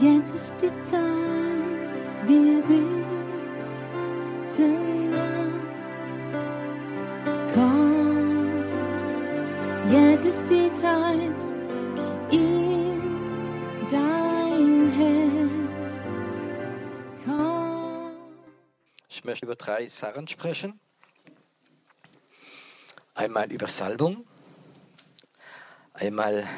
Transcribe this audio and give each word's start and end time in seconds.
Jetzt 0.00 0.34
ist 0.34 0.54
die 0.62 0.80
Zeit, 0.80 2.26
wir 2.26 2.62
beten 2.62 3.12
an. 5.12 5.60
Komm, 7.52 8.64
jetzt 9.92 10.24
ist 10.24 10.48
die 10.48 10.72
Zeit, 10.72 11.42
ihm 12.32 13.28
dein 13.90 14.90
Herz. 14.90 15.50
Komm. 17.26 18.12
Ich 19.06 19.22
möchte 19.24 19.44
über 19.44 19.56
drei 19.56 19.86
Sachen 19.86 20.26
sprechen. 20.28 20.80
Einmal 23.14 23.52
über 23.52 23.66
Salbung, 23.66 24.24
einmal 25.92 26.48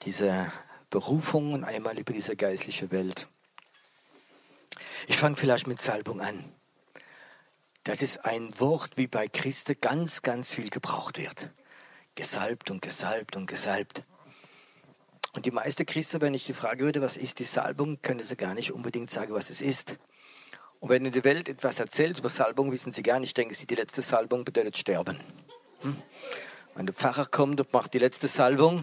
diese 0.00 0.50
Berufung 0.96 1.52
und 1.52 1.62
einmal 1.62 1.98
über 1.98 2.14
diese 2.14 2.36
geistliche 2.36 2.90
Welt. 2.90 3.28
Ich 5.08 5.18
fange 5.18 5.36
vielleicht 5.36 5.66
mit 5.66 5.78
Salbung 5.78 6.22
an. 6.22 6.42
Das 7.84 8.00
ist 8.00 8.24
ein 8.24 8.58
Wort, 8.60 8.96
wie 8.96 9.06
bei 9.06 9.28
Christen 9.28 9.76
ganz, 9.78 10.22
ganz 10.22 10.54
viel 10.54 10.70
gebraucht 10.70 11.18
wird. 11.18 11.50
Gesalbt 12.14 12.70
und 12.70 12.80
gesalbt 12.80 13.36
und 13.36 13.44
gesalbt. 13.44 14.04
Und 15.34 15.44
die 15.44 15.50
meisten 15.50 15.84
Christen, 15.84 16.22
wenn 16.22 16.32
ich 16.32 16.44
sie 16.44 16.54
fragen 16.54 16.80
würde, 16.80 17.02
was 17.02 17.18
ist 17.18 17.40
die 17.40 17.44
Salbung, 17.44 18.00
können 18.00 18.24
sie 18.24 18.34
gar 18.34 18.54
nicht 18.54 18.72
unbedingt 18.72 19.10
sagen, 19.10 19.34
was 19.34 19.50
es 19.50 19.60
ist. 19.60 19.98
Und 20.80 20.88
wenn 20.88 21.04
in 21.04 21.12
der 21.12 21.24
Welt 21.24 21.50
etwas 21.50 21.78
erzählt 21.78 22.20
über 22.20 22.30
Salbung, 22.30 22.72
wissen 22.72 22.94
sie 22.94 23.02
gar 23.02 23.20
nicht, 23.20 23.36
denken 23.36 23.52
sie, 23.52 23.66
die 23.66 23.74
letzte 23.74 24.00
Salbung 24.00 24.46
bedeutet 24.46 24.78
sterben. 24.78 25.20
Hm? 25.82 25.94
Wenn 26.74 26.86
der 26.86 26.94
Pfarrer 26.94 27.26
kommt 27.26 27.60
und 27.60 27.70
macht 27.74 27.92
die 27.92 27.98
letzte 27.98 28.28
Salbung, 28.28 28.82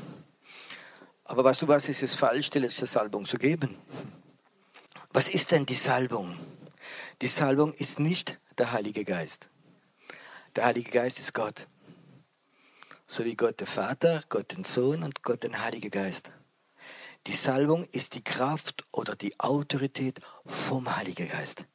aber 1.34 1.46
weißt 1.46 1.64
du 1.64 1.68
was, 1.68 1.90
ist 1.90 2.04
es 2.04 2.14
falsch, 2.14 2.52
die 2.52 2.60
letzte 2.60 2.86
Salbung 2.86 3.26
zu 3.26 3.40
geben? 3.40 3.76
Was 5.14 5.30
ist 5.30 5.50
denn 5.50 5.66
die 5.66 5.74
Salbung? 5.74 6.38
Die 7.24 7.28
Salbung 7.28 7.74
ist 7.74 8.00
nicht 8.00 8.40
der 8.60 8.72
Heilige 8.72 9.04
Geist. 9.04 9.48
Der 10.56 10.66
Heilige 10.66 10.92
Geist 10.92 11.18
ist 11.18 11.34
Gott. 11.34 11.68
So 13.08 13.26
wie 13.26 13.36
Gott 13.36 13.60
der 13.60 13.66
Vater, 13.66 14.24
Gott 14.30 14.56
den 14.56 14.64
Sohn 14.64 15.02
und 15.02 15.24
Gott 15.24 15.42
den 15.42 15.60
Heiligen 15.60 15.90
Geist. 15.90 16.32
Die 17.26 17.34
Salbung 17.34 17.86
ist 17.86 18.14
die 18.14 18.24
Kraft 18.24 18.84
oder 18.92 19.16
die 19.16 19.40
Autorität 19.40 20.20
vom 20.46 20.96
Heiligen 20.96 21.30
Geist. 21.30 21.66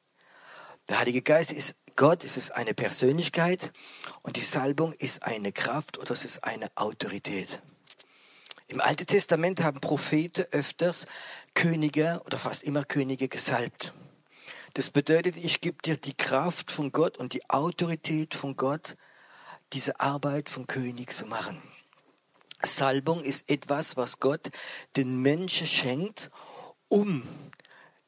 Der 0.89 1.01
Heilige 1.01 1.23
Geist 1.23 1.53
ist 1.53 1.75
Gott, 1.97 2.23
es 2.23 2.37
ist 2.37 2.53
eine 2.53 2.75
Persönlichkeit 2.75 3.73
und 4.23 4.37
die 4.37 4.41
Salbung 4.41 4.93
ist 4.93 5.25
eine 5.25 5.51
Kraft 5.51 5.99
oder 5.99 6.13
es 6.13 6.25
ist 6.25 6.45
eine 6.45 6.71
Autorität. 6.77 7.61
Im 8.71 8.83
Alten 8.83 9.07
Testament 9.07 9.63
haben 9.63 9.81
Propheten 9.81 10.45
öfters 10.51 11.07
Könige 11.55 12.21
oder 12.27 12.37
fast 12.37 12.63
immer 12.63 12.85
Könige 12.85 13.27
gesalbt. 13.27 13.95
Das 14.75 14.91
bedeutet, 14.91 15.39
ich 15.39 15.63
gebe 15.63 15.81
dir 15.81 15.97
die 15.97 16.13
Kraft 16.13 16.71
von 16.71 16.93
Gott 16.93 17.17
und 17.17 17.33
die 17.33 17.49
Autorität 17.49 18.35
von 18.35 18.57
Gott, 18.57 18.95
diese 19.73 19.99
Arbeit 20.01 20.51
vom 20.51 20.67
König 20.67 21.15
zu 21.15 21.25
machen. 21.25 21.63
Salbung 22.63 23.23
ist 23.23 23.49
etwas, 23.49 23.97
was 23.97 24.21
Gott 24.21 24.51
den 24.97 25.23
Menschen 25.23 25.67
schenkt, 25.67 26.31
um. 26.89 27.23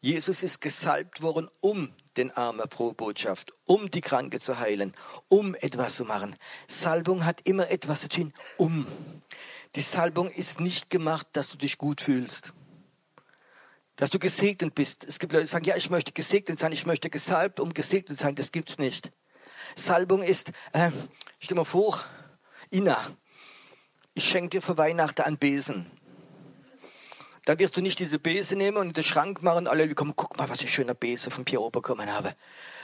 Jesus 0.03 0.42
ist 0.42 0.61
gesalbt 0.61 1.22
worden, 1.22 1.48
um 1.61 1.91
den 2.19 2.31
Armen 2.33 2.69
pro 2.69 2.92
Botschaft, 2.92 3.53
um 3.66 3.91
die 3.91 4.00
Kranke 4.03 4.41
zu 4.41 4.58
heilen, 4.58 4.92
um 5.28 5.55
etwas 5.55 5.97
zu 5.97 6.05
machen. 6.05 6.36
Salbung 6.69 7.25
hat 7.25 7.47
immer 7.47 7.70
etwas 7.70 8.03
zu 8.03 8.08
tun, 8.08 8.34
um. 8.58 8.86
Die 9.77 9.83
Salbung 9.83 10.29
ist 10.29 10.61
nicht 10.61 10.91
gemacht, 10.91 11.28
dass 11.33 11.50
du 11.50 11.56
dich 11.56 11.78
gut 11.78 12.00
fühlst. 12.00 12.53
Dass 13.94 14.11
du 14.11 14.19
gesegnet 14.19 14.75
bist. 14.75 15.05
Es 15.05 15.19
gibt 15.19 15.33
Leute, 15.33 15.44
die 15.44 15.50
sagen, 15.50 15.65
ja, 15.65 15.77
ich 15.77 15.91
möchte 15.91 16.11
gesegnet 16.12 16.59
sein, 16.59 16.72
ich 16.72 16.87
möchte 16.87 17.09
gesalbt, 17.09 17.61
um 17.61 17.72
gesegnet 17.72 18.19
zu 18.19 18.25
sein. 18.25 18.34
Das 18.34 18.50
gibt's 18.50 18.78
nicht. 18.78 19.12
Salbung 19.77 20.22
ist, 20.22 20.50
äh, 20.72 20.91
stell 21.39 21.56
mal 21.56 21.65
vor, 21.65 22.05
Ina, 22.72 22.99
ich 24.15 24.28
schenke 24.28 24.49
dir 24.49 24.62
für 24.62 24.77
Weihnachten 24.77 25.22
einen 25.22 25.39
Besen. 25.39 25.87
Dann 27.44 27.59
wirst 27.61 27.77
du 27.77 27.81
nicht 27.81 28.00
diese 28.00 28.19
Besen 28.19 28.59
nehmen 28.59 28.77
und 28.77 28.89
in 28.89 28.93
den 28.93 29.05
Schrank 29.05 29.43
machen, 29.43 29.69
alle 29.69 29.87
die 29.87 29.94
kommen, 29.94 30.15
guck 30.17 30.37
mal, 30.37 30.49
was 30.49 30.62
ich 30.62 30.73
schöner 30.73 30.94
Besen 30.94 31.31
von 31.31 31.44
Pierre 31.44 31.71
bekommen 31.71 32.12
habe. 32.12 32.34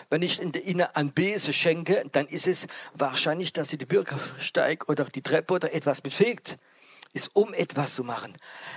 Wenn 0.09 0.22
ich 0.22 0.41
in 0.41 0.53
der 0.53 0.65
Inne 0.65 0.94
einen 0.94 1.12
Besen 1.12 1.53
schenke, 1.53 2.05
dann 2.12 2.27
ist 2.27 2.47
es 2.47 2.69
wahrscheinlich, 2.94 3.53
dass 3.53 3.71
sie 3.71 3.78
die 3.78 3.87
Bürgersteig 3.87 4.89
oder 4.89 5.05
die 5.05 5.22
Treppe 5.22 5.55
oder 5.55 5.75
etwas 5.75 6.00
befegt 6.00 6.59
ist 7.16 7.34
um 7.34 7.54
etwas 7.54 7.94
zu 7.94 8.04
machen. 8.04 8.34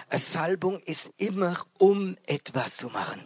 Eine 0.08 0.20
Salbung 0.20 0.80
ist 0.80 1.12
immer 1.18 1.58
um 1.78 2.16
etwas 2.26 2.78
zu 2.78 2.88
machen. 2.88 3.22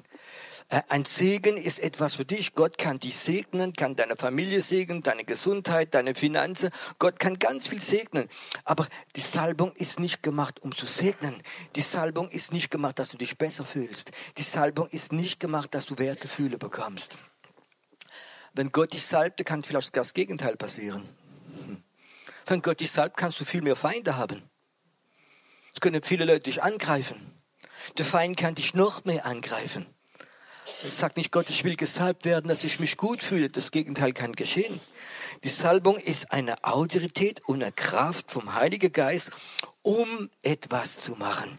Äh, 0.69 0.81
ein 0.89 1.05
Segen 1.05 1.55
ist 1.55 1.77
etwas 1.77 2.15
für 2.15 2.25
dich. 2.25 2.55
Gott 2.55 2.79
kann 2.79 2.99
dich 2.99 3.15
segnen, 3.15 3.73
kann 3.73 3.95
deine 3.95 4.15
Familie 4.15 4.61
segnen, 4.63 5.03
deine 5.03 5.23
Gesundheit, 5.23 5.93
deine 5.93 6.15
Finanzen. 6.15 6.71
Gott 6.97 7.19
kann 7.19 7.37
ganz 7.37 7.67
viel 7.67 7.81
segnen. 7.81 8.27
Aber 8.65 8.87
die 9.15 9.21
Salbung 9.21 9.71
ist 9.73 9.99
nicht 9.99 10.23
gemacht, 10.23 10.63
um 10.63 10.75
zu 10.75 10.87
segnen. 10.87 11.35
Die 11.75 11.81
Salbung 11.81 12.27
ist 12.29 12.51
nicht 12.51 12.71
gemacht, 12.71 12.97
dass 12.97 13.09
du 13.09 13.17
dich 13.17 13.37
besser 13.37 13.65
fühlst. 13.65 14.09
Die 14.37 14.43
Salbung 14.43 14.87
ist 14.87 15.11
nicht 15.11 15.39
gemacht, 15.39 15.75
dass 15.75 15.85
du 15.85 15.97
Wertgefühle 15.99 16.57
bekommst. 16.57 17.19
Wenn 18.53 18.71
Gott 18.71 18.93
dich 18.93 19.05
salbt, 19.05 19.45
kann 19.45 19.61
vielleicht 19.61 19.95
das 19.95 20.15
Gegenteil 20.15 20.57
passieren. 20.57 21.07
Hm. 21.67 21.83
Wenn 22.47 22.61
Gott 22.63 22.79
dich 22.79 22.91
salbt, 22.91 23.15
kannst 23.15 23.39
du 23.39 23.45
viel 23.45 23.61
mehr 23.61 23.75
Feinde 23.75 24.17
haben. 24.17 24.41
Können 25.83 26.01
viele 26.01 26.23
Leute 26.23 26.43
dich 26.43 26.63
angreifen. 26.63 27.17
Der 27.97 28.05
Feind 28.05 28.37
kann 28.37 28.55
dich 28.55 28.73
noch 28.73 29.03
mehr 29.03 29.25
angreifen. 29.25 29.85
Sagt 30.87 31.17
nicht 31.17 31.33
Gott, 31.33 31.49
ich 31.49 31.65
will 31.65 31.75
gesalbt 31.75 32.23
werden, 32.23 32.47
dass 32.47 32.63
ich 32.63 32.79
mich 32.79 32.95
gut 32.95 33.21
fühle. 33.21 33.49
Das 33.49 33.69
Gegenteil 33.69 34.13
kann 34.13 34.31
geschehen. 34.31 34.79
Die 35.43 35.49
Salbung 35.49 35.97
ist 35.97 36.31
eine 36.31 36.63
Autorität 36.63 37.41
und 37.47 37.61
eine 37.61 37.73
Kraft 37.73 38.31
vom 38.31 38.53
Heiligen 38.53 38.93
Geist, 38.93 39.31
um 39.81 40.29
etwas 40.41 41.01
zu 41.01 41.15
machen. 41.17 41.57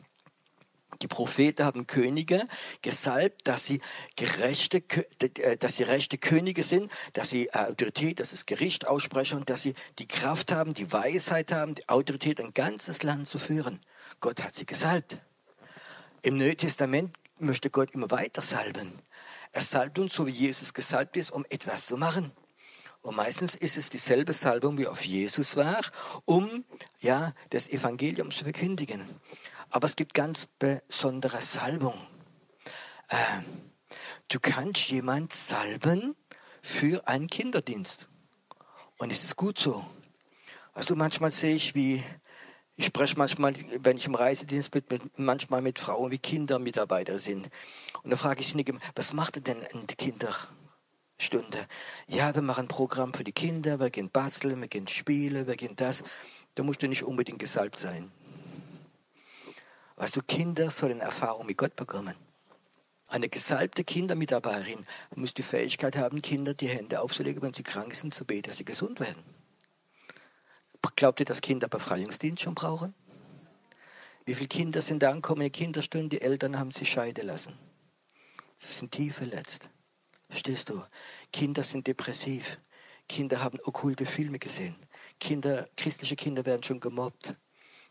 Die 1.02 1.08
Propheten 1.08 1.66
haben 1.66 1.86
Könige 1.86 2.46
gesalbt, 2.80 3.46
dass 3.46 3.66
sie 3.66 3.82
gerechte, 4.16 4.82
äh, 5.20 5.58
dass 5.58 5.76
sie 5.76 5.82
rechte 5.82 6.16
Könige 6.16 6.62
sind, 6.62 6.90
dass 7.12 7.28
sie 7.28 7.52
Autorität, 7.52 8.20
dass 8.20 8.32
es 8.32 8.46
Gericht 8.46 8.86
aussprechen 8.86 9.36
und 9.36 9.50
dass 9.50 9.60
sie 9.60 9.74
die 9.98 10.08
Kraft 10.08 10.50
haben, 10.50 10.72
die 10.72 10.90
Weisheit 10.90 11.52
haben, 11.52 11.74
die 11.74 11.86
Autorität, 11.90 12.40
ein 12.40 12.54
ganzes 12.54 13.02
Land 13.02 13.28
zu 13.28 13.38
führen. 13.38 13.80
Gott 14.20 14.42
hat 14.42 14.54
sie 14.54 14.66
gesalbt. 14.66 15.18
Im 16.22 16.38
Neuen 16.38 16.56
Testament 16.56 17.14
möchte 17.38 17.70
Gott 17.70 17.90
immer 17.94 18.10
weiter 18.10 18.42
salben. 18.42 18.92
Er 19.52 19.62
salbt 19.62 19.98
uns, 19.98 20.14
so 20.14 20.26
wie 20.26 20.32
Jesus 20.32 20.74
gesalbt 20.74 21.16
ist, 21.16 21.30
um 21.30 21.44
etwas 21.48 21.86
zu 21.86 21.96
machen. 21.96 22.32
Und 23.02 23.16
meistens 23.16 23.54
ist 23.54 23.76
es 23.76 23.90
dieselbe 23.90 24.32
Salbung, 24.32 24.78
wie 24.78 24.86
auf 24.86 25.04
Jesus 25.04 25.56
war, 25.56 25.80
um 26.24 26.64
ja, 27.00 27.34
das 27.50 27.68
Evangelium 27.68 28.30
zu 28.30 28.44
verkündigen. 28.44 29.04
Aber 29.68 29.86
es 29.86 29.96
gibt 29.96 30.14
ganz 30.14 30.48
besondere 30.58 31.42
Salbung. 31.42 31.94
Äh, 33.08 33.16
du 34.28 34.40
kannst 34.40 34.88
jemand 34.88 35.34
salben 35.34 36.16
für 36.62 37.06
einen 37.06 37.26
Kinderdienst. 37.26 38.08
Und 38.96 39.12
es 39.12 39.22
ist 39.22 39.36
gut 39.36 39.58
so. 39.58 39.84
Also 40.72 40.96
manchmal 40.96 41.30
sehe 41.30 41.54
ich, 41.54 41.74
wie 41.74 42.02
ich 42.76 42.86
spreche 42.86 43.16
manchmal, 43.16 43.54
wenn 43.80 43.96
ich 43.96 44.06
im 44.06 44.16
Reisedienst 44.16 44.70
bin, 44.72 44.82
mit, 44.90 45.18
manchmal 45.18 45.62
mit 45.62 45.78
Frauen, 45.78 46.10
wie 46.10 46.18
Kindermitarbeiter 46.18 47.18
sind. 47.18 47.48
Und 48.02 48.10
dann 48.10 48.18
frage 48.18 48.40
ich 48.40 48.48
sie, 48.48 48.64
was 48.96 49.12
macht 49.12 49.36
ihr 49.36 49.42
denn 49.42 49.62
in 49.72 49.86
der 49.86 49.96
Kinderstunde? 49.96 51.66
Ja, 52.08 52.34
wir 52.34 52.42
machen 52.42 52.64
ein 52.64 52.68
Programm 52.68 53.14
für 53.14 53.22
die 53.22 53.32
Kinder, 53.32 53.78
wir 53.78 53.90
gehen 53.90 54.10
basteln, 54.10 54.60
wir 54.60 54.68
gehen 54.68 54.88
spielen, 54.88 55.46
wir 55.46 55.56
gehen 55.56 55.76
das. 55.76 56.02
Da 56.56 56.64
musst 56.64 56.82
du 56.82 56.88
nicht 56.88 57.04
unbedingt 57.04 57.38
gesalbt 57.38 57.78
sein. 57.78 58.10
Weißt 59.96 60.16
du, 60.16 60.22
Kinder 60.22 60.70
sollen 60.70 61.00
Erfahrung 61.00 61.46
mit 61.46 61.56
Gott 61.56 61.76
bekommen. 61.76 62.14
Eine 63.06 63.28
gesalbte 63.28 63.84
Kindermitarbeiterin 63.84 64.84
muss 65.14 65.34
die 65.34 65.44
Fähigkeit 65.44 65.96
haben, 65.96 66.20
Kinder 66.20 66.54
die 66.54 66.68
Hände 66.68 67.00
aufzulegen, 67.00 67.42
wenn 67.42 67.52
sie 67.52 67.62
krank 67.62 67.94
sind, 67.94 68.12
zu 68.12 68.24
beten, 68.24 68.48
dass 68.48 68.56
sie 68.56 68.64
gesund 68.64 68.98
werden. 68.98 69.22
Glaubt 70.96 71.20
ihr, 71.20 71.26
dass 71.26 71.40
Kinder 71.40 71.68
Befreiungsdienst 71.68 72.42
schon 72.42 72.54
brauchen? 72.54 72.94
Wie 74.24 74.34
viele 74.34 74.48
Kinder 74.48 74.80
sind 74.80 75.02
da 75.02 75.10
angekommen 75.10 75.42
in 75.42 75.52
Kinderstunde, 75.52 76.16
die 76.16 76.22
Eltern 76.22 76.58
haben 76.58 76.70
sie 76.70 76.86
scheiden 76.86 77.26
lassen. 77.26 77.58
Sie 78.56 78.72
sind 78.72 78.92
tief 78.92 79.16
verletzt. 79.16 79.70
Verstehst 80.28 80.70
du? 80.70 80.82
Kinder 81.32 81.62
sind 81.62 81.86
depressiv. 81.86 82.58
Kinder 83.08 83.42
haben 83.42 83.58
okkulte 83.64 84.06
Filme 84.06 84.38
gesehen. 84.38 84.76
Kinder, 85.20 85.68
christliche 85.76 86.16
Kinder 86.16 86.46
werden 86.46 86.62
schon 86.62 86.80
gemobbt. 86.80 87.34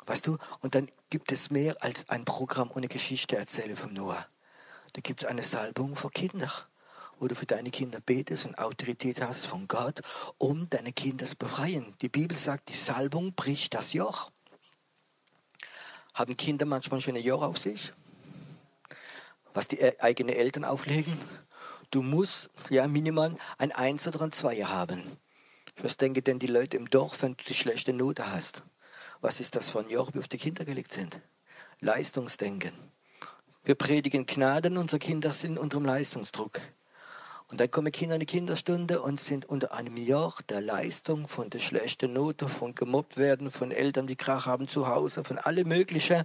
Weißt 0.06 0.25
du? 0.25 0.38
Und 0.62 0.74
dann 0.74 0.89
gibt 1.10 1.31
es 1.31 1.51
mehr 1.51 1.75
als 1.81 2.10
ein 2.10 2.25
Programm 2.25 2.72
ohne 2.74 2.88
Geschichte 2.88 3.38
erzähle 3.38 3.75
von 3.75 3.94
Noah. 3.94 4.28
Da 4.94 5.01
gibt 5.01 5.22
es 5.22 5.30
eine 5.30 5.44
Salbung 5.44 5.96
für 5.96 6.10
Kinder 6.10 6.51
wo 7.24 7.28
du 7.28 7.36
für 7.36 7.46
deine 7.46 7.72
Kinder 7.72 8.02
betest 8.02 8.46
und 8.46 8.58
Autorität 8.60 9.22
hast 9.22 9.48
von 9.48 9.68
Gott, 9.68 10.02
um 10.38 10.70
deine 10.70 10.94
Kinder 10.94 11.25
zu 11.25 11.38
befreien. 11.38 11.96
Die 12.02 12.10
Bibel 12.10 12.38
sagt, 12.38 12.70
die 12.70 12.78
Salbung 12.78 13.34
bricht 13.34 13.74
das 13.74 13.94
Joch. 13.94 14.30
Haben 16.14 16.38
Kinder 16.38 16.66
manchmal 16.66 17.02
schon 17.02 17.16
ein 17.16 17.24
Joch 17.24 17.42
auf 17.42 17.58
sich? 17.58 17.94
was 19.54 19.68
die 19.68 20.02
eigenen 20.02 20.36
Eltern 20.36 20.66
auflegen. 20.66 21.18
Du 21.92 22.02
musst 22.02 22.50
ja 22.70 22.88
minimal 22.88 23.36
ein 23.58 23.72
Eins 23.72 24.08
oder 24.08 24.22
ein 24.22 24.31
Zweier 24.31 24.70
haben. 24.70 25.04
Was 25.78 25.98
denken 25.98 26.24
denn 26.24 26.40
die 26.40 26.48
Leute 26.48 26.78
im 26.78 26.90
Dorf, 26.90 27.22
wenn 27.22 27.36
du 27.36 27.44
die 27.44 27.54
schlechte 27.54 27.94
Note 27.94 28.31
hast? 28.31 28.64
Was 29.22 29.40
ist 29.40 29.56
das 29.56 29.70
für 29.70 29.80
ein 29.80 29.90
Joch, 29.90 30.12
wie 30.14 30.20
auf 30.20 30.28
die 30.28 30.38
Kinder 30.38 30.66
gelegt 30.66 30.92
sind? 30.92 31.20
Leistungsdenken. 31.80 32.74
Wir 33.64 33.75
predigen 33.75 34.25
Gnaden, 34.25 34.78
unsere 34.78 35.00
Kinder 35.00 35.31
sind 35.31 35.58
unter 35.58 35.78
dem 35.78 35.86
Leistungsdruck. 35.86 36.60
Und 37.53 37.59
dann 37.59 37.69
kommen 37.69 37.91
Kinder 37.91 38.15
in 38.15 38.19
die 38.19 38.25
Kinderstunde 38.25 39.00
und 39.00 39.21
sind 39.21 39.45
unter 39.45 39.73
einem 39.73 39.95
Joch 39.95 40.41
der 40.41 40.59
Leistung, 40.59 41.27
von 41.27 41.51
der 41.51 41.59
schlechten 41.59 42.11
Note, 42.11 42.47
von 42.47 42.73
gemobbt 42.73 43.15
werden, 43.15 43.51
von 43.51 43.69
Eltern, 43.69 44.07
die 44.07 44.15
Krach 44.15 44.47
haben 44.47 44.67
zu 44.67 44.88
Hause, 44.88 45.23
von 45.23 45.38
allem 45.38 45.67
Möglichen. 45.67 46.23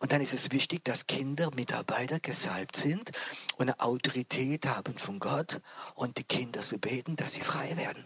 Und 0.00 0.12
dann 0.12 0.20
ist 0.20 0.34
es 0.34 0.52
wichtig, 0.52 0.84
dass 0.84 1.06
Kinder, 1.06 1.48
Mitarbeiter 1.56 2.20
gesalbt 2.20 2.76
sind 2.76 3.10
und 3.56 3.70
eine 3.70 3.80
Autorität 3.80 4.66
haben 4.66 4.98
von 4.98 5.18
Gott 5.18 5.62
und 5.94 6.18
die 6.18 6.24
Kinder 6.24 6.60
so 6.60 6.76
beten, 6.76 7.16
dass 7.16 7.32
sie 7.32 7.40
frei 7.40 7.74
werden. 7.78 8.04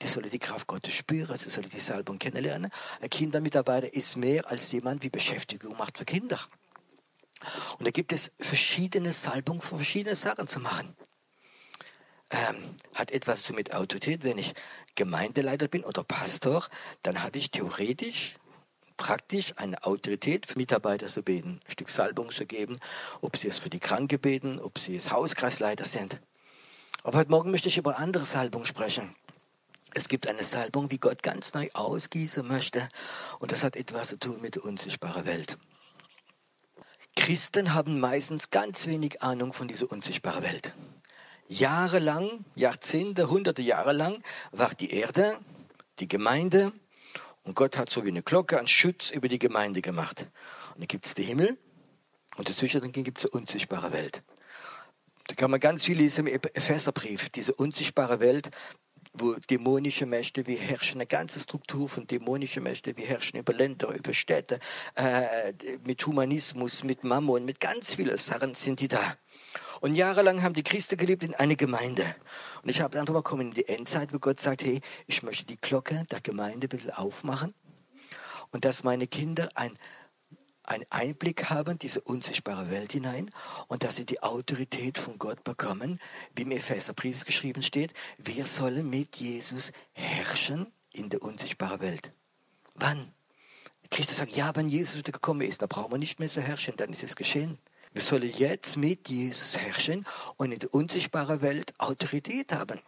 Die 0.00 0.06
sollen 0.06 0.30
die 0.30 0.38
Kraft 0.38 0.66
Gottes 0.66 0.94
spüren, 0.94 1.36
sie 1.36 1.50
sollen 1.50 1.68
die 1.68 1.78
Salbung 1.78 2.18
kennenlernen. 2.18 2.70
Ein 3.02 3.10
Kindermitarbeiter 3.10 3.92
ist 3.92 4.16
mehr 4.16 4.50
als 4.50 4.72
jemand, 4.72 5.02
wie 5.02 5.10
Beschäftigung 5.10 5.76
macht 5.76 5.98
für 5.98 6.06
Kinder. 6.06 6.40
Und 7.78 7.86
da 7.86 7.90
gibt 7.90 8.14
es 8.14 8.32
verschiedene 8.38 9.12
Salbungen 9.12 9.60
für 9.60 9.76
verschiedene 9.76 10.16
Sachen 10.16 10.48
zu 10.48 10.58
machen 10.58 10.96
ähm, 12.32 12.56
hat 12.94 13.10
etwas 13.10 13.44
zu 13.44 13.54
mit 13.54 13.74
Autorität. 13.74 14.24
Wenn 14.24 14.38
ich 14.38 14.54
Gemeindeleiter 14.94 15.68
bin 15.68 15.84
oder 15.84 16.02
Pastor, 16.02 16.66
dann 17.02 17.22
habe 17.22 17.38
ich 17.38 17.50
theoretisch 17.50 18.34
praktisch 18.96 19.54
eine 19.56 19.82
Autorität 19.84 20.46
für 20.46 20.58
Mitarbeiter 20.58 21.06
zu 21.08 21.22
beten, 21.22 21.60
ein 21.66 21.72
Stück 21.72 21.88
Salbung 21.88 22.30
zu 22.30 22.46
geben, 22.46 22.78
ob 23.20 23.36
sie 23.36 23.48
es 23.48 23.58
für 23.58 23.70
die 23.70 23.80
Kranke 23.80 24.18
beten, 24.18 24.60
ob 24.60 24.78
sie 24.78 24.96
es 24.96 25.10
Hauskreisleiter 25.10 25.84
sind. 25.84 26.20
Aber 27.02 27.18
heute 27.18 27.30
Morgen 27.30 27.50
möchte 27.50 27.68
ich 27.68 27.78
über 27.78 27.98
andere 27.98 28.26
Salbung 28.26 28.64
sprechen. 28.64 29.14
Es 29.94 30.08
gibt 30.08 30.26
eine 30.26 30.42
Salbung, 30.42 30.90
wie 30.90 30.98
Gott 30.98 31.22
ganz 31.22 31.52
neu 31.52 31.68
ausgießen 31.74 32.46
möchte, 32.46 32.88
und 33.40 33.52
das 33.52 33.64
hat 33.64 33.76
etwas 33.76 34.08
zu 34.08 34.18
tun 34.18 34.40
mit 34.40 34.54
der 34.54 34.64
unsichtbaren 34.64 35.26
Welt. 35.26 35.58
Christen 37.16 37.74
haben 37.74 38.00
meistens 38.00 38.50
ganz 38.50 38.86
wenig 38.86 39.22
Ahnung 39.22 39.52
von 39.52 39.68
dieser 39.68 39.90
unsichtbaren 39.90 40.42
Welt. 40.44 40.72
Jahrelang, 41.48 42.44
Jahrzehnte, 42.54 43.28
hunderte 43.28 43.62
Jahre 43.62 43.92
lang 43.92 44.22
war 44.52 44.74
die 44.74 44.92
Erde, 44.92 45.38
die 45.98 46.08
Gemeinde 46.08 46.72
und 47.44 47.54
Gott 47.54 47.76
hat 47.76 47.90
so 47.90 48.04
wie 48.04 48.08
eine 48.08 48.22
Glocke 48.22 48.58
einen 48.58 48.68
Schutz 48.68 49.10
über 49.10 49.28
die 49.28 49.38
Gemeinde 49.38 49.82
gemacht. 49.82 50.28
Und 50.74 50.80
dann 50.80 50.88
gibt 50.88 51.06
es 51.06 51.14
den 51.14 51.26
Himmel 51.26 51.58
und 52.36 52.48
dazwischen 52.48 52.92
gibt 52.92 53.18
es 53.18 53.24
eine 53.24 53.40
unsichtbare 53.40 53.92
Welt. 53.92 54.22
Da 55.26 55.34
kann 55.34 55.50
man 55.50 55.60
ganz 55.60 55.84
viel 55.84 55.96
lesen 55.96 56.26
im 56.26 56.40
Epheserbrief. 56.54 57.30
Diese 57.30 57.54
unsichtbare 57.54 58.20
Welt, 58.20 58.50
wo 59.14 59.34
dämonische 59.50 60.06
Mächte 60.06 60.46
wie 60.46 60.56
herrschen, 60.56 61.00
eine 61.00 61.06
ganze 61.06 61.40
Struktur 61.40 61.88
von 61.88 62.06
dämonischen 62.06 62.62
Mächten 62.62 62.96
wie 62.96 63.04
herrschen 63.04 63.38
über 63.38 63.52
Länder, 63.52 63.88
über 63.88 64.14
Städte, 64.14 64.58
äh, 64.94 65.52
mit 65.84 66.04
Humanismus, 66.06 66.84
mit 66.84 67.04
Mammon, 67.04 67.44
mit 67.44 67.60
ganz 67.60 67.94
vielen 67.94 68.16
Sachen 68.16 68.54
sind 68.54 68.80
die 68.80 68.88
da. 68.88 69.16
Und 69.82 69.94
jahrelang 69.94 70.44
haben 70.44 70.54
die 70.54 70.62
Christen 70.62 70.96
gelebt 70.96 71.24
in 71.24 71.34
einer 71.34 71.56
Gemeinde. 71.56 72.04
Und 72.62 72.68
ich 72.68 72.80
habe 72.80 72.96
dann 72.96 73.04
drüber 73.04 73.24
kommen 73.24 73.48
in 73.48 73.54
die 73.54 73.66
Endzeit, 73.66 74.14
wo 74.14 74.20
Gott 74.20 74.38
sagt, 74.38 74.62
hey, 74.62 74.80
ich 75.08 75.24
möchte 75.24 75.44
die 75.44 75.60
Glocke 75.60 76.04
der 76.08 76.20
Gemeinde 76.20 76.66
ein 76.66 76.68
bisschen 76.68 76.92
aufmachen 76.92 77.52
und 78.52 78.64
dass 78.64 78.84
meine 78.84 79.08
Kinder 79.08 79.48
ein 79.56 79.74
einen 80.64 80.84
Einblick 80.90 81.50
haben, 81.50 81.76
diese 81.76 82.00
unsichtbare 82.00 82.70
Welt 82.70 82.92
hinein 82.92 83.28
und 83.66 83.82
dass 83.82 83.96
sie 83.96 84.06
die 84.06 84.22
Autorität 84.22 84.96
von 84.96 85.18
Gott 85.18 85.42
bekommen, 85.42 85.98
wie 86.36 86.42
im 86.42 86.52
Epheserbrief 86.52 87.24
geschrieben 87.24 87.64
steht, 87.64 87.92
wir 88.18 88.46
sollen 88.46 88.88
mit 88.88 89.16
Jesus 89.16 89.72
herrschen 89.90 90.72
in 90.92 91.08
der 91.08 91.20
unsichtbaren 91.20 91.80
Welt. 91.80 92.12
Wann? 92.76 93.12
Christus 93.90 94.18
sagt, 94.18 94.36
ja, 94.36 94.54
wenn 94.54 94.68
Jesus 94.68 95.02
gekommen 95.02 95.40
ist, 95.40 95.60
dann 95.60 95.68
brauchen 95.68 95.90
wir 95.90 95.98
nicht 95.98 96.20
mehr 96.20 96.28
zu 96.28 96.40
herrschen, 96.40 96.74
dann 96.76 96.90
ist 96.90 97.02
es 97.02 97.16
geschehen. 97.16 97.58
Wir 97.92 98.02
sollen 98.02 98.32
jetzt 98.36 98.76
mit 98.76 99.08
Jesus 99.08 99.58
herrschen 99.58 100.06
und 100.36 100.52
in 100.52 100.58
der 100.58 100.72
unsichtbaren 100.72 101.42
Welt 101.42 101.74
Autorität 101.78 102.52
haben. 102.52 102.80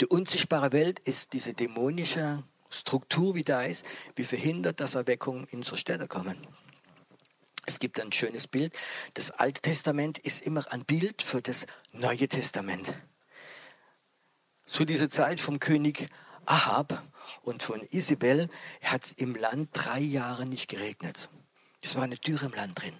Die 0.00 0.06
unsichtbare 0.06 0.72
Welt 0.72 1.00
ist 1.00 1.32
diese 1.32 1.54
dämonische 1.54 2.44
Struktur, 2.70 3.34
wie 3.34 3.42
da 3.42 3.62
ist, 3.62 3.84
wie 4.14 4.24
verhindert, 4.24 4.80
dass 4.80 4.94
Erweckungen 4.94 5.44
in 5.50 5.58
unsere 5.58 5.76
Städte 5.76 6.06
kommen. 6.06 6.36
Es 7.66 7.80
gibt 7.80 8.00
ein 8.00 8.12
schönes 8.12 8.46
Bild. 8.46 8.72
Das 9.14 9.32
Alte 9.32 9.60
Testament 9.60 10.18
ist 10.18 10.42
immer 10.42 10.64
ein 10.72 10.84
Bild 10.84 11.22
für 11.22 11.42
das 11.42 11.66
Neue 11.92 12.28
Testament. 12.28 12.94
Zu 14.66 14.84
dieser 14.84 15.08
Zeit 15.08 15.40
vom 15.40 15.58
König 15.58 16.06
Ahab 16.44 17.02
und 17.42 17.64
von 17.64 17.82
Isabel 17.90 18.48
hat 18.82 19.04
es 19.04 19.12
im 19.12 19.34
Land 19.34 19.70
drei 19.72 19.98
Jahre 19.98 20.46
nicht 20.46 20.68
geregnet. 20.68 21.28
Es 21.80 21.96
war 21.96 22.04
eine 22.04 22.16
Dürre 22.16 22.46
im 22.46 22.52
Land 22.52 22.80
drin. 22.80 22.94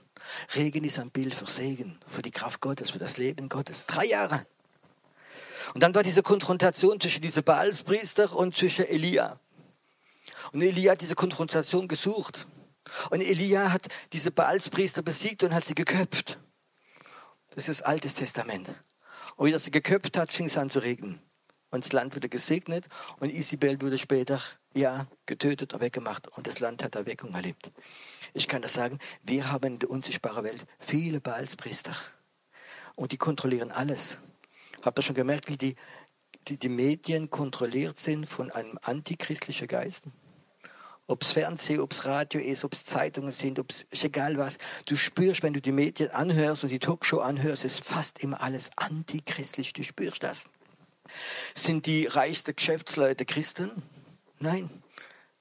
Regen 0.55 0.85
ist 0.85 0.99
ein 0.99 1.11
Bild 1.11 1.35
für 1.35 1.47
Segen, 1.47 1.99
für 2.07 2.23
die 2.23 2.31
Kraft 2.31 2.61
Gottes, 2.61 2.91
für 2.91 2.99
das 2.99 3.17
Leben 3.17 3.49
Gottes. 3.49 3.87
Drei 3.87 4.07
Jahre. 4.07 4.45
Und 5.75 5.83
dann 5.83 5.95
war 5.95 6.03
diese 6.03 6.23
Konfrontation 6.23 7.01
zwischen 7.01 7.23
diesem 7.23 7.45
Baalspriester 7.45 8.35
und 8.35 8.57
zwischen 8.57 8.87
Elia. 8.87 9.41
Und 10.53 10.63
Elia 10.63 10.93
hat 10.93 11.01
diese 11.01 11.15
Konfrontation 11.15 11.89
gesucht. 11.89 12.47
Und 13.11 13.21
Elia 13.21 13.73
hat 13.73 13.87
diese 14.13 14.31
Baalspriester 14.31 15.03
besiegt 15.03 15.43
und 15.43 15.53
hat 15.53 15.65
sie 15.65 15.75
geköpft. 15.75 16.39
Das 17.51 17.69
ist 17.69 17.83
Altes 17.83 18.15
Testament. 18.15 18.75
Und 19.37 19.49
wie 19.49 19.53
er 19.53 19.59
sie 19.59 19.71
geköpft 19.71 20.17
hat, 20.17 20.33
fing 20.33 20.47
es 20.47 20.57
an 20.57 20.71
zu 20.71 20.79
regnen. 20.79 21.21
Und 21.71 21.85
das 21.85 21.93
Land 21.93 22.15
wurde 22.15 22.29
gesegnet 22.29 22.87
und 23.19 23.31
Isabel 23.31 23.81
wurde 23.81 23.99
später, 23.99 24.41
ja, 24.73 25.07
getötet 25.27 25.75
oder 25.75 25.83
weggemacht. 25.83 26.29
Und 26.29 26.47
das 26.47 26.61
Land 26.61 26.83
hat 26.85 26.95
Erweckung 26.95 27.35
erlebt. 27.35 27.71
Ich 28.37 28.49
kann 28.49 28.61
das 28.61 28.75
sagen, 28.75 28.99
wir 29.23 29.51
haben 29.51 29.65
in 29.65 29.79
der 29.79 29.89
unsichtbaren 29.89 30.45
Welt 30.45 30.67
viele 30.79 31.23
Baalspriester. 31.23 31.97
Und 32.95 33.13
die 33.13 33.17
kontrollieren 33.17 33.71
alles. 33.71 34.19
Habt 34.83 34.99
ihr 34.99 35.03
schon 35.03 35.15
gemerkt, 35.15 35.49
wie 35.49 35.57
die, 35.57 35.75
die, 36.47 36.59
die 36.59 36.69
Medien 36.69 37.31
kontrolliert 37.31 37.99
sind 37.99 38.27
von 38.27 38.51
einem 38.51 38.79
antichristlichen 38.83 39.69
Geist? 39.69 40.05
Ob 41.07 41.23
es 41.23 41.33
Fernsehen, 41.33 41.81
ob 41.81 41.93
es 41.93 42.05
Radio 42.05 42.39
ist, 42.39 42.63
ob 42.63 42.75
es 42.75 42.85
Zeitungen 42.85 43.33
sind, 43.33 43.59
ob 43.59 43.71
es 43.71 44.05
egal 44.05 44.37
was. 44.37 44.59
Du 44.85 44.97
spürst, 44.97 45.43
wenn 45.43 45.55
du 45.55 45.63
die 45.63 45.73
Medien 45.73 46.11
anhörst 46.11 46.63
und 46.63 46.69
die 46.69 46.79
Talkshow 46.79 47.21
anhörst, 47.21 47.65
ist 47.65 47.87
fast 47.87 48.23
immer 48.23 48.43
alles 48.43 48.71
antichristlich. 48.77 49.73
Du 49.73 49.83
spürst 49.83 50.23
das. 50.23 50.45
Sind 51.55 51.87
die 51.87 52.05
reichsten 52.05 52.55
Geschäftsleute 52.55 53.25
Christen? 53.25 53.71
Nein. 54.41 54.69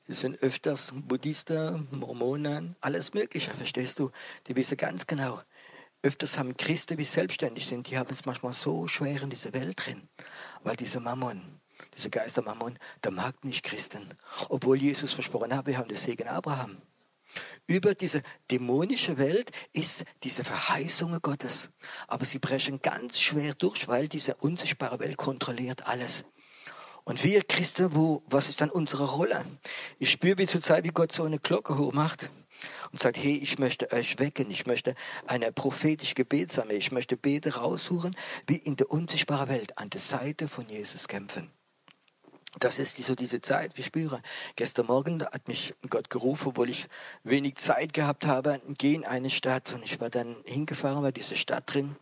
Sie 0.08 0.14
sind 0.14 0.42
öfters 0.44 0.92
Buddhisten, 0.94 1.88
Mormonen, 1.90 2.76
alles 2.80 3.16
Mögliche, 3.16 3.50
verstehst 3.52 3.98
du? 3.98 4.12
Die 4.46 4.56
wissen 4.56 4.78
ganz 4.78 5.08
genau. 5.08 5.42
Öfters 6.04 6.38
haben 6.38 6.56
Christen, 6.56 6.98
die 6.98 7.04
selbstständig 7.04 7.66
sind, 7.66 7.90
die 7.90 7.98
haben 7.98 8.14
es 8.14 8.26
manchmal 8.26 8.54
so 8.54 8.88
schwer 8.88 9.24
in 9.24 9.32
dieser 9.32 9.54
Welt 9.54 9.84
drin, 9.84 10.08
weil 10.64 10.76
dieser 10.76 11.00
Mammon, 11.00 11.42
dieser 11.98 12.12
Geister 12.12 12.44
Mammon, 12.44 12.78
der 13.04 13.10
mag 13.10 13.44
nicht 13.44 13.64
Christen. 13.64 14.08
Obwohl 14.50 14.78
Jesus 14.78 15.14
versprochen 15.14 15.56
hat, 15.56 15.66
wir 15.66 15.80
haben 15.80 15.88
den 15.88 15.98
Segen 15.98 16.28
Abraham. 16.28 16.78
Über 17.66 17.96
diese 17.96 18.22
dämonische 18.52 19.18
Welt 19.18 19.50
ist 19.74 20.06
diese 20.22 20.44
Verheißung 20.44 21.20
Gottes. 21.24 21.72
Aber 22.08 22.26
sie 22.26 22.38
brechen 22.38 22.80
ganz 22.84 23.20
schwer 23.20 23.56
durch, 23.56 23.88
weil 23.88 24.08
diese 24.08 24.36
unsichtbare 24.36 25.00
Welt 25.00 25.18
kontrolliert 25.18 25.88
alles. 25.88 26.26
Und 27.06 27.24
wir 27.24 27.44
Christen, 27.44 27.96
wo, 27.96 28.24
was 28.28 28.50
ist 28.50 28.62
dann 28.62 28.72
unsere 28.72 29.06
Rolle? 29.06 29.46
Ich 30.00 30.10
spüre 30.10 30.40
wie 30.40 30.48
zur 30.48 30.62
Zeit, 30.62 30.84
wie 30.84 30.90
Gott 30.90 31.12
so 31.12 31.24
eine 31.24 31.38
Glocke 31.38 31.78
hochmacht 31.78 32.32
und 32.92 33.00
sagt, 33.00 33.18
hey, 33.18 33.38
ich 33.38 33.60
möchte 33.60 33.92
euch 33.92 34.18
wecken, 34.18 34.50
ich 34.50 34.66
möchte 34.66 34.96
eine 35.28 35.52
prophetische 35.52 36.16
Gebetsarmee, 36.16 36.74
ich 36.74 36.92
möchte 36.92 37.16
Bete 37.16 37.58
raussuchen, 37.58 38.16
wie 38.48 38.58
in 38.58 38.76
der 38.76 38.90
unsichtbaren 38.90 39.50
Welt 39.50 39.78
an 39.78 39.92
der 39.92 40.02
Seite 40.02 40.48
von 40.48 40.68
Jesus 40.68 41.08
kämpfen. 41.08 41.52
Das 42.60 42.80
ist 42.80 42.98
so 42.98 43.16
diese 43.16 43.42
Zeit, 43.42 43.74
ich 43.78 43.86
spüre. 43.86 44.22
Gestern 44.56 44.88
Morgen 44.88 45.24
hat 45.24 45.48
mich 45.48 45.76
Gott 45.90 46.10
gerufen, 46.10 46.50
obwohl 46.50 46.70
ich 46.70 46.88
wenig 47.24 47.56
Zeit 47.56 47.94
gehabt 47.94 48.26
habe, 48.26 48.62
geh 48.78 48.96
in 48.96 49.06
eine 49.06 49.30
Stadt. 49.30 49.74
Und 49.74 49.84
ich 49.84 50.00
war 50.00 50.10
dann 50.10 50.38
hingefahren, 50.46 51.04
war 51.04 51.12
diese 51.12 51.36
Stadt 51.36 51.66
drin. 51.68 51.98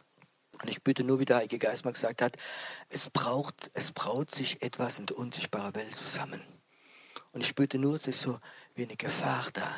Und 0.63 0.69
ich 0.69 0.81
bitte 0.81 1.03
nur, 1.03 1.19
wie 1.19 1.25
der 1.25 1.37
Heilige 1.37 1.59
Geist 1.59 1.83
mal 1.83 1.91
gesagt 1.91 2.21
hat, 2.21 2.37
es 2.87 3.09
braucht, 3.09 3.69
es 3.73 3.91
braut 3.91 4.31
sich 4.31 4.61
etwas 4.61 4.97
in 4.97 5.05
der 5.07 5.17
unsichtbaren 5.17 5.75
Welt 5.75 5.93
zusammen. 5.93 6.41
Und 7.33 7.43
ich 7.43 7.53
bitte 7.53 7.77
nur, 7.77 7.97
es 7.97 8.07
ist 8.07 8.21
so 8.21 8.39
wie 8.73 8.83
eine 8.83 8.95
Gefahr 8.95 9.45
da 9.51 9.69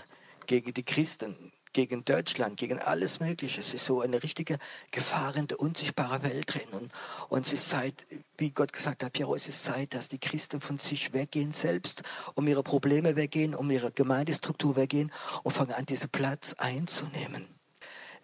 gegen 0.46 0.76
die 0.76 0.84
Christen, 0.84 1.52
gegen 1.74 2.06
Deutschland, 2.06 2.58
gegen 2.58 2.80
alles 2.80 3.20
Mögliche. 3.20 3.62
Es 3.62 3.74
ist 3.74 3.88
so 3.88 4.02
eine 4.02 4.22
richtige 4.22 4.60
Gefahr 4.92 5.36
in 5.36 5.48
der 5.48 5.60
unsichtbaren 5.60 6.22
Welt 6.22 6.54
drin. 6.54 6.70
Und, 6.72 6.92
und 7.30 7.48
es 7.48 7.54
ist 7.54 7.70
Zeit, 7.70 8.06
wie 8.38 8.52
Gott 8.52 8.72
gesagt 8.72 9.04
hat, 9.04 9.14
Piero, 9.14 9.34
es 9.34 9.48
ist 9.48 9.64
Zeit, 9.64 9.96
dass 9.96 10.08
die 10.08 10.20
Christen 10.20 10.62
von 10.62 10.78
sich 10.78 11.14
weggehen 11.14 11.52
selbst, 11.52 12.04
um 12.36 12.48
ihre 12.48 12.62
Probleme 12.62 13.16
weggehen, 13.16 13.56
um 13.56 13.72
ihre 13.72 13.92
Gemeindestruktur 13.92 14.76
weggehen 14.76 15.12
und 15.42 15.52
fangen 15.52 15.74
an, 15.74 15.88
diesen 15.88 16.10
Platz 16.10 16.54
einzunehmen. 16.60 17.55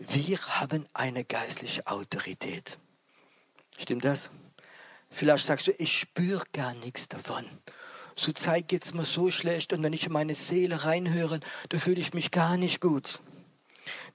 Wir 0.08 0.39
haben 0.60 0.86
eine 0.93 1.24
geistliche 1.24 1.86
Autorität. 1.86 2.79
Stimmt 3.77 4.03
das? 4.03 4.31
Vielleicht 5.12 5.46
sagst 5.46 5.67
du, 5.67 5.72
ich 5.77 5.96
spüre 5.96 6.43
gar 6.53 6.74
nichts 6.75 7.08
davon. 7.08 7.46
Zur 8.15 8.34
Zeit 8.34 8.67
geht 8.67 8.84
es 8.84 8.93
mir 8.93 9.05
so 9.05 9.29
schlecht 9.29 9.74
und 9.74 9.84
wenn 9.84 9.93
ich 9.93 10.08
in 10.08 10.13
meine 10.13 10.34
Seele 10.34 10.86
reinhöre, 10.86 11.39
da 11.70 11.77
fühle 11.77 12.00
ich 12.00 12.13
mich 12.13 12.31
gar 12.31 12.58
nicht 12.58 12.81
gut. 12.81 13.22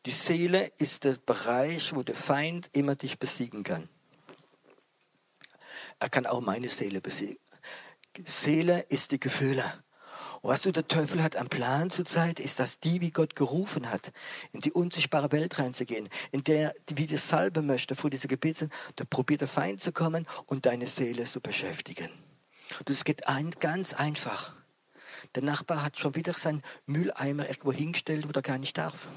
Die 0.06 0.10
Seele 0.10 0.72
ist 0.78 1.04
der 1.04 1.16
Bereich, 1.24 1.94
wo 1.94 2.02
der 2.02 2.14
Feind 2.14 2.68
immer 2.72 2.96
dich 2.96 3.18
besiegen 3.18 3.62
kann. 3.62 3.88
Er 6.00 6.08
kann 6.08 6.26
auch 6.26 6.40
meine 6.40 6.68
Seele 6.68 7.00
besiegen. 7.00 7.38
Seele 8.24 8.80
ist 8.88 9.12
die 9.12 9.20
Gefühle. 9.20 9.84
Und 10.46 10.52
was 10.52 10.62
du, 10.62 10.70
der 10.70 10.86
Teufel 10.86 11.24
hat 11.24 11.34
am 11.34 11.48
Plan 11.48 11.90
zurzeit, 11.90 12.38
ist, 12.38 12.60
dass 12.60 12.78
die, 12.78 13.00
wie 13.00 13.10
Gott 13.10 13.34
gerufen 13.34 13.90
hat, 13.90 14.12
in 14.52 14.60
die 14.60 14.70
unsichtbare 14.70 15.32
Welt 15.32 15.58
reinzugehen, 15.58 16.08
in 16.30 16.44
der, 16.44 16.72
wie 16.94 17.06
die 17.06 17.16
Salbe 17.16 17.62
möchte, 17.62 17.96
vor 17.96 18.10
diese 18.10 18.28
Gebete, 18.28 18.68
da 18.94 19.02
probiert 19.04 19.40
der 19.40 19.48
Feind 19.48 19.82
zu 19.82 19.90
kommen 19.90 20.24
und 20.46 20.64
deine 20.64 20.86
Seele 20.86 21.24
zu 21.24 21.40
beschäftigen. 21.40 22.10
Das 22.84 23.02
geht 23.02 23.26
ein, 23.26 23.50
ganz 23.58 23.92
einfach. 23.92 24.54
Der 25.34 25.42
Nachbar 25.42 25.82
hat 25.82 25.98
schon 25.98 26.14
wieder 26.14 26.32
seinen 26.32 26.62
Mülleimer 26.86 27.48
irgendwo 27.48 27.72
hingestellt, 27.72 28.28
wo 28.28 28.30
er 28.32 28.42
gar 28.42 28.58
nicht 28.58 28.78
darf. 28.78 29.08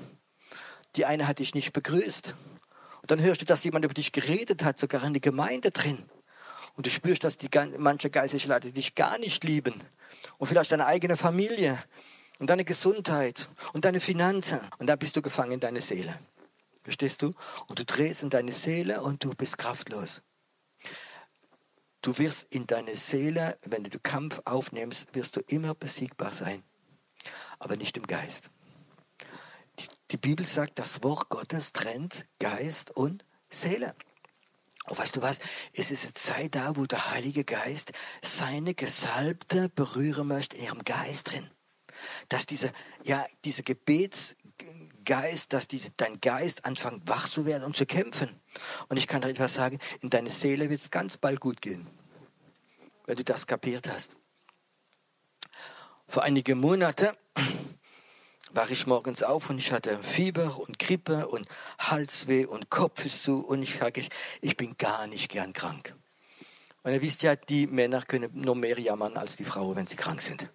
Die 0.95 1.05
eine 1.05 1.27
hat 1.27 1.37
dich 1.37 1.53
nicht 1.53 1.73
begrüßt. 1.73 2.33
Und 3.03 3.11
dann 3.11 3.21
hörst 3.21 3.41
du, 3.41 3.45
dass 3.45 3.63
jemand 3.63 3.85
über 3.85 3.93
dich 3.93 4.13
geredet 4.13 4.63
hat, 4.63 4.79
sogar 4.79 5.03
in 5.03 5.13
der 5.13 5.21
Gemeinde 5.21 5.69
drin. 5.69 6.09
Und 6.79 6.85
du 6.85 6.91
spürst, 6.91 7.25
dass 7.25 7.35
die, 7.35 7.49
manche 7.77 8.09
geistliche 8.09 8.47
Leute 8.47 8.71
dich 8.71 8.95
gar 8.95 9.19
nicht 9.19 9.43
lieben. 9.43 9.73
Und 10.37 10.47
vielleicht 10.47 10.71
deine 10.71 10.85
eigene 10.85 11.17
Familie 11.17 11.77
und 12.39 12.49
deine 12.49 12.63
Gesundheit 12.63 13.49
und 13.73 13.83
deine 13.83 13.99
Finanzen. 13.99 14.61
Und 14.77 14.87
dann 14.87 14.97
bist 14.97 15.13
du 15.17 15.21
gefangen 15.21 15.51
in 15.51 15.59
deine 15.59 15.81
Seele. 15.81 16.17
Verstehst 16.81 17.21
du? 17.21 17.33
Und 17.67 17.79
du 17.79 17.83
drehst 17.83 18.23
in 18.23 18.29
deine 18.29 18.53
Seele 18.53 19.01
und 19.01 19.25
du 19.25 19.31
bist 19.31 19.57
kraftlos. 19.57 20.21
Du 22.01 22.17
wirst 22.17 22.47
in 22.49 22.65
deine 22.65 22.95
Seele, 22.95 23.57
wenn 23.65 23.83
du 23.83 23.99
Kampf 23.99 24.41
aufnimmst, 24.45 25.13
wirst 25.13 25.35
du 25.35 25.41
immer 25.47 25.75
besiegbar 25.75 26.31
sein. 26.31 26.63
Aber 27.59 27.75
nicht 27.75 27.97
im 27.97 28.07
Geist. 28.07 28.51
Die, 29.79 29.87
die 30.11 30.17
Bibel 30.17 30.45
sagt, 30.45 30.79
das 30.79 31.03
Wort 31.03 31.27
Gottes 31.27 31.73
trennt 31.73 32.25
Geist 32.39 32.91
und 32.91 33.25
Seele. 33.49 33.95
Weißt 34.97 35.15
du 35.15 35.21
was? 35.21 35.39
Es 35.73 35.91
ist 35.91 36.05
eine 36.05 36.13
Zeit 36.13 36.55
da, 36.55 36.75
wo 36.75 36.85
der 36.85 37.11
Heilige 37.11 37.43
Geist 37.43 37.91
seine 38.23 38.73
Gesalbte 38.73 39.69
berühren 39.69 40.27
möchte 40.27 40.57
in 40.57 40.63
ihrem 40.63 40.83
Geist 40.83 41.31
drin. 41.31 41.49
Dass 42.29 42.45
diese, 42.45 42.71
ja, 43.03 43.25
diese 43.45 43.63
Gebetsgeist, 43.63 45.53
dass 45.53 45.67
diese, 45.67 45.91
dein 45.97 46.19
Geist 46.21 46.65
anfängt 46.65 47.07
wach 47.07 47.27
zu 47.27 47.45
werden 47.45 47.63
und 47.63 47.75
zu 47.75 47.85
kämpfen. 47.85 48.41
Und 48.87 48.97
ich 48.97 49.07
kann 49.07 49.21
dir 49.21 49.29
etwas 49.29 49.53
sagen, 49.53 49.77
in 50.01 50.09
deine 50.09 50.29
Seele 50.29 50.69
wird 50.69 50.81
es 50.81 50.91
ganz 50.91 51.17
bald 51.17 51.39
gut 51.39 51.61
gehen, 51.61 51.87
wenn 53.05 53.15
du 53.15 53.23
das 53.23 53.45
kapiert 53.45 53.87
hast. 53.87 54.15
Vor 56.07 56.23
einigen 56.23 56.59
Monaten 56.59 57.09
war 58.51 58.69
ich 58.69 58.87
morgens 58.87 59.23
auf 59.23 59.49
und 59.49 59.57
ich 59.57 59.71
hatte 59.71 60.01
Fieber 60.01 60.59
und 60.59 60.79
Grippe 60.79 61.27
und 61.27 61.47
Halsweh 61.77 62.45
und 62.45 62.69
Kopf 62.69 63.05
ist 63.05 63.23
zu 63.23 63.45
und 63.45 63.61
ich 63.61 63.77
sage, 63.77 64.03
ich, 64.41 64.57
bin 64.57 64.75
gar 64.77 65.07
nicht 65.07 65.29
gern 65.29 65.53
krank. 65.53 65.95
Und 66.83 66.93
ihr 66.93 67.01
wisst 67.01 67.23
ja, 67.23 67.35
die 67.35 67.67
Männer 67.67 68.01
können 68.01 68.31
noch 68.33 68.55
mehr 68.55 68.79
jammern 68.79 69.17
als 69.17 69.35
die 69.35 69.43
Frauen, 69.43 69.75
wenn 69.75 69.87
sie 69.87 69.95
krank 69.95 70.21
sind. 70.21 70.49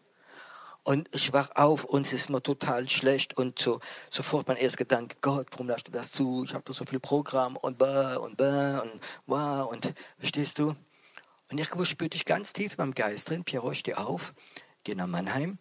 Und 0.82 1.08
ich 1.14 1.32
wach 1.32 1.50
auf 1.54 1.84
und 1.84 2.06
es 2.06 2.12
ist 2.12 2.28
mir 2.28 2.42
total 2.42 2.88
schlecht 2.90 3.36
und 3.38 3.58
so, 3.58 3.80
sofort 4.10 4.48
mein 4.48 4.58
erster 4.58 4.78
Gedanke, 4.78 5.16
Gott, 5.22 5.46
warum 5.52 5.68
lässt 5.68 5.88
du 5.88 5.92
das 5.92 6.12
zu? 6.12 6.44
Ich 6.44 6.52
habe 6.52 6.64
doch 6.64 6.74
so 6.74 6.84
viel 6.84 7.00
Programm 7.00 7.56
und 7.56 7.78
bah 7.78 8.16
und 8.16 8.36
bah 8.36 8.80
und 8.80 9.00
wow 9.26 9.70
und 9.70 9.94
verstehst 10.18 10.58
du? 10.58 10.74
Und 11.50 11.58
irgendwo 11.58 11.86
spürte 11.86 12.16
ich 12.16 12.26
ganz 12.26 12.52
tief 12.52 12.72
in 12.72 12.78
meinem 12.78 12.94
Geist 12.94 13.30
drin, 13.30 13.44
Pierrot, 13.44 13.76
steh 13.76 13.94
auf, 13.94 14.34
geh 14.82 14.94
nach 14.94 15.06
Mannheim 15.06 15.58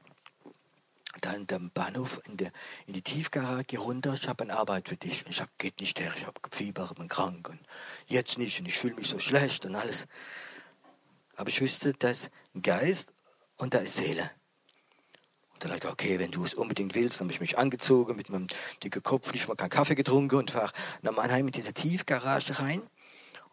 da 1.21 1.31
in 1.33 1.47
dem 1.47 1.69
Bahnhof 1.71 2.19
in, 2.27 2.37
der, 2.37 2.51
in 2.87 2.93
die 2.93 3.01
Tiefgarage 3.01 3.77
runter, 3.77 4.13
ich 4.13 4.27
habe 4.27 4.43
eine 4.43 4.57
Arbeit 4.57 4.89
für 4.89 4.97
dich. 4.97 5.23
Und 5.23 5.31
ich 5.31 5.37
sage, 5.37 5.51
geht 5.57 5.79
nicht 5.79 5.99
her, 5.99 6.11
ich 6.17 6.25
habe 6.25 6.39
Fieber, 6.51 6.89
bin 6.95 7.07
krank 7.07 7.49
und 7.49 7.59
jetzt 8.07 8.37
nicht 8.37 8.59
und 8.59 8.67
ich 8.67 8.77
fühle 8.77 8.95
mich 8.95 9.07
so 9.07 9.19
schlecht 9.19 9.65
und 9.65 9.75
alles. 9.75 10.07
Aber 11.35 11.49
ich 11.49 11.61
wusste, 11.61 11.93
da 11.93 12.09
ist 12.09 12.31
Geist 12.61 13.13
und 13.57 13.73
da 13.73 13.79
ist 13.79 13.95
Seele. 13.95 14.29
Und 15.53 15.63
dann 15.63 15.71
dachte 15.71 15.87
ich, 15.87 15.93
okay, 15.93 16.19
wenn 16.19 16.31
du 16.31 16.43
es 16.43 16.53
unbedingt 16.53 16.93
willst, 16.95 17.19
dann 17.19 17.27
habe 17.27 17.33
ich 17.33 17.39
mich 17.39 17.57
angezogen 17.57 18.15
mit 18.15 18.29
meinem 18.29 18.47
dicken 18.83 19.01
Kopf, 19.01 19.31
nicht 19.33 19.47
mal 19.47 19.55
keinen 19.55 19.69
Kaffee 19.69 19.95
getrunken 19.95 20.35
und 20.35 20.51
fahre 20.51 20.71
nach 21.01 21.13
Mannheim 21.13 21.47
in 21.47 21.53
diese 21.53 21.73
Tiefgarage 21.73 22.59
rein. 22.59 22.81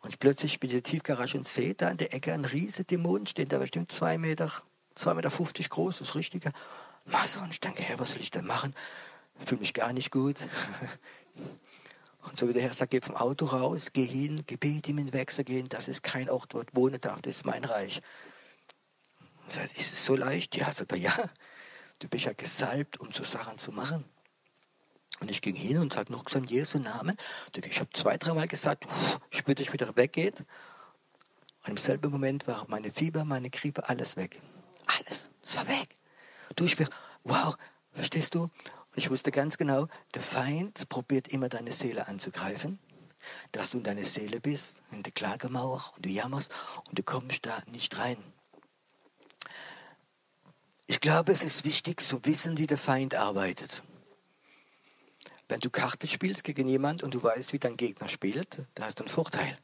Und 0.03 0.19
plötzlich 0.19 0.59
bin 0.61 0.71
ich 0.71 0.77
in 0.77 0.83
der 0.83 0.91
Tiefgarage 0.91 1.37
und 1.37 1.47
sehe 1.47 1.75
da 1.75 1.91
in 1.91 1.99
der 1.99 2.15
Ecke 2.15 2.33
einen 2.33 2.47
riesen 2.47 2.87
Dämon 2.87 3.27
stehen, 3.27 3.49
der 3.49 3.59
bestimmt 3.59 3.93
zwei 3.93 4.17
Meter, 4.17 4.51
zwei 4.95 5.13
Meter 5.13 5.31
fünfzig 5.31 5.69
groß, 5.69 5.99
das 5.99 6.15
Richtige. 6.15 6.53
Masse 7.05 7.41
und 7.41 7.51
ich 7.51 7.61
denke, 7.61 7.83
Herr, 7.83 7.99
was 7.99 8.13
soll 8.13 8.21
ich 8.21 8.31
denn 8.31 8.47
machen? 8.47 8.75
Ich 9.41 9.49
fühle 9.49 9.61
mich 9.61 9.75
gar 9.75 9.93
nicht 9.93 10.11
gut. 10.11 10.37
Und 12.23 12.37
so 12.37 12.49
wie 12.49 12.53
der 12.53 12.63
Herr 12.63 12.73
sagt, 12.75 12.91
geh 12.91 13.01
vom 13.01 13.17
Auto 13.17 13.47
raus, 13.47 13.89
geh 13.93 14.05
hin, 14.05 14.43
gebet 14.47 14.89
ihm 14.89 14.99
in 14.99 15.13
Wechsel 15.15 15.43
gehen, 15.43 15.71
das 15.71 15.89
ist 15.89 16.03
kein 16.03 16.29
Ort, 16.29 16.53
wo 16.53 16.61
ich 16.61 16.69
wohne 16.75 16.99
darf, 16.99 17.23
das 17.23 17.37
ist 17.37 17.47
mein 17.47 17.65
Reich. 17.65 18.03
Und 19.43 19.53
sagt, 19.53 19.77
ist 19.77 19.93
es 19.93 20.05
so 20.05 20.17
leicht? 20.17 20.55
Ja, 20.55 20.71
sagt 20.71 20.93
er, 20.93 20.99
ja. 20.99 21.15
Du 21.99 22.09
bist 22.09 22.27
ja 22.27 22.33
gesalbt, 22.35 23.01
um 23.01 23.11
so 23.11 23.25
Sachen 23.25 23.59
zu 23.59 23.73
machen. 23.73 24.05
Und 25.21 25.31
ich 25.31 25.43
ging 25.43 25.55
hin 25.55 25.79
und 25.79 25.93
sagte 25.93 26.13
noch 26.13 26.25
gesagt, 26.25 26.51
Jesu 26.51 26.79
Namen. 26.79 27.17
Ich 27.55 27.81
habe 27.81 27.91
zwei, 27.93 28.17
dreimal 28.17 28.49
gesagt, 28.49 28.87
spürte 29.31 29.63
ich 29.63 29.73
wieder 29.73 29.95
weggeht. 29.97 30.45
Und 31.65 31.71
im 31.71 31.77
selben 31.77 32.11
Moment 32.11 32.47
war 32.47 32.65
meine 32.69 32.91
Fieber, 32.91 33.25
meine 33.25 33.51
Grippe, 33.51 33.87
alles 33.89 34.17
weg. 34.17 34.41
Alles, 34.87 35.29
es 35.43 35.57
war 35.57 35.69
weg. 35.69 35.97
Du, 36.57 36.65
ich 36.65 36.77
bin, 36.77 36.89
wow, 37.25 37.57
verstehst 37.93 38.35
du? 38.35 38.43
Und 38.43 38.97
ich 38.97 39.11
wusste 39.11 39.31
ganz 39.31 39.57
genau, 39.57 39.87
der 40.15 40.23
Feind 40.23 40.89
probiert 40.89 41.29
immer 41.29 41.49
deine 41.49 41.73
Seele 41.73 42.09
anzugreifen, 42.09 42.79
dass 43.53 43.71
du 43.71 43.79
in 43.79 43.85
deine 43.85 44.05
Seele 44.05 44.41
bist, 44.41 44.83
in 44.91 45.03
der 45.03 45.13
Klagemauer 45.13 45.83
und 45.95 46.05
du 46.05 46.09
jammerst 46.09 46.51
und 46.89 46.99
du 46.99 47.03
kommst 47.03 47.47
da 47.47 47.57
nicht 47.73 47.99
rein. 47.99 48.17
Ich 50.87 51.01
glaube, 51.01 51.31
es 51.31 51.45
ist 51.45 51.65
wichtig 51.65 52.01
zu 52.01 52.25
wissen, 52.25 52.59
wie 52.59 52.67
der 52.67 52.79
Feind 52.79 53.15
arbeitet. 53.15 53.85
Wenn 55.49 55.61
du 55.61 55.71
Karte 55.71 56.07
spielst 56.07 56.43
gegen 56.43 56.67
jemand 56.67 57.03
und 57.03 57.15
du 57.15 57.23
weißt, 57.23 57.53
wie 57.53 57.59
dein 57.61 57.77
Gegner 57.77 58.09
spielt, 58.09 58.59
da 58.75 58.87
hast 58.87 58.99
du 58.99 59.05
einen 59.05 59.09
Vorteil. 59.09 59.57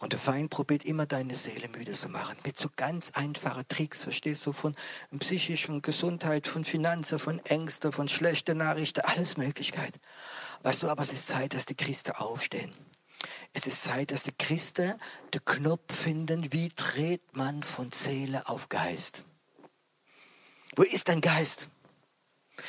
Und 0.00 0.12
der 0.12 0.20
Feind 0.20 0.50
probiert 0.50 0.84
immer 0.84 1.06
deine 1.06 1.34
Seele 1.34 1.68
müde 1.68 1.92
zu 1.92 2.08
machen. 2.08 2.36
Mit 2.44 2.58
so 2.58 2.68
ganz 2.76 3.10
einfachen 3.14 3.66
Tricks, 3.66 4.04
verstehst 4.04 4.46
du, 4.46 4.52
von 4.52 4.76
psychisch, 5.18 5.66
von 5.66 5.82
Gesundheit, 5.82 6.46
von 6.46 6.64
Finanzen, 6.64 7.18
von 7.18 7.40
Ängsten, 7.46 7.90
von 7.90 8.08
schlechten 8.08 8.58
Nachrichten, 8.58 9.00
alles 9.00 9.36
Möglichkeit. 9.36 9.94
Weißt 10.62 10.84
du, 10.84 10.88
aber 10.88 11.02
es 11.02 11.12
ist 11.12 11.26
Zeit, 11.26 11.52
dass 11.54 11.66
die 11.66 11.74
Christen 11.74 12.12
aufstehen. 12.12 12.72
Es 13.52 13.66
ist 13.66 13.82
Zeit, 13.82 14.12
dass 14.12 14.22
die 14.22 14.36
Christen 14.38 14.94
den 15.34 15.44
Knopf 15.44 15.92
finden, 15.92 16.52
wie 16.52 16.70
dreht 16.76 17.36
man 17.36 17.64
von 17.64 17.90
Seele 17.90 18.48
auf 18.48 18.68
Geist. 18.68 19.24
Wo 20.76 20.82
ist 20.84 21.08
dein 21.08 21.20
Geist? 21.20 21.68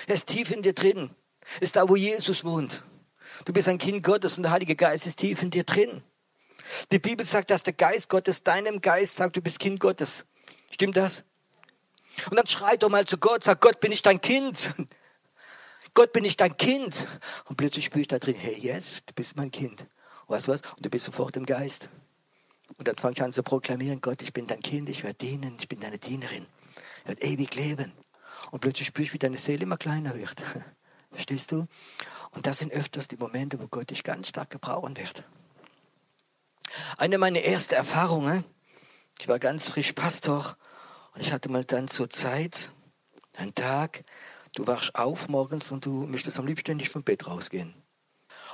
Er 0.07 0.15
ist 0.15 0.27
tief 0.27 0.50
in 0.50 0.63
dir 0.63 0.74
drin. 0.74 1.12
Ist 1.59 1.75
da, 1.75 1.88
wo 1.88 1.95
Jesus 1.95 2.43
wohnt. 2.43 2.83
Du 3.45 3.53
bist 3.53 3.67
ein 3.67 3.77
Kind 3.77 4.03
Gottes 4.03 4.38
und 4.38 4.43
der 4.43 4.51
Heilige 4.51 4.75
Geist 4.75 5.05
ist 5.05 5.19
tief 5.19 5.43
in 5.43 5.51
dir 5.51 5.63
drin. 5.63 6.01
Die 6.92 7.00
Bibel 7.00 7.26
sagt, 7.26 7.52
dass 7.52 7.64
der 7.64 7.74
Geist 7.74 8.10
Gottes 8.10 8.44
deinem 8.44 8.82
Geist 8.82 9.16
sagt, 9.16 9.36
du 9.38 9.42
bist 9.42 9.60
Kind 9.60 9.80
Gottes. 9.80 10.26
Stimmt 10.72 10.98
das? 10.98 11.24
Und 12.30 12.38
dann 12.38 12.48
schreit 12.48 12.84
doch 12.84 12.90
mal 12.90 13.06
zu 13.06 13.18
Gott, 13.18 13.44
sag 13.44 13.62
Gott, 13.62 13.80
bin 13.80 13.92
ich 13.92 14.02
dein 14.02 14.22
Kind? 14.22 14.74
Gott, 15.94 16.14
bin 16.14 16.26
ich 16.26 16.38
dein 16.38 16.56
Kind? 16.58 17.08
Und 17.46 17.58
plötzlich 17.58 17.86
spüre 17.86 18.02
ich 18.02 18.08
da 18.08 18.20
drin, 18.20 18.36
hey, 18.36 18.58
yes, 18.60 19.04
du 19.06 19.14
bist 19.14 19.36
mein 19.38 19.52
Kind. 19.52 19.86
Weißt 20.28 20.48
du 20.48 20.52
was? 20.52 20.62
Und 20.76 20.86
du 20.86 20.90
bist 20.90 21.06
sofort 21.06 21.36
im 21.38 21.46
Geist. 21.46 21.90
Und 22.78 22.88
dann 22.88 22.98
fange 22.98 23.14
ich 23.14 23.24
an 23.24 23.34
zu 23.34 23.42
proklamieren, 23.42 24.00
Gott, 24.00 24.22
ich 24.22 24.32
bin 24.32 24.46
dein 24.46 24.62
Kind, 24.62 24.90
ich 24.90 25.04
werde 25.04 25.16
dienen, 25.16 25.58
ich 25.60 25.68
bin 25.68 25.80
deine 25.80 25.98
Dienerin. 25.98 26.46
Ich 27.02 27.08
werde 27.08 27.22
ewig 27.24 27.56
leben. 27.56 27.92
Und 28.52 28.60
plötzlich 28.60 28.88
spüre 28.88 29.04
ich, 29.06 29.14
wie 29.14 29.20
deine 29.20 29.38
Seele 29.38 29.64
immer 29.64 29.78
kleiner 29.78 30.16
wird. 30.16 30.42
Verstehst 31.12 31.52
du? 31.52 31.68
Und 32.32 32.46
das 32.46 32.60
sind 32.60 32.72
öfters 32.72 33.08
die 33.08 33.18
Momente, 33.18 33.60
wo 33.60 33.68
Gott 33.68 33.90
dich 33.90 34.04
ganz 34.04 34.30
stark 34.30 34.52
gebrauchen 34.52 34.96
wird. 34.98 35.24
Eine 36.98 37.18
meiner 37.18 37.42
ersten 37.42 37.76
Erfahrungen, 37.76 38.44
ich 39.20 39.28
war 39.28 39.40
ganz 39.40 39.70
frisch 39.70 39.94
Pastor 39.94 40.56
und 41.14 41.22
ich 41.22 41.32
hatte 41.32 41.50
mal 41.50 41.64
dann 41.64 41.88
zur 41.88 42.10
Zeit 42.10 42.72
einen 43.36 43.56
Tag, 43.56 44.04
du 44.56 44.68
wachst 44.68 44.96
auf 44.96 45.28
morgens 45.28 45.72
und 45.72 45.86
du 45.86 46.06
möchtest 46.06 46.40
am 46.40 46.48
liebsten 46.48 46.78
nicht 46.78 46.90
vom 46.90 47.04
Bett 47.04 47.28
rausgehen. 47.28 47.74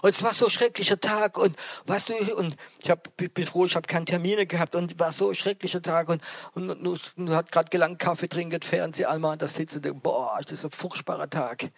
Und 0.01 0.09
es 0.09 0.23
war 0.23 0.33
so 0.33 0.45
ein 0.45 0.51
schrecklicher 0.51 0.99
Tag 0.99 1.37
und 1.37 1.55
weißt 1.85 2.09
du, 2.09 2.35
und 2.35 2.55
ich 2.81 2.89
hab, 2.89 3.15
bin 3.17 3.45
froh, 3.45 3.65
ich 3.65 3.75
habe 3.75 3.87
keine 3.87 4.05
Termine 4.05 4.45
gehabt 4.45 4.75
und 4.75 4.99
war 4.99 5.11
so 5.11 5.29
ein 5.29 5.35
schrecklicher 5.35 5.81
Tag 5.81 6.09
und, 6.09 6.21
und, 6.53 6.69
und, 6.69 7.13
und 7.15 7.29
hat 7.29 7.51
gerade 7.51 7.69
gelangt 7.69 7.99
Kaffee 7.99 8.27
trinken, 8.27 8.61
Fernseher 8.61 9.09
einmal 9.09 9.37
das 9.37 9.55
sitzen, 9.55 9.81
boah, 10.01 10.37
das 10.41 10.51
ist 10.51 10.65
ein 10.65 10.71
furchtbarer 10.71 11.29
Tag. 11.29 11.69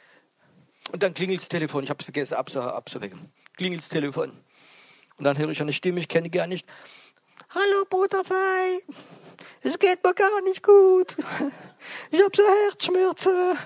Und 0.91 1.03
dann 1.03 1.13
klingelt 1.13 1.41
das 1.41 1.49
Telefon. 1.49 1.83
Ich 1.83 1.89
habe 1.89 1.99
es 1.99 2.05
vergessen 2.05 2.35
abzu 2.35 2.61
abzuwecken. 2.61 3.31
Klingelt 3.55 3.81
das 3.81 3.89
Telefon. 3.89 4.31
Und 5.17 5.23
dann 5.23 5.37
höre 5.37 5.49
ich 5.49 5.61
eine 5.61 5.73
Stimme, 5.73 5.99
ich 5.99 6.07
kenne 6.07 6.29
gar 6.29 6.47
nicht. 6.47 6.67
Hallo 7.49 7.85
Fei, 8.23 8.81
es 9.61 9.79
geht 9.79 10.03
mir 10.03 10.13
gar 10.13 10.41
nicht 10.41 10.61
gut. 10.61 11.15
Ich 12.11 12.19
habe 12.21 12.35
so 12.35 12.43
Herzschmerzen. 12.43 13.57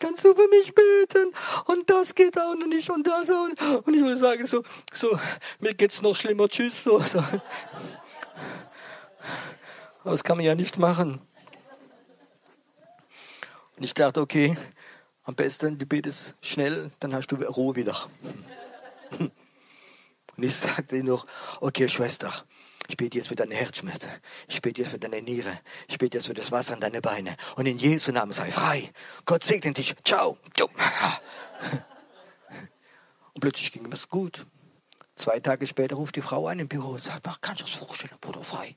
Kannst 0.00 0.24
du 0.24 0.34
für 0.34 0.48
mich 0.48 0.74
beten? 0.74 1.32
Und 1.66 1.88
das 1.88 2.14
geht 2.14 2.36
auch 2.38 2.54
noch 2.54 2.66
nicht 2.66 2.90
und 2.90 3.06
das 3.06 3.30
auch 3.30 3.46
nicht. 3.46 3.62
Und 3.86 3.94
ich 3.94 4.02
würde 4.02 4.16
sagen 4.16 4.46
so, 4.46 4.62
so 4.92 5.18
mir 5.60 5.72
geht's 5.74 6.02
noch 6.02 6.16
schlimmer. 6.16 6.48
Tschüss. 6.48 6.82
So, 6.82 6.98
so. 6.98 7.18
Aber 10.00 10.10
das 10.10 10.24
kann 10.24 10.36
man 10.36 10.44
ja 10.44 10.54
nicht 10.54 10.78
machen. 10.78 11.20
Und 13.76 13.84
ich 13.84 13.94
dachte, 13.94 14.20
okay, 14.20 14.56
am 15.22 15.34
besten 15.34 15.78
du 15.78 15.86
betest 15.86 16.34
schnell, 16.42 16.90
dann 17.00 17.14
hast 17.14 17.28
du 17.28 17.36
Ruhe 17.36 17.76
wieder. 17.76 17.96
Und 20.36 20.42
ich 20.42 20.56
sagte 20.56 21.02
noch, 21.04 21.26
okay 21.60 21.88
Schwester, 21.88 22.32
ich 22.88 22.96
bete 22.96 23.18
jetzt 23.18 23.28
für 23.28 23.36
deine 23.36 23.54
Herzschmerzen. 23.54 24.10
Ich 24.48 24.60
bete 24.60 24.82
jetzt 24.82 24.90
für 24.90 24.98
deine 24.98 25.22
Niere. 25.22 25.58
Ich 25.88 25.98
bete 25.98 26.18
jetzt 26.18 26.26
für 26.26 26.34
das 26.34 26.52
Wasser 26.52 26.74
an 26.74 26.80
deine 26.80 27.00
Beine. 27.00 27.34
Und 27.56 27.66
in 27.66 27.78
Jesu 27.78 28.12
Namen 28.12 28.32
sei 28.32 28.50
frei. 28.50 28.92
Gott 29.24 29.42
segne 29.42 29.72
dich. 29.72 29.94
Ciao. 30.04 30.36
Und 33.32 33.40
plötzlich 33.40 33.72
ging 33.72 33.90
es 33.90 34.08
gut. 34.08 34.46
Zwei 35.16 35.40
Tage 35.40 35.66
später 35.66 35.96
ruft 35.96 36.16
die 36.16 36.20
Frau 36.22 36.46
an 36.48 36.58
im 36.58 36.68
Büro 36.68 36.88
und 36.90 37.02
sagt, 37.02 37.24
man 37.24 37.36
kann 37.40 37.56
sich 37.56 37.66
das 37.66 37.74
vorstellen, 37.76 38.16
Bruder 38.20 38.42
Frei. 38.42 38.76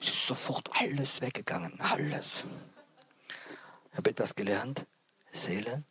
Es 0.00 0.08
ist 0.08 0.26
sofort 0.26 0.68
alles 0.80 1.20
weggegangen. 1.20 1.80
Alles. 1.80 2.44
Ich 3.92 3.96
habe 3.96 4.10
etwas 4.10 4.34
gelernt. 4.34 4.86
Seele 5.32 5.84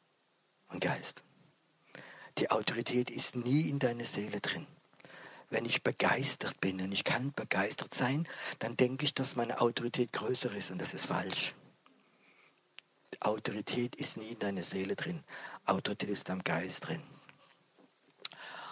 und 0.70 0.82
Geist. 0.82 1.24
Die 2.38 2.52
Autorität 2.52 3.10
ist 3.10 3.38
nie 3.38 3.70
in 3.70 3.80
deiner 3.80 4.06
Seele 4.06 4.42
drin 4.42 4.68
wenn 5.50 5.66
ich 5.66 5.84
begeistert 5.84 6.60
bin 6.60 6.82
und 6.82 6.92
ich 6.92 7.04
kann 7.04 7.32
begeistert 7.34 7.94
sein, 7.94 8.28
dann 8.60 8.76
denke 8.76 9.06
ich, 9.06 9.14
dass 9.14 9.36
meine 9.36 9.62
Autorität 9.62 10.12
größer 10.14 10.52
ist 10.54 10.72
und 10.72 10.80
das 10.80 10.94
ist 10.94 11.06
falsch. 11.06 11.56
Autorität 13.20 13.96
ist 13.96 14.18
nie 14.18 14.30
in 14.30 14.40
deiner 14.40 14.64
Seele 14.64 14.96
drin. 14.96 15.24
Autorität 15.66 16.10
ist 16.10 16.30
am 16.30 16.44
Geist 16.44 16.88
drin. 16.88 17.02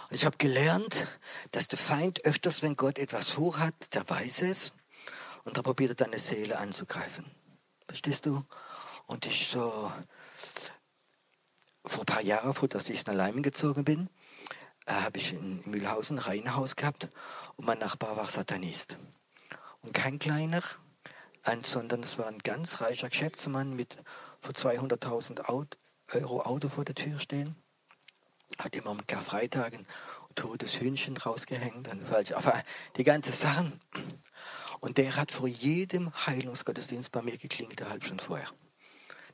Und 0.09 0.15
ich 0.15 0.25
habe 0.25 0.37
gelernt, 0.37 1.07
dass 1.51 1.67
der 1.67 1.79
Feind 1.79 2.23
öfters, 2.25 2.61
wenn 2.61 2.75
Gott 2.75 2.99
etwas 2.99 3.31
vorhat, 3.31 3.93
der 3.93 4.07
weiß 4.07 4.43
es 4.43 4.73
und 5.45 5.57
da 5.57 5.61
probiert 5.61 5.91
er 5.91 6.05
deine 6.05 6.19
Seele 6.19 6.59
anzugreifen. 6.59 7.25
Verstehst 7.87 8.25
du? 8.25 8.43
Und 9.07 9.25
ich 9.25 9.47
so, 9.47 9.91
vor 11.85 12.03
ein 12.03 12.05
paar 12.05 12.21
Jahren, 12.21 12.53
vor 12.53 12.67
dass 12.67 12.89
ich 12.89 13.05
nach 13.05 13.13
Leimen 13.13 13.43
gezogen 13.43 13.83
bin, 13.83 14.09
äh, 14.85 14.93
habe 14.93 15.17
ich 15.17 15.33
in, 15.33 15.61
Mühlhausen 15.65 16.17
ein 16.17 16.23
Reihenhaus 16.23 16.75
gehabt 16.75 17.09
und 17.55 17.65
mein 17.65 17.79
Nachbar 17.79 18.17
war 18.17 18.29
Satanist. 18.29 18.97
Und 19.81 19.93
kein 19.93 20.19
kleiner, 20.19 20.61
ein, 21.43 21.63
sondern 21.63 22.01
es 22.01 22.17
war 22.17 22.27
ein 22.27 22.39
ganz 22.39 22.81
reicher 22.81 23.09
Geschäftsmann 23.09 23.75
mit 23.75 23.97
vor 24.39 24.53
200.000 24.53 25.47
Euro 26.13 26.41
Auto 26.41 26.69
vor 26.69 26.85
der 26.85 26.95
Tür 26.95 27.19
stehen. 27.19 27.55
Hat 28.57 28.75
immer 28.75 28.91
am 28.91 29.05
Karfreitagen 29.05 29.79
ein 29.81 30.35
totes 30.35 30.79
Hühnchen 30.79 31.17
rausgehängt, 31.17 31.87
und 31.87 32.07
falsch, 32.07 32.31
aber 32.31 32.61
die 32.97 33.03
ganze 33.03 33.31
Sachen. 33.31 33.79
Und 34.79 34.97
der 34.97 35.15
hat 35.15 35.31
vor 35.31 35.47
jedem 35.47 36.11
Heilungsgottesdienst 36.25 37.11
bei 37.11 37.21
mir 37.21 37.37
geklingelt, 37.37 37.87
halbe 37.87 38.05
Stunde 38.05 38.23
vorher 38.23 38.47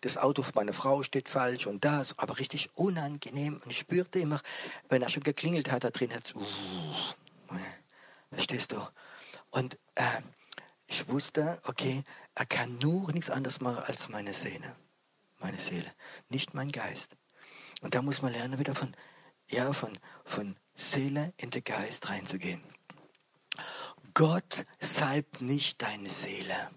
das 0.01 0.17
Auto 0.17 0.41
von 0.41 0.53
meiner 0.55 0.73
Frau 0.73 1.03
steht 1.03 1.29
falsch 1.29 1.67
und 1.67 1.85
das, 1.85 2.17
aber 2.19 2.39
richtig 2.39 2.69
unangenehm. 2.75 3.61
Und 3.63 3.71
ich 3.71 3.79
spürte 3.79 4.19
immer, 4.19 4.41
wenn 4.89 5.01
er 5.01 5.09
schon 5.09 5.23
geklingelt 5.23 5.71
hat, 5.71 5.83
da 5.83 5.91
drin 5.91 6.13
hat 6.13 6.25
es, 6.25 6.35
uh, 6.35 7.55
verstehst 8.31 8.71
du? 8.71 8.77
Und 9.51 9.77
äh, 9.95 10.21
ich 10.87 11.07
wusste, 11.09 11.59
okay, 11.65 12.03
er 12.35 12.45
kann 12.45 12.77
nur 12.79 13.11
nichts 13.11 13.29
anderes 13.29 13.61
machen 13.61 13.83
als 13.85 14.09
meine 14.09 14.33
Seele. 14.33 14.75
Meine 15.39 15.59
Seele, 15.59 15.91
nicht 16.29 16.53
mein 16.53 16.71
Geist. 16.71 17.15
Und 17.81 17.95
da 17.95 18.01
muss 18.01 18.21
man 18.21 18.31
lernen, 18.31 18.59
wieder 18.59 18.75
von, 18.75 18.93
ja, 19.49 19.71
von, 19.73 19.91
von 20.23 20.55
Seele 20.75 21.33
in 21.37 21.49
den 21.49 21.63
Geist 21.63 22.09
reinzugehen. 22.09 22.61
Gott 24.13 24.65
salbt 24.79 25.41
nicht 25.41 25.81
deine 25.81 26.09
Seele. 26.09 26.71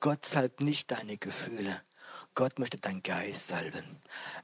Gott 0.00 0.24
salbt 0.26 0.60
nicht 0.60 0.90
deine 0.90 1.16
Gefühle. 1.16 1.82
Gott 2.36 2.58
möchte 2.58 2.76
deinen 2.76 3.02
Geist 3.02 3.48
salben. 3.48 3.82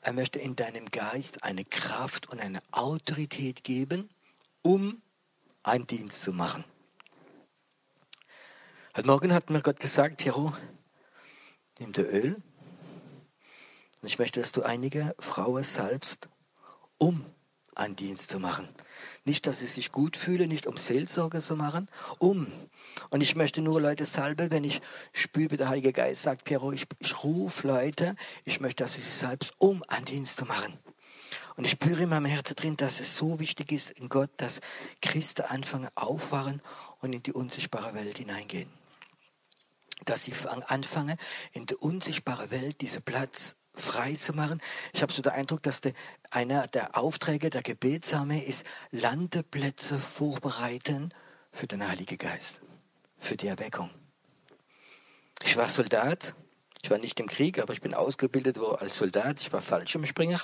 Er 0.00 0.14
möchte 0.14 0.38
in 0.38 0.56
deinem 0.56 0.86
Geist 0.86 1.44
eine 1.44 1.62
Kraft 1.62 2.26
und 2.30 2.40
eine 2.40 2.60
Autorität 2.70 3.64
geben, 3.64 4.08
um 4.62 5.02
einen 5.62 5.86
Dienst 5.86 6.22
zu 6.22 6.32
machen. 6.32 6.64
Heute 8.96 9.06
Morgen 9.06 9.34
hat 9.34 9.50
mir 9.50 9.60
Gott 9.60 9.78
gesagt, 9.78 10.24
Jero, 10.24 10.54
nimm 11.80 11.92
dir 11.92 12.08
Öl 12.08 12.36
und 14.00 14.08
ich 14.08 14.18
möchte, 14.18 14.40
dass 14.40 14.52
du 14.52 14.62
einige 14.62 15.14
Frauen 15.18 15.62
salbst, 15.62 16.30
um 16.96 17.22
einen 17.74 17.94
Dienst 17.94 18.30
zu 18.30 18.40
machen. 18.40 18.66
Nicht, 19.24 19.46
dass 19.46 19.60
sie 19.60 19.66
sich 19.66 19.92
gut 19.92 20.16
fühlen, 20.16 20.48
nicht 20.48 20.66
um 20.66 20.76
Seelsorge 20.76 21.40
zu 21.40 21.54
machen, 21.54 21.88
um. 22.18 22.48
Und 23.10 23.20
ich 23.20 23.36
möchte 23.36 23.60
nur 23.60 23.80
Leute 23.80 24.04
salben, 24.04 24.50
wenn 24.50 24.64
ich 24.64 24.80
spüre, 25.12 25.56
der 25.56 25.68
Heilige 25.68 25.92
Geist 25.92 26.22
sagt, 26.22 26.44
Piero, 26.44 26.72
ich, 26.72 26.86
ich 26.98 27.22
rufe 27.22 27.68
Leute, 27.68 28.16
ich 28.44 28.60
möchte, 28.60 28.82
dass 28.82 28.94
sie 28.94 29.00
salbst, 29.00 29.52
um 29.58 29.84
einen 29.86 30.06
Dienst 30.06 30.38
zu 30.38 30.44
machen. 30.44 30.76
Und 31.56 31.64
ich 31.64 31.72
spüre 31.72 32.02
in 32.02 32.08
meinem 32.08 32.26
Herzen 32.26 32.56
drin, 32.56 32.76
dass 32.76 32.98
es 32.98 33.16
so 33.16 33.38
wichtig 33.38 33.70
ist 33.70 33.90
in 33.90 34.08
Gott, 34.08 34.30
dass 34.38 34.60
Christen 35.00 35.42
anfangen 35.42 35.88
aufwachen 35.94 36.60
und 37.00 37.12
in 37.12 37.22
die 37.22 37.32
unsichtbare 37.32 37.94
Welt 37.94 38.18
hineingehen. 38.18 38.70
Dass 40.04 40.24
sie 40.24 40.32
anfangen, 40.48 41.16
in 41.52 41.66
der 41.66 41.80
unsichtbaren 41.80 42.50
Welt 42.50 42.80
diesen 42.80 43.02
Platz 43.02 43.54
frei 43.74 44.14
zu 44.14 44.32
machen. 44.32 44.60
Ich 44.92 45.02
habe 45.02 45.12
so 45.12 45.22
den 45.22 45.32
Eindruck, 45.32 45.62
dass 45.62 45.80
der, 45.80 45.92
einer 46.30 46.66
der 46.68 46.96
Aufträge 46.96 47.50
der 47.50 47.62
Gebetsarmee 47.62 48.40
ist, 48.40 48.66
Landeplätze 48.90 49.98
vorbereiten 49.98 51.12
für 51.52 51.66
den 51.66 51.86
Heiligen 51.86 52.18
Geist, 52.18 52.60
für 53.16 53.36
die 53.36 53.48
Erweckung. 53.48 53.90
Ich 55.44 55.56
war 55.56 55.68
Soldat, 55.68 56.34
ich 56.82 56.90
war 56.90 56.98
nicht 56.98 57.18
im 57.20 57.28
Krieg, 57.28 57.58
aber 57.58 57.72
ich 57.72 57.80
bin 57.80 57.94
ausgebildet 57.94 58.58
als 58.58 58.96
Soldat, 58.96 59.40
ich 59.40 59.52
war 59.52 59.62
Fallschirmspringer. 59.62 60.40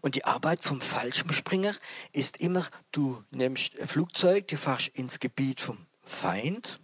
Und 0.00 0.14
die 0.14 0.24
Arbeit 0.24 0.64
vom 0.64 0.80
Fallschirmspringer 0.80 1.72
ist 2.12 2.38
immer, 2.38 2.66
du 2.92 3.22
nimmst 3.30 3.78
ein 3.78 3.86
Flugzeug, 3.86 4.48
du 4.48 4.56
fährst 4.56 4.88
ins 4.88 5.18
Gebiet 5.20 5.60
vom 5.60 5.86
Feind, 6.04 6.80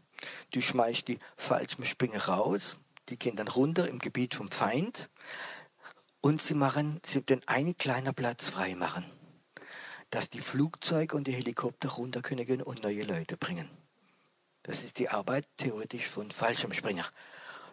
du 0.53 0.61
schmeißt 0.61 1.09
die 1.09 1.19
Fallschirmspringer 1.37 2.27
raus, 2.27 2.79
die 3.09 3.19
gehen 3.19 3.37
dann 3.37 3.49
runter 3.49 3.89
im 3.89 3.99
Gebiet 3.99 4.35
vom 4.35 4.51
Feind 4.51 5.11
und 6.21 6.43
sie 6.43 6.55
machen, 6.55 7.01
sie 7.05 7.23
den 7.23 7.47
einen 7.47 7.77
kleinen 7.77 8.15
Platz 8.15 8.49
frei 8.49 8.75
machen, 8.75 9.05
dass 10.11 10.31
die 10.31 10.41
Flugzeuge 10.41 11.17
und 11.17 11.27
die 11.27 11.33
Helikopter 11.33 11.89
runter 11.89 12.23
können 12.23 12.63
und 12.63 12.83
neue 12.83 13.03
Leute 13.03 13.37
bringen. 13.37 13.71
Das 14.63 14.83
ist 14.83 14.99
die 14.99 15.09
Arbeit 15.09 15.47
theoretisch 15.57 16.07
von 16.07 16.31
Fallschirmspringer. 16.31 17.07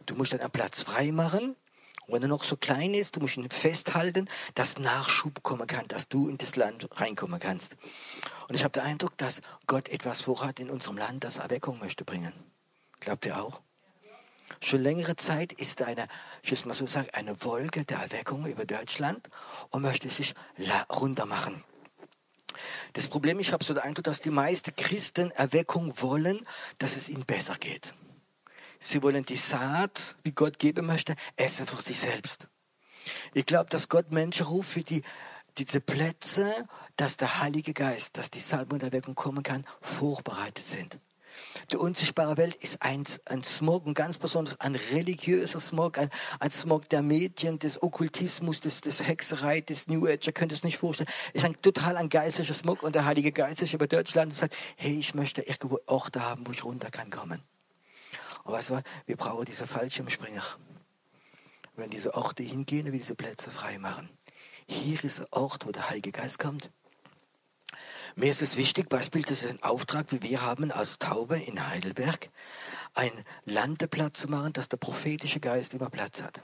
Du 0.06 0.16
musst 0.16 0.34
dann 0.34 0.42
einen 0.42 0.52
Platz 0.52 0.84
frei 0.84 1.12
machen 1.12 1.56
und 2.08 2.14
wenn 2.14 2.22
er 2.22 2.28
noch 2.28 2.44
so 2.44 2.58
klein 2.58 2.94
ist, 2.94 3.16
du 3.16 3.22
musst 3.22 3.38
ihn 3.38 3.50
festhalten, 3.50 4.30
dass 4.56 4.78
Nachschub 4.78 5.42
kommen 5.42 5.68
kann, 5.68 5.88
dass 5.88 6.10
du 6.10 6.28
in 6.28 6.38
das 6.38 6.56
Land 6.56 6.88
reinkommen 7.00 7.40
kannst. 7.40 7.78
Und 8.50 8.56
ich 8.56 8.64
habe 8.64 8.74
den 8.74 8.84
Eindruck, 8.84 9.18
dass 9.18 9.42
Gott 9.68 9.88
etwas 9.88 10.22
vorhat 10.22 10.60
in 10.60 10.70
unserem 10.70 10.98
Land, 10.98 11.24
das 11.24 11.38
Erweckung 11.38 11.80
möchte 11.80 12.04
bringen. 12.04 12.34
Glaubt 13.00 13.26
ihr 13.26 13.42
auch? 13.42 13.62
Schon 14.62 14.82
längere 14.82 15.16
Zeit 15.16 15.54
ist 15.54 15.82
eine, 15.82 16.08
ich 16.42 16.52
will 16.52 16.68
mal 16.68 16.74
so 16.74 16.86
sagen, 16.86 17.10
eine 17.14 17.44
Wolke 17.44 17.86
der 17.86 18.00
Erweckung 18.00 18.46
über 18.46 18.66
Deutschland 18.66 19.30
und 19.70 19.82
möchte 19.82 20.10
sich 20.10 20.34
runter 20.90 21.26
machen. 21.26 21.64
Das 22.94 23.08
Problem, 23.08 23.40
ich 23.40 23.52
habe 23.52 23.64
so 23.64 23.74
den 23.74 23.84
Eindruck, 23.84 24.04
dass 24.06 24.22
die 24.22 24.30
meisten 24.30 24.76
Christen 24.76 25.32
Erweckung 25.32 26.00
wollen, 26.02 26.46
dass 26.78 26.96
es 26.96 27.10
ihnen 27.10 27.26
besser 27.26 27.56
geht. 27.56 27.96
Sie 28.80 29.02
wollen 29.02 29.24
die 29.24 29.38
Saat, 29.38 30.16
wie 30.24 30.32
Gott 30.34 30.60
geben 30.60 30.86
möchte, 30.86 31.16
essen 31.36 31.66
für 31.66 31.82
sich 31.82 32.00
selbst. 32.00 32.48
Ich 33.34 33.46
glaube, 33.46 33.70
dass 33.70 33.90
Gott 33.90 34.12
Menschen 34.12 34.46
ruft 34.46 34.70
für 34.72 34.84
die, 34.84 35.02
diese 35.58 35.82
Plätze, 35.82 36.52
dass 36.96 37.18
der 37.18 37.40
Heilige 37.40 37.74
Geist, 37.74 38.18
dass 38.18 38.30
die 38.30 38.40
Salbung 38.40 38.80
der 38.80 38.90
Erweckung 38.90 39.16
kommen 39.16 39.44
kann, 39.44 39.66
vorbereitet 39.82 40.66
sind. 40.66 41.00
Die 41.72 41.78
unsichtbare 41.78 42.38
Welt 42.38 42.56
ist 42.56 42.82
ein, 42.82 43.04
ein 43.26 43.44
Smog, 43.44 43.86
ein 43.86 43.94
ganz 43.94 44.18
besonders 44.18 44.60
ein 44.60 44.76
religiöser 44.76 45.60
Smog, 45.60 45.98
ein, 45.98 46.10
ein 46.40 46.52
Smog 46.52 46.90
der 46.90 47.02
Medien, 47.02 47.60
des 47.60 47.82
Okkultismus, 47.82 48.62
des, 48.62 48.82
des 48.82 49.08
Hexerei, 49.08 49.62
des 49.62 49.88
New 49.88 50.08
Age. 50.08 50.28
Ihr 50.28 50.34
könnt 50.34 50.52
es 50.52 50.64
nicht 50.64 50.78
vorstellen. 50.78 51.10
Ist 51.34 51.46
ein 51.46 51.60
total 51.62 51.98
ein 51.98 52.10
geistlicher 52.10 52.54
Smog 52.54 52.84
und 52.84 52.96
der 52.96 53.06
Heilige 53.06 53.32
Geist 53.32 53.62
ist 53.62 53.74
über 53.74 53.88
Deutschland 53.88 54.32
und 54.32 54.38
sagt, 54.38 54.56
hey, 54.76 54.98
ich 54.98 55.14
möchte 55.16 55.42
irgendwo 55.42 55.80
Orte 55.88 56.24
haben, 56.24 56.46
wo 56.46 56.52
ich 56.52 56.64
runter 56.64 56.92
kann 56.92 57.10
kommen. 57.10 57.42
Und 58.44 58.54
weißt 58.54 58.72
du 58.72 58.74
was? 58.76 58.84
Wir 59.06 59.16
brauchen 59.16 59.46
diese 59.46 59.68
Fallschirmspringer. 59.68 60.44
Wenn 61.76 61.90
diese 61.90 62.14
Orte 62.14 62.44
hingehen, 62.44 62.86
wir 62.86 63.00
diese 63.00 63.16
Plätze 63.16 63.50
frei 63.50 63.80
machen. 63.80 64.10
hier 64.68 65.04
ist 65.04 65.20
der 65.20 65.28
Ort, 65.32 65.66
wo 65.66 65.72
der 65.72 65.90
Heilige 65.90 66.12
Geist 66.12 66.40
kommt. 66.40 66.70
Mir 68.16 68.30
ist 68.30 68.44
es 68.44 68.58
wichtig, 68.58 68.90
Beispiel, 68.90 69.24
das 69.24 69.44
ist 69.44 69.54
ein 69.54 69.64
Auftrag, 69.64 70.12
wie 70.12 70.22
wir 70.22 70.44
haben 70.44 70.72
als 70.72 71.00
Taube 71.00 71.40
in 71.40 71.68
Heidelberg, 71.68 72.30
einen 72.94 73.24
Landeplatz 73.46 74.22
zu 74.22 74.28
machen, 74.28 74.54
dass 74.54 74.70
der 74.70 74.78
prophetische 74.78 75.40
Geist 75.40 75.74
immer 75.74 75.90
Platz 75.90 76.22
hat. 76.22 76.42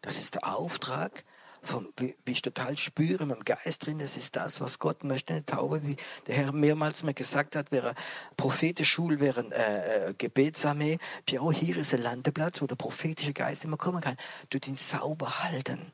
Das 0.00 0.18
ist 0.18 0.34
der 0.34 0.48
Auftrag, 0.56 1.24
vom, 1.62 1.92
wie, 1.96 2.16
wie, 2.24 2.32
ich 2.32 2.42
total 2.42 2.76
spüre, 2.76 3.24
mit 3.24 3.36
dem 3.36 3.44
Geist 3.44 3.86
drin, 3.86 3.98
das 3.98 4.16
ist 4.16 4.34
das, 4.34 4.60
was 4.60 4.80
Gott 4.80 5.04
möchte, 5.04 5.34
eine 5.34 5.46
Taube, 5.46 5.86
wie 5.86 5.94
der 6.26 6.34
Herr 6.34 6.52
mehrmals 6.52 7.04
mir 7.04 7.14
gesagt 7.14 7.54
hat, 7.54 7.70
wäre 7.70 7.94
Prophetischul, 8.36 9.20
wäre 9.20 9.44
äh, 9.52 10.08
äh, 10.08 10.14
Gebetsarmee. 10.14 10.98
Piero, 11.24 11.52
hier 11.52 11.76
ist 11.76 11.94
ein 11.94 12.02
Landeplatz, 12.02 12.62
wo 12.62 12.66
der 12.66 12.76
prophetische 12.76 13.34
Geist 13.34 13.64
immer 13.64 13.76
kommen 13.76 14.00
kann. 14.00 14.16
Du 14.48 14.58
den 14.58 14.76
sauber 14.76 15.44
halten. 15.44 15.92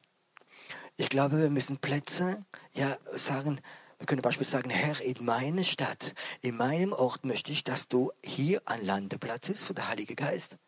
Ich 0.97 1.11
glaube, 1.11 1.39
wir 1.39 1.51
müssen 1.51 1.77
Plätze, 1.77 2.47
ja, 2.73 2.97
sagen, 3.13 3.61
wir 3.99 4.07
können 4.07 4.23
beispielsweise 4.23 4.63
sagen, 4.63 4.71
Herr, 4.71 5.01
in 5.01 5.25
meiner 5.25 5.65
Stadt, 5.65 6.15
in 6.43 6.57
meinem 6.57 6.93
Ort 6.93 7.25
möchte 7.25 7.51
ich, 7.51 7.65
dass 7.65 7.89
du 7.89 8.13
hier 8.25 8.61
ein 8.67 8.85
Landeplatz 8.85 9.49
ist 9.49 9.65
für 9.65 9.75
den 9.75 9.89
Heiligen 9.89 10.17
Geist. 10.17 10.59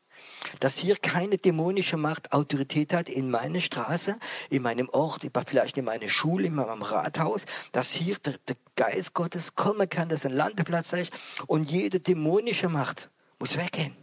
Dass 0.61 0.79
hier 0.79 0.97
keine 0.97 1.39
dämonische 1.39 1.97
Macht 1.97 2.33
Autorität 2.33 2.93
hat 2.93 3.09
in 3.09 3.31
meiner 3.31 3.61
Straße, 3.61 4.19
in 4.51 4.63
meinem 4.63 4.89
Ort, 4.89 5.27
vielleicht 5.47 5.77
in 5.77 5.85
meiner 5.85 6.09
Schule, 6.09 6.47
in 6.47 6.55
meinem 6.55 6.83
Rathaus, 6.83 7.45
dass 7.71 7.93
hier 7.93 8.17
der, 8.19 8.39
der 8.49 8.57
Geist 8.75 9.15
Gottes 9.15 9.55
kommen 9.55 9.89
kann, 9.89 10.09
dass 10.09 10.27
ein 10.27 10.33
Landeplatz 10.33 10.93
ist 10.95 11.13
und 11.47 11.71
jede 11.71 12.01
dämonische 12.01 12.69
Macht 12.69 13.11
muss 13.39 13.59
weggehen. 13.59 13.95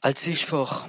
Als 0.00 0.26
ich 0.26 0.46
vor 0.46 0.88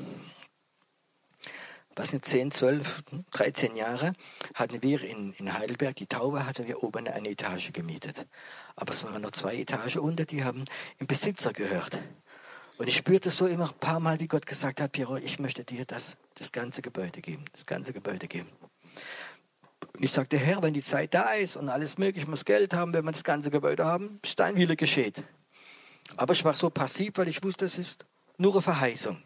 was 1.95 2.13
nicht 2.13 2.25
10, 2.25 2.51
12, 2.51 3.03
13 3.31 3.75
Jahre 3.75 4.13
hatten 4.53 4.81
wir 4.81 5.03
in, 5.03 5.33
in 5.33 5.57
Heidelberg, 5.57 5.95
die 5.95 6.07
Taube 6.07 6.45
hatten 6.45 6.67
wir 6.67 6.83
oben 6.83 7.07
eine 7.07 7.29
Etage 7.29 7.73
gemietet. 7.73 8.27
Aber 8.75 8.93
es 8.93 9.03
waren 9.03 9.21
noch 9.21 9.31
zwei 9.31 9.57
Etagen 9.57 9.99
unter, 9.99 10.25
die 10.25 10.43
haben 10.43 10.65
im 10.99 11.07
Besitzer 11.07 11.53
gehört. 11.53 11.99
Und 12.77 12.87
ich 12.87 12.95
spürte 12.95 13.29
so 13.29 13.45
immer 13.45 13.65
ein 13.65 13.79
paar 13.79 13.99
Mal, 13.99 14.19
wie 14.19 14.27
Gott 14.27 14.45
gesagt 14.45 14.81
hat, 14.81 14.91
Piero, 14.93 15.17
ich 15.17 15.39
möchte 15.39 15.63
dir 15.63 15.85
das, 15.85 16.15
das 16.35 16.51
ganze 16.51 16.81
Gebäude 16.81 17.21
geben, 17.21 17.45
das 17.51 17.65
ganze 17.65 17.93
Gebäude 17.93 18.27
geben. 18.27 18.49
Und 19.95 20.03
ich 20.03 20.11
sagte, 20.11 20.37
Herr, 20.37 20.63
wenn 20.63 20.73
die 20.73 20.81
Zeit 20.81 21.13
da 21.13 21.33
ist 21.33 21.57
und 21.57 21.69
alles 21.69 21.97
möglich, 21.97 22.23
ich 22.23 22.29
muss 22.29 22.45
Geld 22.45 22.73
haben, 22.73 22.93
wenn 22.93 23.05
wir 23.05 23.11
das 23.11 23.23
ganze 23.23 23.51
Gebäude 23.51 23.85
haben, 23.85 24.19
bis 24.21 24.35
dein 24.35 24.55
Wille 24.55 24.75
geschieht. 24.75 25.21
Aber 26.17 26.33
ich 26.33 26.43
war 26.43 26.53
so 26.53 26.69
passiv, 26.69 27.13
weil 27.15 27.27
ich 27.27 27.43
wusste, 27.43 27.65
es 27.65 27.77
ist 27.77 28.05
nur 28.37 28.53
eine 28.53 28.61
Verheißung. 28.61 29.21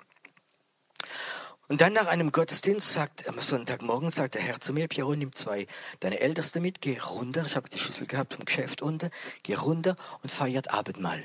Und 1.68 1.82
dann 1.82 1.94
nach 1.94 2.08
einem 2.08 2.32
Gottesdienst 2.32 2.94
sagt, 2.94 3.28
am 3.28 3.42
Sonntagmorgen 3.42 4.12
sagt 4.12 4.36
der 4.36 4.42
Herr 4.42 4.60
zu 4.62 4.72
mir, 4.72 4.88
Piero, 4.88 5.16
nimm 5.16 5.34
zwei 5.36 5.66
deine 6.00 6.20
Älteste 6.20 6.60
mit, 6.60 6.80
geh 6.80 7.00
runter, 7.00 7.44
ich 7.46 7.56
habe 7.56 7.70
die 7.70 7.80
Schlüssel 7.80 8.06
gehabt 8.06 8.36
vom 8.36 8.46
Geschäft 8.46 8.84
unten, 8.84 9.10
geh 9.42 9.56
runter 9.56 9.96
und 10.22 10.32
feiert 10.32 10.72
Abendmahl. 10.72 11.24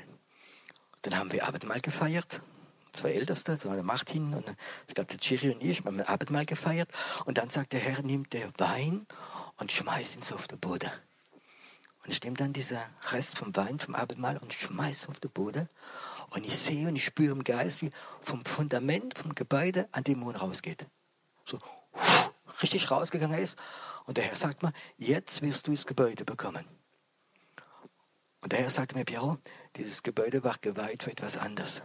Dann 1.03 1.17
haben 1.17 1.31
wir 1.31 1.47
Abendmahl 1.47 1.81
gefeiert, 1.81 2.41
zwei 2.91 3.11
Älteste, 3.11 3.53
das 3.53 3.65
war 3.65 3.81
Martin 3.83 4.33
und 4.33 4.55
ich 4.87 4.95
glaube 4.95 5.11
der 5.11 5.19
Chiri 5.19 5.51
und 5.51 5.63
ich, 5.63 5.85
haben 5.85 6.01
Abendmahl 6.01 6.45
gefeiert. 6.45 6.89
Und 7.25 7.37
dann 7.37 7.49
sagt 7.49 7.73
der 7.73 7.79
Herr, 7.79 8.01
nimm 8.01 8.27
der 8.29 8.51
Wein 8.57 9.05
und 9.59 9.71
schmeiß 9.71 10.15
ihn 10.15 10.21
so 10.23 10.35
auf 10.35 10.47
den 10.47 10.59
Boden. 10.59 10.89
Und 12.03 12.11
ich 12.11 12.23
nehme 12.23 12.35
dann 12.35 12.53
diesen 12.53 12.79
Rest 13.11 13.37
vom 13.37 13.55
Wein, 13.55 13.79
vom 13.79 13.93
Abendmahl 13.93 14.37
und 14.37 14.53
schmeiß 14.53 15.07
auf 15.07 15.19
den 15.19 15.31
Boden. 15.31 15.69
Und 16.31 16.47
ich 16.47 16.57
sehe 16.57 16.87
und 16.87 16.95
ich 16.95 17.05
spüre 17.05 17.31
im 17.31 17.43
Geist, 17.43 17.81
wie 17.81 17.91
vom 18.21 18.43
Fundament, 18.45 19.17
vom 19.17 19.35
Gebäude 19.35 19.87
an 19.91 20.03
den 20.03 20.19
Mond 20.19 20.41
rausgeht. 20.41 20.87
So 21.45 21.59
richtig 22.61 22.89
rausgegangen 22.89 23.37
ist. 23.37 23.57
Und 24.05 24.17
der 24.17 24.25
Herr 24.25 24.35
sagt 24.35 24.63
mir, 24.63 24.73
jetzt 24.97 25.41
wirst 25.41 25.67
du 25.67 25.71
das 25.71 25.85
Gebäude 25.85 26.25
bekommen. 26.25 26.65
Und 28.41 28.51
der 28.51 28.59
Herr 28.59 28.71
sagte 28.71 28.95
mir, 28.95 29.05
Piero, 29.05 29.37
dieses 29.75 30.01
Gebäude 30.01 30.43
war 30.43 30.55
geweiht 30.59 31.03
für 31.03 31.11
etwas 31.11 31.37
anderes. 31.37 31.83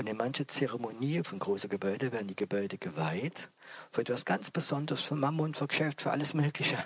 Und 0.00 0.06
in 0.06 0.16
manche 0.16 0.46
Zeremonien 0.46 1.24
von 1.24 1.38
großen 1.38 1.68
Gebäuden 1.68 2.10
werden 2.10 2.26
die 2.26 2.34
Gebäude 2.34 2.78
geweiht 2.78 3.50
für 3.90 4.00
etwas 4.00 4.24
ganz 4.24 4.50
Besonderes, 4.50 5.02
für 5.02 5.14
Mammon, 5.14 5.52
für 5.52 5.66
Geschäft, 5.66 6.00
für 6.00 6.10
alles 6.10 6.32
Mögliche. 6.32 6.78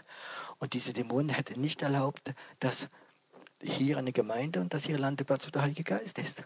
Und 0.58 0.72
diese 0.72 0.92
Dämonen 0.92 1.28
hätten 1.28 1.60
nicht 1.60 1.82
erlaubt, 1.82 2.34
dass 2.58 2.88
hier 3.62 3.98
eine 3.98 4.10
Gemeinde 4.10 4.60
und 4.60 4.74
dass 4.74 4.86
hier 4.86 4.98
Landeplatz 4.98 5.44
für 5.44 5.52
der 5.52 5.62
Heilige 5.62 5.84
Geist 5.84 6.18
ist. 6.18 6.42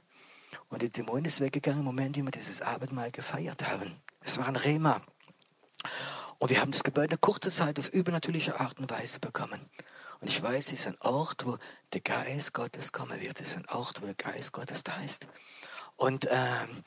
Und 0.69 0.83
der 0.83 0.91
Dämon 0.91 1.25
ist 1.25 1.41
weggegangen 1.41 1.79
im 1.79 1.87
Moment, 1.87 2.19
wie 2.19 2.23
wir 2.23 2.31
dieses 2.31 2.61
Abendmahl 2.61 3.13
gefeiert 3.13 3.67
haben. 3.67 3.97
Es 4.21 4.37
war 4.37 4.47
ein 4.47 4.57
Rema. 4.57 5.01
Und 6.37 6.51
wir 6.51 6.61
haben 6.61 6.73
das 6.73 6.85
Gebäude 6.85 7.13
eine 7.13 7.19
kurze 7.19 7.51
Zeit 7.51 7.79
auf 7.79 7.89
übernatürliche 7.95 8.61
Art 8.61 8.79
und 8.79 8.91
Weise 8.91 9.21
bekommen. 9.21 9.59
Und 10.21 10.29
ich 10.29 10.43
weiß, 10.43 10.67
es 10.67 10.81
ist 10.81 10.87
ein 10.87 11.01
Ort, 11.01 11.47
wo 11.47 11.57
der 11.95 12.03
Geist 12.03 12.53
Gottes 12.53 12.93
kommen 12.93 13.19
wird. 13.23 13.41
Es 13.41 13.53
ist 13.53 13.57
ein 13.57 13.69
Ort, 13.71 14.03
wo 14.03 14.05
der 14.05 14.17
Geist 14.17 14.53
Gottes 14.53 14.85
da 14.85 14.95
ist. 15.01 15.27
Und 15.99 16.29
ähm, 16.31 16.85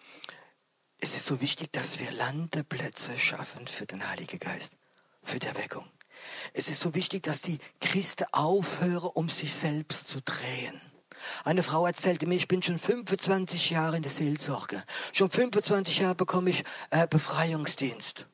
es 1.02 1.15
ist 1.15 1.26
so 1.26 1.41
wichtig, 1.41 1.74
dass 1.74 2.00
wir 2.00 2.12
Landeplätze 2.12 3.19
schaffen 3.19 3.67
für 3.67 3.86
den 3.86 4.08
Heiligen 4.08 4.39
Geist, 4.39 4.78
für 5.21 5.38
die 5.38 5.47
Erweckung. 5.47 5.86
Es 6.54 6.69
ist 6.69 6.80
so 6.80 6.95
wichtig, 6.95 7.24
dass 7.24 7.41
die 7.41 7.60
Christen 7.82 8.26
aufhören, 8.32 9.12
um 9.13 9.28
sich 9.28 9.54
selbst 9.54 10.08
zu 10.08 10.21
drehen. 10.21 10.80
Eine 11.43 11.62
Frau 11.62 11.86
erzählte 11.86 12.26
mir, 12.26 12.36
ich 12.36 12.47
bin 12.47 12.63
schon 12.63 12.80
25 12.80 13.71
Jahre 13.71 13.97
in 13.97 14.04
der 14.04 14.12
Seelsorge. 14.12 14.82
Schon 15.12 15.30
25 15.30 16.00
Jahre 16.00 16.15
bekomme 16.15 16.50
ich 16.50 16.63
äh, 16.91 17.06
Befreiungsdienst. 17.06 18.28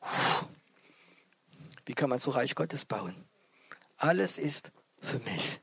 Puh. 0.00 0.46
Wie 1.86 1.94
kann 1.94 2.10
man 2.10 2.18
so 2.18 2.32
Reich 2.32 2.54
Gottes 2.54 2.84
bauen? 2.84 3.16
Alles 3.96 4.36
ist 4.36 4.72
für 5.00 5.20
mich. 5.20 5.60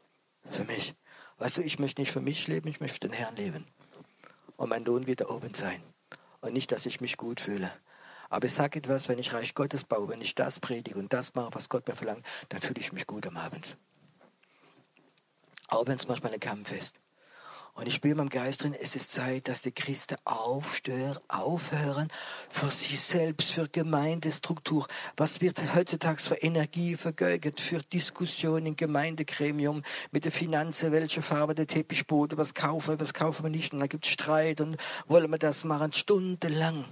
Für 0.50 0.64
mich. 0.64 0.96
Weißt 1.38 1.58
du, 1.58 1.62
ich 1.62 1.78
möchte 1.78 2.02
nicht 2.02 2.12
für 2.12 2.22
mich 2.22 2.48
leben, 2.48 2.68
ich 2.68 2.80
möchte 2.80 3.08
den 3.08 3.14
Herrn 3.14 3.36
leben. 3.36 3.64
Und 4.60 4.68
mein 4.68 4.84
Lohn 4.84 5.08
wird 5.08 5.22
da 5.22 5.30
oben 5.30 5.54
sein. 5.54 5.82
Und 6.42 6.52
nicht, 6.52 6.74
dass 6.74 6.86
ich 6.86 7.00
mich 7.00 7.16
gut 7.16 7.40
fühle. 7.40 7.72
Aber 8.30 8.46
ich 8.46 8.54
sage 8.54 8.80
etwas, 8.80 9.08
wenn 9.08 9.18
ich 9.18 9.32
Reich 9.32 9.54
Gottes 9.56 9.86
baue, 9.86 10.10
wenn 10.10 10.20
ich 10.20 10.36
das 10.36 10.60
predige 10.60 11.00
und 11.00 11.14
das 11.14 11.34
mache, 11.34 11.54
was 11.54 11.70
Gott 11.70 11.88
mir 11.88 11.96
verlangt, 11.96 12.26
dann 12.50 12.60
fühle 12.60 12.82
ich 12.82 12.92
mich 12.92 13.08
gut 13.08 13.26
am 13.26 13.38
Abend. 13.38 13.78
Auch 15.70 15.88
wenn 15.88 15.96
es 15.96 16.10
manchmal 16.10 16.34
ein 16.34 16.42
Kampf 16.42 16.74
ist. 16.74 17.00
Und 17.80 17.88
ich 17.88 17.94
spüre 17.94 18.16
meinem 18.16 18.28
Geist 18.28 18.64
drin, 18.64 18.76
es 18.78 18.98
ist 18.98 19.14
Zeit, 19.14 19.48
dass 19.48 19.62
die 19.62 19.72
Christen 19.72 20.18
aufstören, 20.26 21.18
aufhören 21.30 22.10
für 22.50 22.70
sich 22.70 23.00
selbst, 23.00 23.54
für 23.54 23.70
Gemeindestruktur. 23.70 24.86
Was 25.16 25.40
wird 25.40 25.62
heutzutage 25.74 26.22
für 26.22 26.36
Energie 26.36 26.98
vergeigt, 26.98 27.62
für 27.62 27.80
Diskussionen 27.82 28.66
im 28.66 28.76
Gemeindegremium 28.76 29.82
mit 30.12 30.26
der 30.26 30.34
Finanzen, 30.34 30.92
welche 30.92 31.22
Farbe 31.22 31.56
der 31.56 31.68
Teppichboden, 31.68 32.38
was 32.38 32.54
kaufen 32.54 33.00
was 33.00 33.14
kaufen 33.14 33.44
wir 33.44 33.50
nicht. 33.50 33.72
Und 33.72 33.80
da 33.80 33.88
gibt 33.88 34.04
es 34.04 34.12
Streit 34.12 34.60
und 34.60 34.76
wollen 35.08 35.32
wir 35.32 35.38
das 35.38 35.64
machen, 35.64 35.94
stundenlang. 35.94 36.84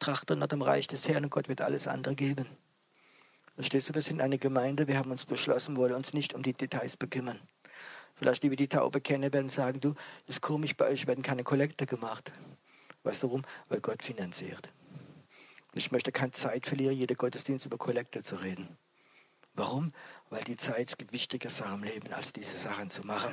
Trachten 0.00 0.40
nach 0.40 0.48
dem 0.48 0.62
Reich 0.62 0.88
des 0.88 1.08
Herrn 1.08 1.22
und 1.22 1.30
Gott 1.30 1.48
wird 1.48 1.60
alles 1.60 1.86
andere 1.86 2.16
geben. 2.16 2.46
Verstehst 3.54 3.90
du, 3.90 3.94
wir 3.94 4.02
sind 4.02 4.22
eine 4.22 4.38
Gemeinde, 4.38 4.88
wir 4.88 4.98
haben 4.98 5.12
uns 5.12 5.24
beschlossen, 5.24 5.76
wollen 5.76 5.94
uns 5.94 6.14
nicht 6.14 6.34
um 6.34 6.42
die 6.42 6.52
Details 6.52 6.96
bekümmern. 6.96 7.38
Vielleicht 8.18 8.42
die 8.42 8.56
die 8.56 8.66
Taube 8.66 9.00
kennen, 9.00 9.32
werden 9.32 9.48
sagen, 9.48 9.78
du, 9.78 9.94
das 10.26 10.36
ist 10.36 10.40
komisch, 10.40 10.76
bei 10.76 10.88
euch 10.88 11.06
werden 11.06 11.22
keine 11.22 11.44
Kollekte 11.44 11.86
gemacht. 11.86 12.32
Weißt 13.04 13.22
du 13.22 13.28
warum? 13.28 13.42
Weil 13.68 13.80
Gott 13.80 14.02
finanziert. 14.02 14.72
Und 15.72 15.78
ich 15.78 15.92
möchte 15.92 16.10
keine 16.10 16.32
Zeit 16.32 16.66
verlieren, 16.66 16.96
jeder 16.96 17.14
Gottesdienst 17.14 17.66
über 17.66 17.78
Kollekte 17.78 18.24
zu 18.24 18.36
reden. 18.36 18.76
Warum? 19.54 19.92
Weil 20.30 20.42
die 20.42 20.56
Zeit, 20.56 20.88
es 20.88 20.96
gibt 20.96 21.12
wichtige 21.12 21.48
Sachen 21.48 21.74
im 21.74 21.84
Leben, 21.84 22.12
als 22.12 22.32
diese 22.32 22.58
Sachen 22.58 22.90
zu 22.90 23.06
machen. 23.06 23.32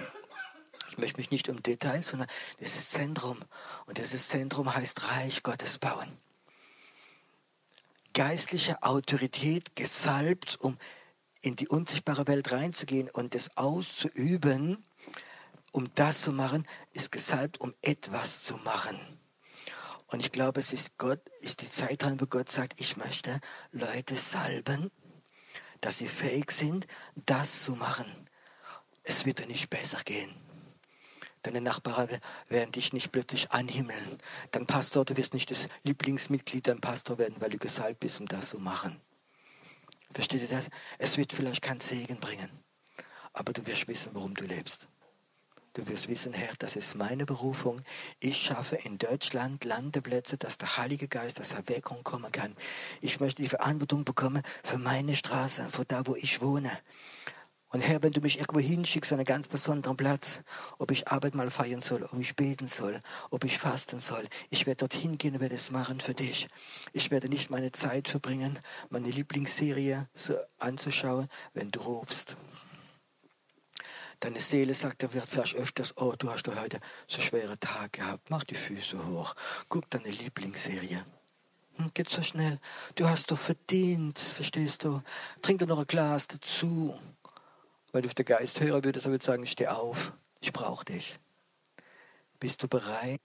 Ich 0.91 0.99
möchte 0.99 1.17
mich 1.17 1.31
nicht 1.31 1.49
um 1.49 1.63
Details, 1.63 2.09
sondern 2.09 2.29
das 2.59 2.75
ist 2.75 2.91
Zentrum. 2.91 3.39
Und 3.87 3.97
dieses 3.97 4.27
Zentrum 4.27 4.73
heißt 4.75 5.09
Reich 5.11 5.41
Gottes 5.41 5.79
bauen. 5.79 6.15
Geistliche 8.13 8.83
Autorität 8.83 9.75
gesalbt, 9.75 10.57
um 10.61 10.77
in 11.45 11.55
die 11.55 11.67
unsichtbare 11.67 12.27
Welt 12.27 12.51
reinzugehen 12.51 13.09
und 13.09 13.35
es 13.35 13.55
auszuüben, 13.55 14.83
um 15.71 15.93
das 15.93 16.21
zu 16.21 16.31
machen, 16.31 16.67
ist 16.91 17.11
gesalbt, 17.11 17.61
um 17.61 17.73
etwas 17.81 18.43
zu 18.43 18.57
machen. 18.57 18.99
Und 20.07 20.21
ich 20.21 20.31
glaube, 20.31 20.59
es 20.59 20.73
ist 20.73 20.97
Gott, 20.97 21.21
ist 21.41 21.61
die 21.61 21.69
Zeit 21.69 22.03
dran, 22.03 22.19
wo 22.19 22.25
Gott 22.25 22.49
sagt, 22.49 22.79
ich 22.79 22.97
möchte 22.97 23.39
Leute 23.71 24.15
salben, 24.15 24.89
dass 25.81 25.99
sie 25.99 26.07
fähig 26.07 26.51
sind, 26.51 26.87
das 27.25 27.63
zu 27.63 27.75
machen. 27.75 28.05
Es 29.03 29.25
wird 29.25 29.39
dir 29.39 29.47
nicht 29.47 29.69
besser 29.69 30.01
gehen. 30.03 30.33
Deine 31.43 31.61
Nachbarn 31.61 32.09
werden 32.47 32.71
dich 32.71 32.91
nicht 32.91 33.11
plötzlich 33.11 33.51
anhimmeln. 33.51 34.17
Dein 34.49 34.65
Pastor, 34.65 35.05
du 35.05 35.15
wirst 35.15 35.35
nicht 35.35 35.51
das 35.51 35.67
Lieblingsmitglied 35.83 36.65
dein 36.65 36.81
Pastor 36.81 37.19
werden, 37.19 37.35
weil 37.39 37.51
du 37.51 37.59
gesalbt 37.59 37.99
bist, 37.99 38.19
um 38.19 38.25
das 38.25 38.49
zu 38.49 38.57
machen. 38.57 38.99
Versteht 40.15 40.43
ihr 40.43 40.47
das? 40.47 40.69
Es 40.97 41.17
wird 41.17 41.33
vielleicht 41.33 41.61
keinen 41.61 41.81
Segen 41.81 42.21
bringen, 42.21 42.49
aber 43.33 43.51
du 43.51 43.67
wirst 43.67 43.89
wissen, 43.89 44.11
warum 44.13 44.33
du 44.33 44.45
lebst. 44.45 44.87
Du 45.73 45.85
wirst 45.89 46.07
wissen, 46.07 46.31
Herr, 46.31 46.53
das 46.57 46.77
ist 46.77 46.95
meine 46.95 47.25
Berufung. 47.25 47.81
Ich 48.21 48.37
schaffe 48.37 48.77
in 48.77 48.97
Deutschland 48.97 49.65
Landeplätze, 49.65 50.37
dass 50.37 50.57
der 50.57 50.77
Heilige 50.77 51.09
Geist, 51.09 51.41
dass 51.41 51.51
Erweckung 51.51 52.01
kommen 52.05 52.31
kann. 52.31 52.55
Ich 53.01 53.19
möchte 53.19 53.41
die 53.41 53.49
Verantwortung 53.49 54.05
bekommen 54.05 54.41
für 54.63 54.77
meine 54.77 55.17
Straße, 55.17 55.69
für 55.69 55.83
da, 55.83 56.07
wo 56.07 56.15
ich 56.15 56.41
wohne. 56.41 56.71
Und 57.75 57.81
Herr, 57.81 58.01
wenn 58.01 58.13
du 58.13 58.21
mich 58.21 58.39
irgendwo 58.39 58.61
hinschickst 58.61 59.11
an 59.11 59.19
einen 59.19 59.25
ganz 59.25 59.49
besonderen 59.49 59.97
Platz, 59.97 60.43
ob 60.77 60.91
ich 60.91 61.09
Arbeit 61.09 61.35
mal 61.35 61.49
feiern 61.49 61.81
soll, 61.81 62.03
ob 62.03 62.17
ich 62.17 62.33
beten 62.37 62.69
soll, 62.69 63.01
ob 63.31 63.43
ich 63.43 63.57
fasten 63.57 63.99
soll, 63.99 64.25
ich 64.49 64.65
werde 64.65 64.87
dorthin 64.87 65.17
gehen 65.17 65.33
und 65.33 65.41
werde 65.41 65.55
es 65.55 65.71
machen 65.71 65.99
für 65.99 66.13
dich. 66.13 66.47
Ich 66.93 67.11
werde 67.11 67.27
nicht 67.27 67.49
meine 67.49 67.73
Zeit 67.73 68.07
verbringen, 68.07 68.57
meine 68.87 69.09
Lieblingsserie 69.09 70.07
so 70.13 70.37
anzuschauen, 70.57 71.27
wenn 71.53 71.69
du 71.69 71.81
rufst. 71.81 72.37
Deine 74.21 74.39
Seele 74.39 74.73
sagt, 74.73 75.03
er 75.03 75.13
wird 75.13 75.27
vielleicht 75.27 75.55
öfters, 75.55 75.97
oh, 75.97 76.13
du 76.17 76.31
hast 76.31 76.47
doch 76.47 76.55
heute 76.55 76.79
so 77.09 77.19
schwere 77.19 77.59
Tag 77.59 77.91
gehabt. 77.91 78.29
Mach 78.29 78.45
die 78.45 78.55
Füße 78.55 79.05
hoch. 79.05 79.35
Guck 79.67 79.89
deine 79.89 80.11
Lieblingsserie. 80.11 81.05
Hm, 81.75 81.91
geht 81.93 82.09
so 82.09 82.23
schnell. 82.23 82.57
Du 82.95 83.09
hast 83.09 83.31
doch 83.31 83.37
verdient, 83.37 84.17
verstehst 84.17 84.85
du? 84.85 85.01
Trink 85.41 85.59
dir 85.59 85.67
noch 85.67 85.79
ein 85.79 85.87
Glas 85.87 86.29
dazu. 86.29 86.97
Weil 87.95 88.01
du 88.01 88.09
auf 88.09 88.13
den 88.13 88.25
Geist 88.25 88.59
hören 88.59 88.83
würdest, 88.83 89.05
er 89.05 89.11
würde 89.11 89.23
sagen, 89.23 89.47
steh 89.47 89.67
auf. 89.67 90.11
Ich 90.41 90.51
brauche 90.51 90.83
dich. 90.83 91.17
Bist 92.41 92.61
du 92.61 92.67
bereit, 92.67 93.21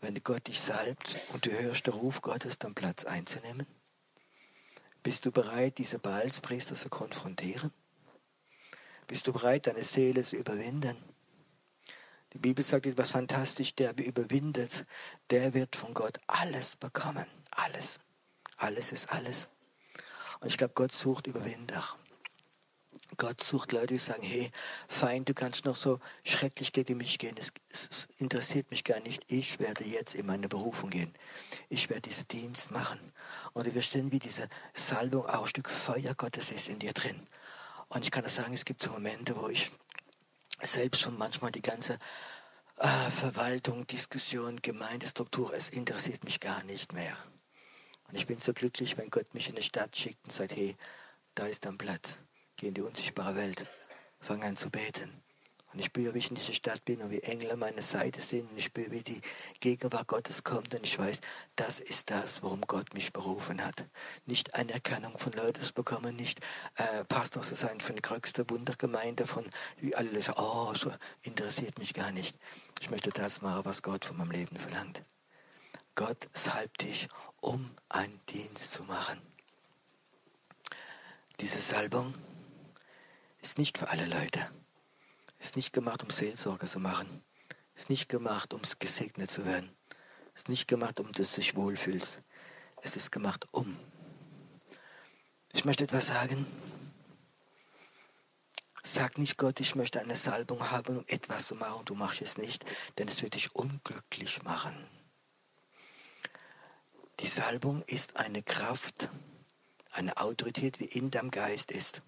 wenn 0.00 0.14
Gott 0.22 0.46
dich 0.46 0.60
salbt 0.60 1.18
und 1.32 1.44
du 1.44 1.50
hörst 1.50 1.84
den 1.84 1.94
Ruf 1.94 2.22
Gottes, 2.22 2.60
dann 2.60 2.76
Platz 2.76 3.04
einzunehmen? 3.04 3.66
Bist 5.02 5.26
du 5.26 5.32
bereit, 5.32 5.78
diese 5.78 5.98
Baalspriester 5.98 6.76
zu 6.76 6.88
konfrontieren? 6.88 7.72
Bist 9.08 9.26
du 9.26 9.32
bereit, 9.32 9.66
deine 9.66 9.82
Seele 9.82 10.22
zu 10.22 10.36
überwinden? 10.36 10.96
Die 12.34 12.38
Bibel 12.38 12.62
sagt 12.62 12.86
etwas 12.86 13.10
fantastisch, 13.10 13.74
der 13.74 13.98
überwindet, 13.98 14.86
der 15.30 15.54
wird 15.54 15.74
von 15.74 15.92
Gott 15.92 16.20
alles 16.28 16.76
bekommen. 16.76 17.26
Alles. 17.50 17.98
Alles 18.58 18.92
ist 18.92 19.10
alles. 19.10 19.48
Und 20.38 20.46
ich 20.46 20.56
glaube, 20.56 20.74
Gott 20.74 20.92
sucht 20.92 21.26
Überwinder. 21.26 21.82
Gott 23.16 23.42
sucht 23.42 23.72
Leute, 23.72 23.88
die 23.88 23.98
sagen, 23.98 24.22
hey, 24.22 24.50
Feind, 24.86 25.28
du 25.28 25.34
kannst 25.34 25.64
noch 25.64 25.76
so 25.76 25.98
schrecklich 26.24 26.72
gegen 26.72 26.98
mich 26.98 27.18
gehen. 27.18 27.36
Es, 27.38 27.52
es, 27.70 28.08
interessiert 28.18 28.70
mich 28.70 28.84
gar 28.84 29.00
nicht. 29.00 29.24
Ich 29.28 29.58
werde 29.58 29.84
jetzt 29.84 30.14
in 30.14 30.26
meine 30.26 30.48
Berufung 30.48 30.90
gehen. 30.90 31.12
Ich 31.68 31.88
werde 31.88 32.02
diesen 32.02 32.28
Dienst 32.28 32.70
machen. 32.70 33.00
Und 33.54 33.72
wir 33.74 33.82
sehen, 33.82 34.12
wie 34.12 34.18
diese 34.18 34.48
Salbung 34.74 35.26
auch 35.26 35.42
ein 35.42 35.48
Stück 35.48 35.70
Feuer 35.70 36.14
Gottes 36.16 36.50
ist 36.50 36.68
in 36.68 36.78
dir 36.78 36.92
drin. 36.92 37.20
Und 37.88 38.04
ich 38.04 38.10
kann 38.10 38.22
das 38.22 38.36
sagen, 38.36 38.52
es 38.52 38.64
gibt 38.64 38.82
so 38.82 38.90
Momente, 38.90 39.34
wo 39.40 39.48
ich 39.48 39.72
selbst 40.62 41.00
schon 41.00 41.16
manchmal 41.16 41.50
die 41.50 41.62
ganze 41.62 41.98
äh, 42.76 43.10
Verwaltung, 43.10 43.86
Diskussion, 43.86 44.60
Gemeindestruktur, 44.62 45.52
es 45.54 45.70
interessiert 45.70 46.24
mich 46.24 46.40
gar 46.40 46.62
nicht 46.64 46.92
mehr. 46.92 47.16
Und 48.08 48.16
ich 48.16 48.26
bin 48.26 48.38
so 48.38 48.52
glücklich, 48.52 48.96
wenn 48.96 49.10
Gott 49.10 49.34
mich 49.34 49.48
in 49.48 49.54
eine 49.54 49.62
Stadt 49.62 49.96
schickt 49.96 50.24
und 50.24 50.32
sagt, 50.32 50.52
hey, 50.54 50.76
da 51.34 51.46
ist 51.46 51.66
ein 51.66 51.78
Platz, 51.78 52.18
geh 52.58 52.68
in 52.68 52.74
die 52.74 52.82
unsichtbare 52.82 53.36
Welt, 53.36 53.66
fang 54.20 54.42
an 54.42 54.56
zu 54.56 54.68
beten. 54.68 55.22
Und 55.72 55.80
ich 55.80 55.86
spüre, 55.86 56.14
wie 56.14 56.18
ich 56.18 56.30
in 56.30 56.34
dieser 56.34 56.54
Stadt 56.54 56.82
bin 56.86 57.02
und 57.02 57.10
wie 57.10 57.22
Engel 57.22 57.52
an 57.52 57.58
meiner 57.58 57.82
Seite 57.82 58.22
sind. 58.22 58.50
Und 58.50 58.56
ich 58.56 58.64
spüre, 58.64 58.90
wie 58.90 59.02
die 59.02 59.20
Gegenwart 59.60 60.06
Gottes 60.06 60.42
kommt. 60.42 60.74
Und 60.74 60.84
ich 60.84 60.98
weiß, 60.98 61.20
das 61.56 61.78
ist 61.78 62.10
das, 62.10 62.42
worum 62.42 62.62
Gott 62.62 62.94
mich 62.94 63.12
berufen 63.12 63.62
hat. 63.62 63.86
Nicht 64.24 64.54
Anerkennung 64.54 65.18
von 65.18 65.34
Leuten 65.34 65.62
zu 65.62 65.74
bekommen, 65.74 66.16
nicht 66.16 66.40
äh, 66.76 67.04
Pastor 67.04 67.42
zu 67.42 67.54
sein 67.54 67.80
von 67.80 67.96
der 67.96 68.02
größten 68.02 68.48
Wundergemeinde, 68.48 69.26
von 69.26 69.44
wie 69.76 69.94
alle 69.94 70.22
sagen, 70.22 70.40
oh, 70.40 70.72
so 70.74 70.90
interessiert 71.22 71.78
mich 71.78 71.92
gar 71.92 72.12
nicht. 72.12 72.38
Ich 72.80 72.88
möchte 72.88 73.10
das 73.10 73.42
machen, 73.42 73.66
was 73.66 73.82
Gott 73.82 74.06
von 74.06 74.16
meinem 74.16 74.30
Leben 74.30 74.56
verlangt. 74.56 75.04
Gott 75.94 76.28
salbt 76.32 76.80
dich, 76.82 77.08
um 77.40 77.70
einen 77.90 78.20
Dienst 78.30 78.72
zu 78.72 78.84
machen. 78.84 79.20
Diese 81.40 81.60
Salbung 81.60 82.14
ist 83.40 83.58
nicht 83.58 83.78
für 83.78 83.88
alle 83.88 84.06
Leute. 84.06 84.40
Ist 85.38 85.56
nicht 85.56 85.72
gemacht, 85.72 86.02
um 86.02 86.10
Seelsorge 86.10 86.66
zu 86.66 86.80
machen. 86.80 87.24
Ist 87.74 87.90
nicht 87.90 88.08
gemacht, 88.08 88.52
um 88.52 88.60
gesegnet 88.78 89.30
zu 89.30 89.44
werden. 89.46 89.70
Ist 90.34 90.48
nicht 90.48 90.68
gemacht, 90.68 91.00
um 91.00 91.12
du 91.12 91.22
dich 91.22 91.54
wohlfühlst. 91.54 92.22
Es 92.82 92.96
ist 92.96 93.12
gemacht, 93.12 93.46
um. 93.52 93.76
Ich 95.52 95.64
möchte 95.64 95.84
etwas 95.84 96.08
sagen. 96.08 96.46
Sag 98.82 99.18
nicht 99.18 99.36
Gott, 99.36 99.60
ich 99.60 99.74
möchte 99.74 100.00
eine 100.00 100.16
Salbung 100.16 100.70
haben, 100.70 100.98
um 100.98 101.04
etwas 101.08 101.48
zu 101.48 101.54
machen, 101.56 101.84
du 101.84 101.94
machst 101.94 102.22
es 102.22 102.38
nicht, 102.38 102.64
denn 102.96 103.06
es 103.06 103.22
wird 103.22 103.34
dich 103.34 103.54
unglücklich 103.54 104.42
machen. 104.44 104.74
Die 107.20 107.26
Salbung 107.26 107.82
ist 107.82 108.16
eine 108.16 108.42
Kraft, 108.42 109.10
eine 109.90 110.16
Autorität, 110.16 110.80
wie 110.80 110.86
in 110.86 111.10
deinem 111.10 111.30
Geist 111.30 111.70
ist. 111.70 112.00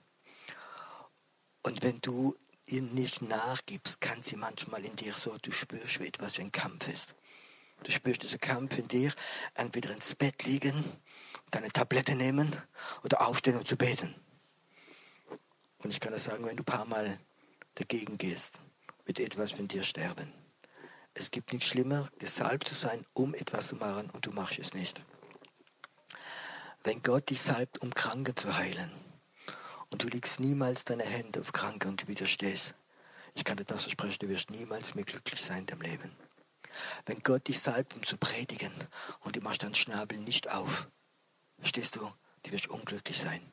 Und 1.63 1.83
wenn 1.83 2.01
du 2.01 2.37
ihr 2.67 2.83
nicht 2.83 3.23
nachgibst, 3.23 4.01
kann 4.01 4.23
sie 4.23 4.37
manchmal 4.37 4.85
in 4.85 4.97
dir 4.97 5.15
so, 5.15 5.37
du 5.39 5.51
spürst, 5.51 6.01
wie 6.01 6.07
etwas 6.07 6.39
wie 6.39 6.43
ein 6.43 6.53
Kampf 6.53 6.89
ist. 6.89 7.15
Du 7.83 7.91
spürst 7.91 8.23
diesen 8.23 8.41
Kampf 8.41 8.79
in 8.79 8.89
dir, 8.89 9.13
entweder 9.55 9.91
ins 9.91 10.15
Bett 10.15 10.45
liegen, 10.45 10.85
deine 11.51 11.71
Tablette 11.71 12.15
nehmen 12.15 12.55
oder 13.03 13.27
aufstehen 13.27 13.57
und 13.57 13.67
zu 13.67 13.77
beten. 13.77 14.15
Und 15.83 15.93
ich 15.93 16.01
kann 16.01 16.13
das 16.13 16.25
sagen, 16.25 16.45
wenn 16.45 16.57
du 16.57 16.63
ein 16.63 16.67
paar 16.67 16.85
Mal 16.85 17.19
dagegen 17.75 18.19
gehst, 18.19 18.61
wird 19.07 19.19
etwas 19.19 19.53
von 19.53 19.67
dir 19.67 19.83
sterben. 19.83 20.33
Es 21.15 21.31
gibt 21.31 21.53
nichts 21.53 21.69
schlimmer, 21.69 22.09
gesalbt 22.19 22.69
zu 22.69 22.75
sein, 22.75 23.05
um 23.15 23.35
etwas 23.35 23.69
zu 23.69 23.77
machen 23.77 24.11
und 24.11 24.27
du 24.27 24.31
machst 24.31 24.59
es 24.59 24.75
nicht. 24.75 25.03
Wenn 26.85 27.03
Gott 27.03 27.31
dich 27.31 27.41
salbt, 27.41 27.79
um 27.83 27.93
Kranke 27.93 28.35
zu 28.35 28.57
heilen, 28.57 28.91
und 29.91 30.03
du 30.03 30.09
legst 30.09 30.41
niemals 30.41 30.85
deine 30.85 31.05
Hände 31.05 31.41
auf 31.41 31.53
Kranke 31.53 31.89
und 31.89 32.03
du 32.03 32.09
widerstehst. 32.09 32.75
Ich 33.35 33.45
kann 33.45 33.57
dir 33.57 33.65
das 33.65 33.83
versprechen, 33.83 34.19
du 34.21 34.29
wirst 34.29 34.51
niemals 34.51 34.95
mehr 34.95 35.05
glücklich 35.05 35.41
sein 35.41 35.61
in 35.61 35.67
deinem 35.67 35.83
Leben. 35.83 36.17
Wenn 37.07 37.21
Gott 37.23 37.49
dich 37.49 37.61
salbt, 37.61 37.95
um 37.95 38.03
zu 38.03 38.17
predigen 38.17 38.73
und 39.21 39.37
du 39.37 39.41
machst 39.41 39.63
deinen 39.63 39.75
Schnabel 39.75 40.19
nicht 40.19 40.51
auf, 40.51 40.89
verstehst 41.59 41.97
du, 41.97 42.13
du 42.43 42.53
wirst 42.53 42.69
unglücklich 42.69 43.19
sein. 43.19 43.53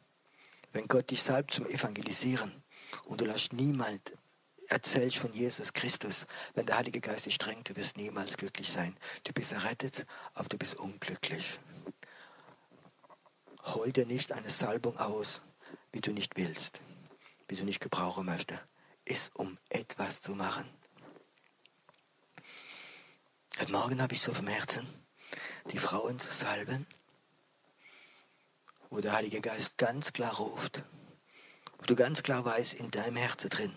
Wenn 0.71 0.87
Gott 0.87 1.09
dich 1.09 1.23
salbt 1.23 1.53
zum 1.53 1.65
Evangelisieren 1.67 2.63
und 3.05 3.21
du 3.21 3.25
lässt 3.25 3.53
niemand 3.53 4.13
erzählst 4.67 5.17
von 5.17 5.33
Jesus 5.33 5.73
Christus, 5.73 6.27
wenn 6.53 6.65
der 6.65 6.77
Heilige 6.77 6.99
Geist 6.99 7.25
dich 7.25 7.37
drängt, 7.37 7.69
du 7.69 7.75
wirst 7.75 7.97
niemals 7.97 8.37
glücklich 8.37 8.69
sein. 8.69 8.95
Du 9.23 9.33
bist 9.33 9.53
errettet, 9.53 10.05
aber 10.33 10.49
du 10.49 10.57
bist 10.57 10.75
unglücklich. 10.75 11.59
Hol 13.63 13.91
dir 13.91 14.05
nicht 14.05 14.31
eine 14.31 14.49
Salbung 14.49 14.97
aus, 14.97 15.41
wie 15.97 16.01
du 16.01 16.13
nicht 16.13 16.37
willst, 16.37 16.79
wie 17.47 17.55
du 17.55 17.65
nicht 17.65 17.79
gebrauchen 17.79 18.27
möchtest, 18.27 18.63
ist 19.03 19.35
um 19.35 19.57
etwas 19.67 20.21
zu 20.21 20.35
machen. 20.35 20.69
Heute 23.59 23.71
Morgen 23.71 23.99
habe 23.99 24.13
ich 24.13 24.21
so 24.21 24.31
vom 24.31 24.45
Herzen, 24.45 24.87
die 25.71 25.79
Frauen 25.79 26.19
zu 26.19 26.31
salben, 26.31 26.85
wo 28.91 28.99
der 29.01 29.13
Heilige 29.13 29.41
Geist 29.41 29.79
ganz 29.79 30.13
klar 30.13 30.35
ruft, 30.35 30.83
wo 31.79 31.85
du 31.85 31.95
ganz 31.95 32.21
klar 32.21 32.45
weißt 32.45 32.75
in 32.75 32.91
deinem 32.91 33.15
Herzen 33.15 33.49
drin, 33.49 33.75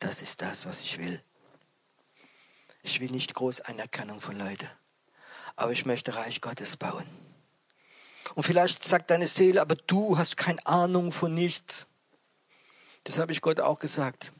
das 0.00 0.22
ist 0.22 0.42
das, 0.42 0.66
was 0.66 0.80
ich 0.80 0.98
will. 0.98 1.22
Ich 2.82 2.98
will 2.98 3.12
nicht 3.12 3.34
groß 3.34 3.60
Anerkennung 3.60 4.20
von 4.20 4.36
Leuten, 4.36 4.68
aber 5.54 5.70
ich 5.70 5.86
möchte 5.86 6.12
Reich 6.12 6.40
Gottes 6.40 6.76
bauen. 6.76 7.06
Und 8.34 8.42
vielleicht 8.44 8.84
sagt 8.84 9.10
deine 9.10 9.28
Seele, 9.28 9.60
aber 9.60 9.74
du 9.74 10.18
hast 10.18 10.36
keine 10.36 10.64
Ahnung 10.66 11.12
von 11.12 11.34
nichts. 11.34 11.86
Das 13.04 13.18
habe 13.18 13.32
ich 13.32 13.40
Gott 13.40 13.60
auch 13.60 13.78
gesagt. 13.78 14.32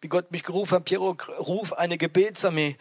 Wie 0.00 0.08
Gott 0.08 0.30
mich 0.30 0.42
gerufen 0.42 0.76
hat, 0.76 0.84
Piero, 0.84 1.16
ruf 1.38 1.72
eine 1.72 1.98
Gebetsarmee. 1.98 2.76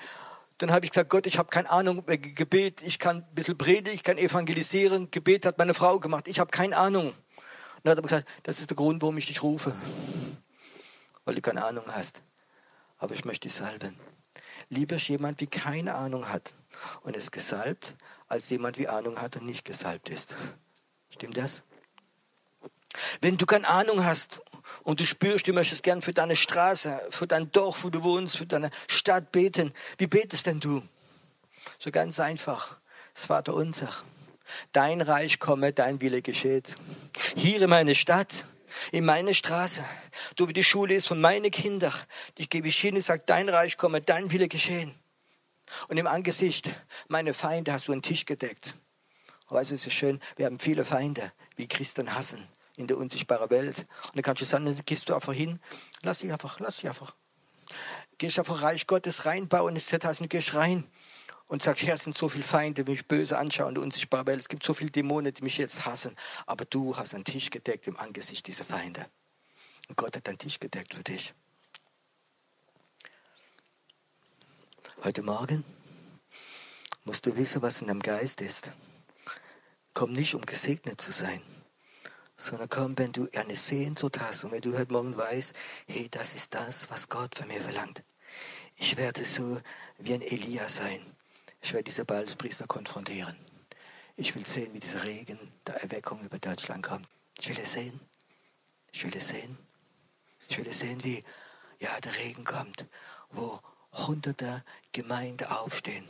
Dann 0.58 0.72
habe 0.72 0.86
ich 0.86 0.92
gesagt, 0.92 1.10
Gott, 1.10 1.26
ich 1.26 1.38
habe 1.38 1.50
keine 1.50 1.70
Ahnung 1.70 1.98
über 2.00 2.18
Gebet. 2.18 2.82
Ich 2.84 3.00
kann 3.00 3.18
ein 3.18 3.36
bisschen 3.36 3.58
predigen, 3.58 3.94
ich 3.94 4.04
kann 4.04 4.18
evangelisieren. 4.18 5.10
Gebet 5.10 5.46
hat 5.46 5.58
meine 5.58 5.74
Frau 5.74 6.00
gemacht. 6.00 6.28
Ich 6.28 6.40
habe 6.40 6.52
keine 6.52 6.78
Ahnung. 6.78 7.08
Und 7.08 7.16
dann 7.84 7.92
hat 7.92 8.00
er 8.00 8.04
gesagt, 8.04 8.30
das 8.44 8.60
ist 8.60 8.70
der 8.70 8.78
Grund, 8.78 9.02
warum 9.02 9.18
ich 9.18 9.26
dich 9.26 9.42
rufe. 9.42 9.74
Weil 11.26 11.36
du 11.36 11.42
keine 11.42 11.66
Ahnung 11.66 11.86
hast. 11.88 12.22
Aber 12.98 13.14
ich 13.14 13.26
möchte 13.26 13.48
dich 13.48 13.56
salben. 13.56 14.00
Lieber 14.70 14.96
ist 14.96 15.08
jemand, 15.08 15.42
wie 15.42 15.48
keine 15.48 15.96
Ahnung 15.96 16.30
hat 16.30 16.54
und 17.02 17.16
ist 17.16 17.32
gesalbt, 17.32 17.96
als 18.34 18.50
jemand, 18.50 18.78
wie 18.78 18.88
Ahnung 18.88 19.22
hat 19.22 19.38
und 19.38 19.46
nicht 19.46 19.64
gesalbt 19.64 20.10
ist. 20.10 20.36
Stimmt 21.10 21.38
das? 21.38 21.62
Wenn 23.22 23.38
du 23.38 23.46
keine 23.46 23.68
Ahnung 23.68 24.04
hast 24.04 24.42
und 24.84 25.00
du 25.00 25.06
spürst, 25.06 25.48
du 25.48 25.54
möchtest 25.54 25.84
gern 25.84 26.02
für 26.02 26.14
deine 26.14 26.36
Straße, 26.36 27.00
für 27.10 27.28
dein 27.28 27.52
Dorf, 27.52 27.84
wo 27.84 27.90
du 27.90 28.04
wohnst, 28.04 28.38
für 28.38 28.46
deine 28.46 28.72
Stadt 28.88 29.32
beten, 29.32 29.74
wie 29.98 30.08
betest 30.08 30.48
denn 30.48 30.60
du? 30.60 30.84
So 31.80 31.92
ganz 31.92 32.20
einfach. 32.20 32.78
Das 33.14 33.26
Vater 33.28 33.54
unser. 33.54 33.90
Dein 34.72 35.02
Reich 35.02 35.40
komme, 35.40 35.72
dein 35.72 36.02
Wille 36.02 36.22
geschieht. 36.22 36.76
Hier 37.36 37.62
in 37.62 37.70
meine 37.70 37.96
Stadt, 37.96 38.46
in 38.92 39.06
meine 39.06 39.34
Straße, 39.34 39.84
du 40.36 40.48
wie 40.48 40.54
die 40.54 40.64
Schule 40.64 40.96
ist 40.96 41.08
von 41.08 41.22
meinen 41.22 41.52
Kindern, 41.52 41.94
die 42.38 42.50
gebe 42.50 42.68
ich 42.68 42.78
hin 42.80 42.96
und 42.96 43.02
sage, 43.02 43.24
dein 43.26 43.50
Reich 43.50 43.78
komme, 43.78 44.02
dein 44.02 44.32
Wille 44.32 44.48
geschehen. 44.48 44.94
Und 45.88 45.98
im 45.98 46.08
Angesicht 46.08 46.70
meiner 47.08 47.34
Feinde 47.34 47.74
hast 47.74 47.88
du 47.88 47.92
einen 47.92 48.02
Tisch 48.02 48.26
gedeckt. 48.26 48.76
Weißt 49.50 49.72
du, 49.72 49.76
es 49.76 49.86
ist 49.86 49.94
schön, 49.94 50.20
wir 50.36 50.48
haben 50.48 50.58
viele 50.58 50.84
Feinde, 50.84 51.32
wie 51.56 51.68
Christen 51.68 52.16
hassen 52.16 52.48
in 52.78 52.88
der 52.88 52.98
unsichtbaren 52.98 53.50
Welt. 53.52 53.80
Und 53.80 54.16
dann 54.16 54.24
kannst 54.24 54.42
du 54.42 54.46
sagen, 54.46 54.66
dann 54.66 54.82
gehst 54.86 55.08
du 55.10 55.14
einfach 55.14 55.34
hin, 55.34 55.60
lass 56.02 56.20
sie 56.20 56.32
einfach, 56.32 56.60
lass 56.60 56.80
sie 56.80 56.88
einfach. 56.88 57.16
Gehst 58.18 58.40
einfach 58.40 58.62
Reich 58.62 58.88
Gottes 58.88 59.26
reinbauen, 59.26 59.76
es 59.76 59.92
hast 59.92 60.22
und 60.22 60.30
gehst 60.30 60.56
rein 60.56 60.86
und 61.50 61.62
sagst, 61.62 61.84
hier 61.84 61.98
sind 61.98 62.16
so 62.16 62.30
viele 62.30 62.44
Feinde, 62.44 62.84
die 62.84 62.92
mich 62.92 63.08
böse 63.08 63.38
anschauen 63.38 63.70
in 63.70 63.76
der 63.76 63.84
unsichtbaren 63.84 64.26
Welt. 64.26 64.40
Es 64.40 64.50
gibt 64.50 64.64
so 64.64 64.74
viele 64.74 64.92
Dämonen, 64.92 65.34
die 65.34 65.44
mich 65.44 65.58
jetzt 65.58 65.86
hassen. 65.86 66.16
Aber 66.48 66.66
du 66.66 66.96
hast 66.98 67.14
einen 67.14 67.26
Tisch 67.26 67.50
gedeckt 67.50 67.88
im 67.88 67.98
Angesicht 67.98 68.48
dieser 68.48 68.64
Feinde. 68.64 69.06
Und 69.88 69.98
Gott 69.98 70.16
hat 70.16 70.28
einen 70.28 70.38
Tisch 70.38 70.60
gedeckt 70.60 70.94
für 70.96 71.04
dich. 71.04 71.34
Heute 75.04 75.22
Morgen 75.22 75.66
musst 77.04 77.26
du 77.26 77.36
wissen, 77.36 77.62
was 77.62 77.82
in 77.82 77.88
deinem 77.88 78.02
Geist 78.02 78.40
ist. 78.40 78.72
Komm 79.94 80.14
nicht, 80.14 80.34
um 80.34 80.46
gesegnet 80.46 81.02
zu 81.02 81.12
sein, 81.12 81.42
sondern 82.38 82.70
komm, 82.70 82.98
wenn 82.98 83.12
du 83.12 83.28
eine 83.36 83.58
Sehnsucht 83.58 84.22
hast 84.22 84.46
und 84.46 84.54
wenn 84.54 84.62
du 84.62 84.78
heute 84.78 84.94
Morgen 84.94 85.18
weißt, 85.18 85.54
hey, 85.90 86.08
das 86.10 86.36
ist 86.36 86.56
das, 86.56 86.90
was 86.90 87.10
Gott 87.10 87.38
von 87.38 87.50
mir 87.50 87.60
verlangt. 87.60 88.02
Ich 88.78 88.96
werde 88.96 89.26
so 89.26 89.60
wie 89.98 90.14
ein 90.14 90.22
Elia 90.22 90.70
sein. 90.70 91.02
Ich 91.62 91.74
werde 91.74 91.84
diese 91.84 92.06
Balzpriester 92.06 92.66
konfrontieren. 92.66 93.36
Ich 94.16 94.34
will 94.36 94.46
sehen, 94.46 94.74
wie 94.74 94.80
dieser 94.80 95.04
Regen 95.04 95.38
der 95.68 95.84
Erweckung 95.84 96.22
über 96.22 96.40
Deutschland 96.40 96.82
kommt. 96.82 97.10
Ich 97.42 97.50
will 97.50 97.60
es 97.62 97.74
sehen. 97.74 98.00
Ich 98.94 99.04
will 99.04 99.18
es 99.18 99.28
sehen. 99.28 99.58
Ich 100.48 100.58
will 100.58 100.68
es 100.68 100.80
sehen, 100.80 101.04
wie 101.04 101.22
ja, 101.80 102.00
der 102.00 102.16
Regen 102.16 102.46
kommt, 102.46 102.86
wo 103.32 103.60
hunderte 103.94 104.64
Gemeinden 104.92 105.48
aufstehen, 105.48 106.06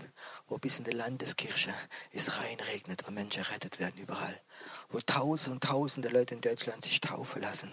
wo 0.48 0.58
bis 0.58 0.80
in 0.80 0.86
die 0.86 0.91
Landeskirche 0.91 1.74
es 2.12 2.38
reinregnet 2.38 3.08
und 3.08 3.13
Menschen 3.13 3.43
errettet 3.43 3.80
werden 3.80 4.02
überall. 4.02 4.41
Wo 4.89 5.00
tausende 5.02 5.56
und 5.56 5.63
tausende 5.63 6.10
Leute 6.10 6.36
in 6.36 6.41
Deutschland 6.41 6.84
sich 6.84 7.02
taufen 7.02 7.41
lassen, 7.41 7.69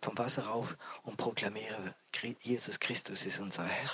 vom 0.00 0.18
Wasser 0.18 0.46
rauf 0.46 0.76
und 1.04 1.16
proklamieren, 1.16 1.94
Jesus 2.40 2.80
Christus 2.80 3.24
ist 3.24 3.40
unser 3.40 3.64
Herr. 3.64 3.90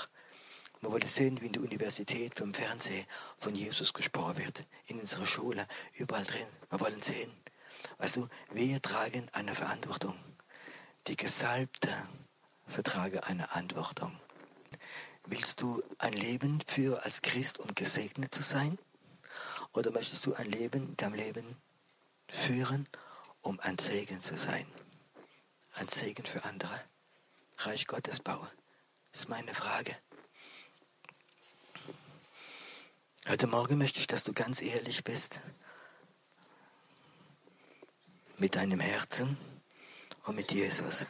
Wir 0.81 0.93
wollen 0.93 1.07
sehen, 1.07 1.41
wie 1.41 1.47
in 1.47 1.53
der 1.53 1.63
Universität, 1.63 2.39
vom 2.39 2.55
Fernsehen 2.55 3.05
von 3.39 3.55
Jesus 3.55 3.93
gesprochen 3.93 4.39
wird, 4.39 4.65
in 4.87 5.01
unserer 5.01 5.27
Schule, 5.27 5.67
überall 5.95 6.25
drin. 6.25 6.47
Wir 6.71 6.81
wollen 6.81 7.03
sehen. 7.03 7.33
Also 7.99 8.29
wir 8.53 8.81
tragen 8.81 9.27
eine 9.33 9.55
Verantwortung. 9.55 10.15
Die 11.09 11.17
Gesalbte 11.17 11.91
vertragen 12.67 13.19
eine 13.21 13.51
Antwortung. 13.53 14.19
Willst 15.31 15.61
du 15.61 15.83
ein 15.99 16.15
Leben 16.15 16.63
für 16.67 17.05
als 17.05 17.21
Christ, 17.21 17.59
um 17.59 17.75
gesegnet 17.75 18.35
zu 18.35 18.43
sein? 18.43 18.79
Oder 19.75 19.91
möchtest 19.91 20.25
du 20.25 20.33
ein 20.33 20.47
Leben 20.47 20.89
in 20.89 20.97
deinem 20.97 21.13
Leben 21.13 21.57
führen, 22.31 22.89
um 23.43 23.61
ein 23.61 23.77
Segen 23.77 24.23
zu 24.23 24.39
sein? 24.39 24.67
Ein 25.75 25.89
Segen 25.89 26.25
für 26.25 26.43
andere. 26.45 26.83
Reich 27.59 27.87
Gottes 27.87 28.21
bauen. 28.21 28.49
Das 29.13 29.21
ist 29.23 29.29
meine 29.29 29.53
Frage. 29.53 29.95
Heute 33.29 33.49
Morgen 33.49 33.77
möchte 33.77 34.01
ich, 34.01 34.07
dass 34.07 34.25
du 34.25 34.33
ganz 34.33 34.63
ehrlich 34.63 35.05
bist 35.05 35.41
mit 38.39 38.55
deinem 38.55 38.81
Herzen 38.81 39.37
und 40.25 40.37
mit 40.37 40.53
Jesus. 40.53 41.07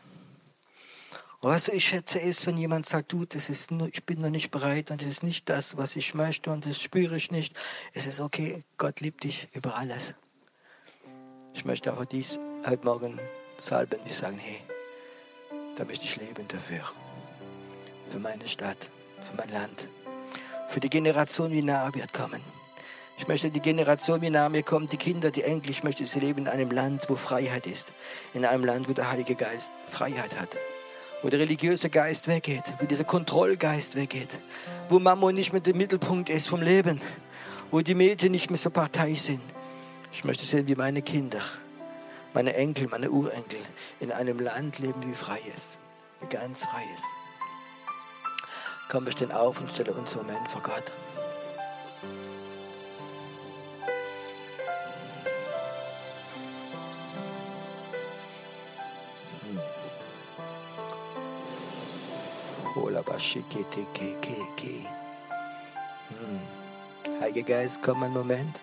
Und 1.41 1.69
du, 1.69 1.73
ich 1.73 1.85
schätze 1.87 2.21
es, 2.21 2.47
wenn 2.47 2.59
jemand 2.59 2.85
sagt, 2.87 3.13
du, 3.13 3.25
das 3.25 3.49
ist 3.49 3.71
nur, 3.71 3.87
ich 3.87 4.05
bin 4.05 4.21
noch 4.21 4.31
nicht 4.31 4.51
bereit 4.51 4.91
und 4.91 5.01
das 5.01 5.07
ist 5.07 5.23
nicht 5.23 5.49
das, 5.49 5.77
was 5.77 5.95
ich 5.95 6.15
möchte 6.15 6.51
und 6.51 6.67
das 6.67 6.81
spüre 6.81 7.17
ich 7.17 7.31
nicht. 7.31 7.55
Es 7.95 8.09
ist 8.09 8.19
okay, 8.19 8.65
Gott 8.77 9.01
liebt 9.01 9.23
dich 9.23 9.49
über 9.53 9.77
alles. 9.77 10.17
Ich 11.55 11.65
möchte 11.65 11.93
aber 11.93 12.07
dies 12.07 12.41
heute 12.67 12.85
Morgen 12.85 13.21
salben 13.57 14.01
und 14.01 14.13
sagen, 14.13 14.39
hey, 14.39 14.63
da 15.77 15.85
möchte 15.85 16.07
ich 16.07 16.17
leben 16.17 16.49
dafür. 16.49 16.83
Für 18.11 18.19
meine 18.19 18.49
Stadt, 18.49 18.91
für 19.23 19.37
mein 19.37 19.51
Land, 19.51 19.89
für 20.67 20.81
die 20.81 20.91
Generation, 20.91 21.53
die 21.53 21.63
nahe 21.63 21.95
wird 21.95 22.13
kommen. 22.13 22.41
Ich 23.17 23.29
möchte 23.29 23.51
die 23.51 23.61
Generation, 23.61 24.21
wie 24.23 24.31
nahe 24.31 24.51
mir 24.51 24.65
kommt, 24.65 24.91
die 24.91 24.97
Kinder, 24.97 25.31
die 25.31 25.43
Enkel, 25.43 25.71
ich 25.71 25.85
möchte 25.85 26.05
sie 26.05 26.19
leben 26.19 26.41
in 26.41 26.49
einem 26.49 26.73
Land, 26.73 27.09
wo 27.09 27.15
Freiheit 27.15 27.67
ist. 27.67 27.93
In 28.35 28.45
einem 28.45 28.65
Land, 28.65 28.89
wo 28.89 28.93
der 28.93 29.11
Heilige 29.11 29.37
Geist 29.37 29.73
Freiheit 29.89 30.39
hat 30.39 30.59
wo 31.23 31.29
der 31.29 31.41
religiöse 31.41 31.91
Geist 31.91 32.29
weggeht, 32.29 32.65
wo 32.79 32.87
dieser 32.87 33.05
Kontrollgeist 33.05 33.97
weggeht, 33.97 34.39
wo 34.89 34.99
Mammon 34.99 35.35
nicht 35.35 35.53
mehr 35.53 35.61
der 35.61 35.75
Mittelpunkt 35.75 36.29
ist 36.29 36.49
vom 36.49 36.63
Leben, 36.63 37.01
wo 37.71 37.81
die 37.81 37.95
Medien 37.95 38.33
nicht 38.33 38.51
mehr 38.51 38.59
so 38.59 38.71
Partei 38.71 39.15
sind. 39.15 39.43
Ich 40.13 40.25
möchte 40.25 40.47
sehen, 40.47 40.69
wie 40.69 40.75
meine 40.75 41.03
Kinder, 41.03 41.41
meine 42.33 42.55
Enkel, 42.55 42.89
meine 42.89 43.11
Urenkel 43.11 43.61
in 44.01 44.13
einem 44.13 44.39
Land 44.39 44.79
leben, 44.79 45.03
wie 45.05 45.15
frei 45.15 45.41
ist, 45.57 45.79
wie 46.21 46.29
ganz 46.29 46.65
frei 46.65 46.85
ist. 46.95 47.07
Komm, 48.91 49.05
wir 49.05 49.13
stehen 49.13 49.33
auf 49.33 49.61
und 49.61 49.71
stellen 49.71 49.95
uns 49.95 50.15
Moment 50.15 50.49
vor 50.49 50.63
Gott. 50.63 50.93
Hm. 66.09 67.21
Heiliger 67.21 67.55
Geist, 67.55 67.81
komm 67.83 68.03
einen 68.03 68.15
Moment. 68.15 68.61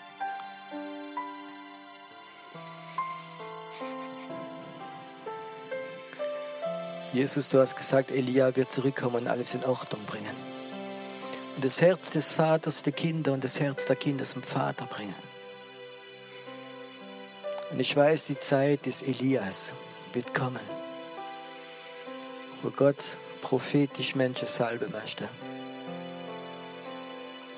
Jesus, 7.13 7.47
du 7.47 7.60
hast 7.60 7.78
gesagt, 7.78 8.12
Elia 8.12 8.54
wird 8.56 8.71
zurückkommen 8.71 9.15
und 9.15 9.28
alles 9.28 9.54
in 9.54 9.63
Ordnung 9.63 10.04
bringen. 10.06 10.36
Und 11.56 11.63
das 11.63 11.82
Herz 11.82 12.10
des 12.10 12.34
Vaters 12.34 12.82
der 12.82 12.91
Kinder 12.91 13.32
und 13.32 13.41
das 13.41 13.60
Herz 13.60 13.86
der 13.86 13.95
Kinder 13.95 14.25
zum 14.25 14.43
Vater 14.43 14.86
bringen. 14.86 15.15
Und 17.71 17.80
ich 17.80 17.95
weiß, 17.95 18.25
die 18.25 18.38
Zeit 18.38 18.86
des 18.86 19.01
Elias 19.01 19.73
wird 20.12 20.34
kommen, 20.34 20.60
wo 22.62 22.69
Gott 22.69 23.17
prophetisch 23.45 24.15
Menschen 24.15 24.47
salben 24.47 24.91
möchte. 24.91 25.29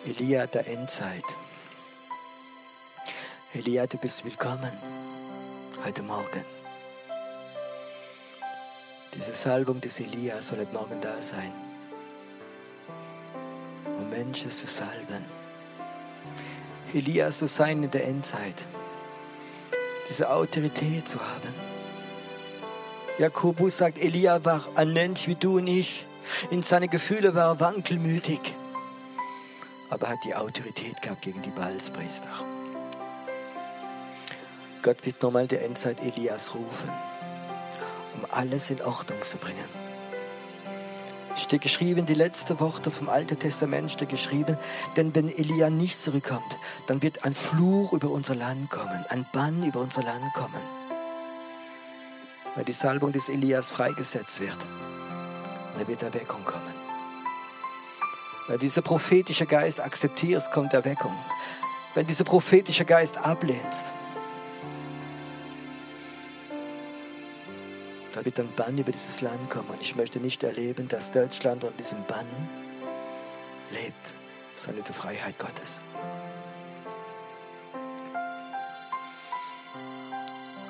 Elia 0.06 0.46
der 0.46 0.68
Endzeit. 0.68 1.24
Elia, 3.54 3.88
du 3.88 3.98
bist 3.98 4.26
willkommen 4.26 4.74
heute 5.86 6.04
Morgen. 6.04 6.44
Diese 9.16 9.32
Salbung 9.32 9.80
des 9.80 10.02
Elia 10.02 10.42
soll 10.42 10.60
heute 10.60 10.74
Morgen 10.74 11.00
da 11.00 11.22
sein, 11.22 11.54
um 13.86 14.10
Menschen 14.10 14.52
zu 14.52 14.68
salben. 14.68 15.24
Elia 16.94 17.32
zu 17.32 17.48
sein 17.48 17.82
in 17.82 17.92
der 17.92 18.04
Endzeit, 18.04 18.68
diese 20.10 20.30
Autorität 20.30 21.08
zu 21.08 21.18
haben 21.22 21.67
Jakobus 23.18 23.78
sagt, 23.78 23.98
Elia 23.98 24.46
war 24.46 24.62
ein 24.76 24.94
Mensch 24.94 25.28
wie 25.28 25.34
du 25.34 25.58
und 25.58 25.66
ich. 25.66 26.06
In 26.52 26.62
seine 26.62 26.88
Gefühle 26.88 27.34
war 27.34 27.48
er 27.48 27.60
wankelmütig. 27.60 28.40
Aber 29.90 30.06
er 30.08 30.14
hat 30.14 30.24
die 30.24 30.36
Autorität 30.36 31.02
gehabt 31.02 31.24
gegen 31.24 31.42
die 31.42 31.50
Baalspriester. 31.50 32.30
Gott 34.84 35.04
wird 35.04 35.22
nochmal 35.24 35.48
der 35.48 35.66
Endzeit 35.66 36.00
Elias 36.02 36.54
rufen, 36.54 36.92
um 38.14 38.28
alles 38.30 38.70
in 38.70 38.82
Ordnung 38.84 39.22
zu 39.24 39.38
bringen. 39.38 39.68
Steht 41.36 41.62
geschrieben, 41.62 42.06
die 42.06 42.14
letzte 42.14 42.60
Worte 42.60 42.92
vom 42.92 43.10
Alten 43.10 43.40
Testament 43.40 43.92
steht 43.92 44.10
geschrieben, 44.10 44.58
denn 44.96 45.14
wenn 45.16 45.30
Elia 45.30 45.72
nicht 45.72 46.00
zurückkommt, 46.00 46.58
dann 46.86 47.02
wird 47.02 47.26
ein 47.26 47.34
Fluch 47.34 47.94
über 47.94 48.10
unser 48.10 48.36
Land 48.36 48.70
kommen, 48.70 49.06
ein 49.10 49.26
Bann 49.34 49.64
über 49.64 49.80
unser 49.80 50.04
Land 50.04 50.34
kommen 50.34 50.77
weil 52.58 52.66
die 52.66 52.74
Salbung 52.74 53.12
des 53.12 53.30
Elias 53.30 53.70
freigesetzt 53.70 54.42
wird. 54.42 54.58
Und 55.76 55.84
da 55.84 55.88
wird 55.88 56.02
Erweckung 56.02 56.44
kommen. 56.44 56.74
Weil 58.48 58.58
dieser 58.58 58.82
prophetische 58.82 59.46
Geist 59.46 59.80
akzeptierst, 59.80 60.52
kommt 60.52 60.74
Erweckung. 60.74 61.16
Wenn 61.94 62.08
dieser 62.08 62.24
prophetische 62.24 62.84
Geist 62.84 63.20
ablehnst, 63.20 63.86
dann 68.14 68.26
wird 68.26 68.40
ein 68.40 68.52
Bann 68.56 68.76
über 68.76 68.92
dieses 68.92 69.22
Land 69.22 69.52
kommen. 69.52 69.70
Und 69.70 69.82
ich 69.84 69.96
möchte 69.96 70.20
nicht 70.20 70.42
erleben, 70.42 70.88
dass 70.88 71.12
Deutschland 71.12 71.64
unter 71.64 71.78
diesem 71.78 72.04
Bann 72.06 72.26
lebt, 73.70 74.14
sondern 74.56 74.84
die 74.84 74.94
Freiheit 74.94 75.38
Gottes. 75.38 75.82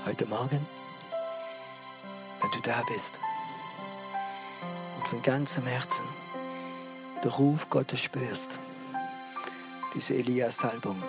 Heute 0.05 0.25
Morgen 0.25 0.76
wenn 2.47 2.61
du 2.61 2.69
da 2.69 2.81
bist 2.87 3.19
und 4.97 5.07
von 5.07 5.21
ganzem 5.21 5.65
Herzen 5.65 6.05
den 7.23 7.31
Ruf 7.31 7.69
Gottes 7.69 7.99
spürst, 8.01 8.51
diese 9.93 10.13
Elias-Salbung 10.13 11.01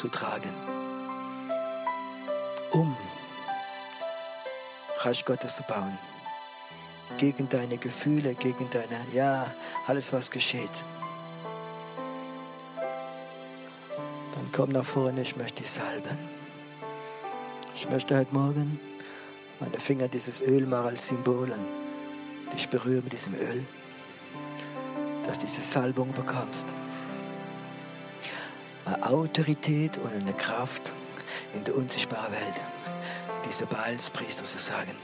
zu 0.00 0.08
tragen, 0.08 0.52
um 2.72 2.96
Reich 4.98 5.24
Gottes 5.24 5.56
zu 5.56 5.62
bauen, 5.64 5.96
gegen 7.18 7.48
deine 7.48 7.76
Gefühle, 7.76 8.34
gegen 8.34 8.68
deine, 8.70 9.06
ja, 9.12 9.46
alles 9.86 10.12
was 10.12 10.30
geschieht. 10.30 10.70
Dann 14.34 14.50
komm 14.52 14.70
nach 14.70 14.84
vorne, 14.84 15.22
ich 15.22 15.36
möchte 15.36 15.62
dich 15.62 15.70
salben. 15.70 16.18
Ich 17.74 17.88
möchte 17.90 18.16
heute 18.16 18.32
Morgen 18.34 18.80
meine 19.62 19.78
Finger 19.78 20.08
dieses 20.08 20.40
Öl 20.40 20.66
machen 20.66 20.88
als 20.88 21.06
Symbol 21.06 21.50
und 21.50 22.52
dich 22.52 22.68
berühren 22.68 23.04
mit 23.04 23.12
diesem 23.12 23.34
Öl, 23.34 23.64
dass 25.24 25.38
diese 25.38 25.60
Salbung 25.60 26.12
bekommst. 26.12 26.66
Eine 28.84 29.06
Autorität 29.06 29.98
und 29.98 30.12
eine 30.12 30.32
Kraft 30.32 30.92
in 31.54 31.62
der 31.62 31.76
unsichtbaren 31.76 32.32
Welt. 32.32 32.60
Diese 33.46 33.66
Baalspriester 33.66 34.44
zu 34.44 34.58
sagen, 34.58 34.96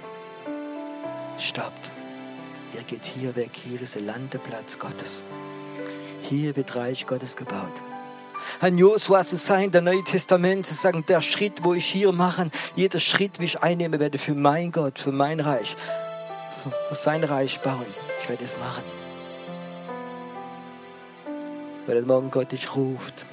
stoppt, 1.39 1.93
ihr 2.75 2.83
geht 2.83 3.05
hier 3.05 3.37
weg, 3.37 3.51
hier 3.53 3.81
ist 3.81 3.95
der 3.95 4.03
Landeplatz 4.03 4.79
Gottes. 4.79 5.23
Hier 6.23 6.57
wird 6.57 6.75
Reich 6.75 7.07
Gottes 7.07 7.37
gebaut. 7.37 7.83
Ein 8.61 8.79
Josua 8.79 9.23
zu 9.23 9.37
sein, 9.37 9.71
der 9.71 9.81
Neue 9.81 10.03
Testament 10.05 10.67
zu 10.67 10.75
sagen, 10.75 11.05
der 11.07 11.23
Schritt, 11.23 11.65
wo 11.65 11.75
ich 11.75 11.87
hier 11.87 12.13
mache, 12.13 12.51
jeder 12.77 13.01
Schritt, 13.01 13.41
wie 13.41 13.45
ich 13.45 13.63
einnehme 13.63 14.01
werde 14.01 14.19
für 14.19 14.35
mein 14.35 14.73
Gott, 14.73 14.99
für 14.99 15.13
mein 15.13 15.41
Reich, 15.41 15.77
für 16.89 16.95
sein 16.95 17.25
Reich 17.25 17.61
bauen. 17.61 17.87
Ich 18.21 18.29
werde 18.29 18.45
es 18.45 18.57
machen. 18.59 18.85
Weil 21.87 22.03
morgen 22.03 22.31
Gott 22.31 22.53
dich 22.53 22.75
ruft. 22.77 23.27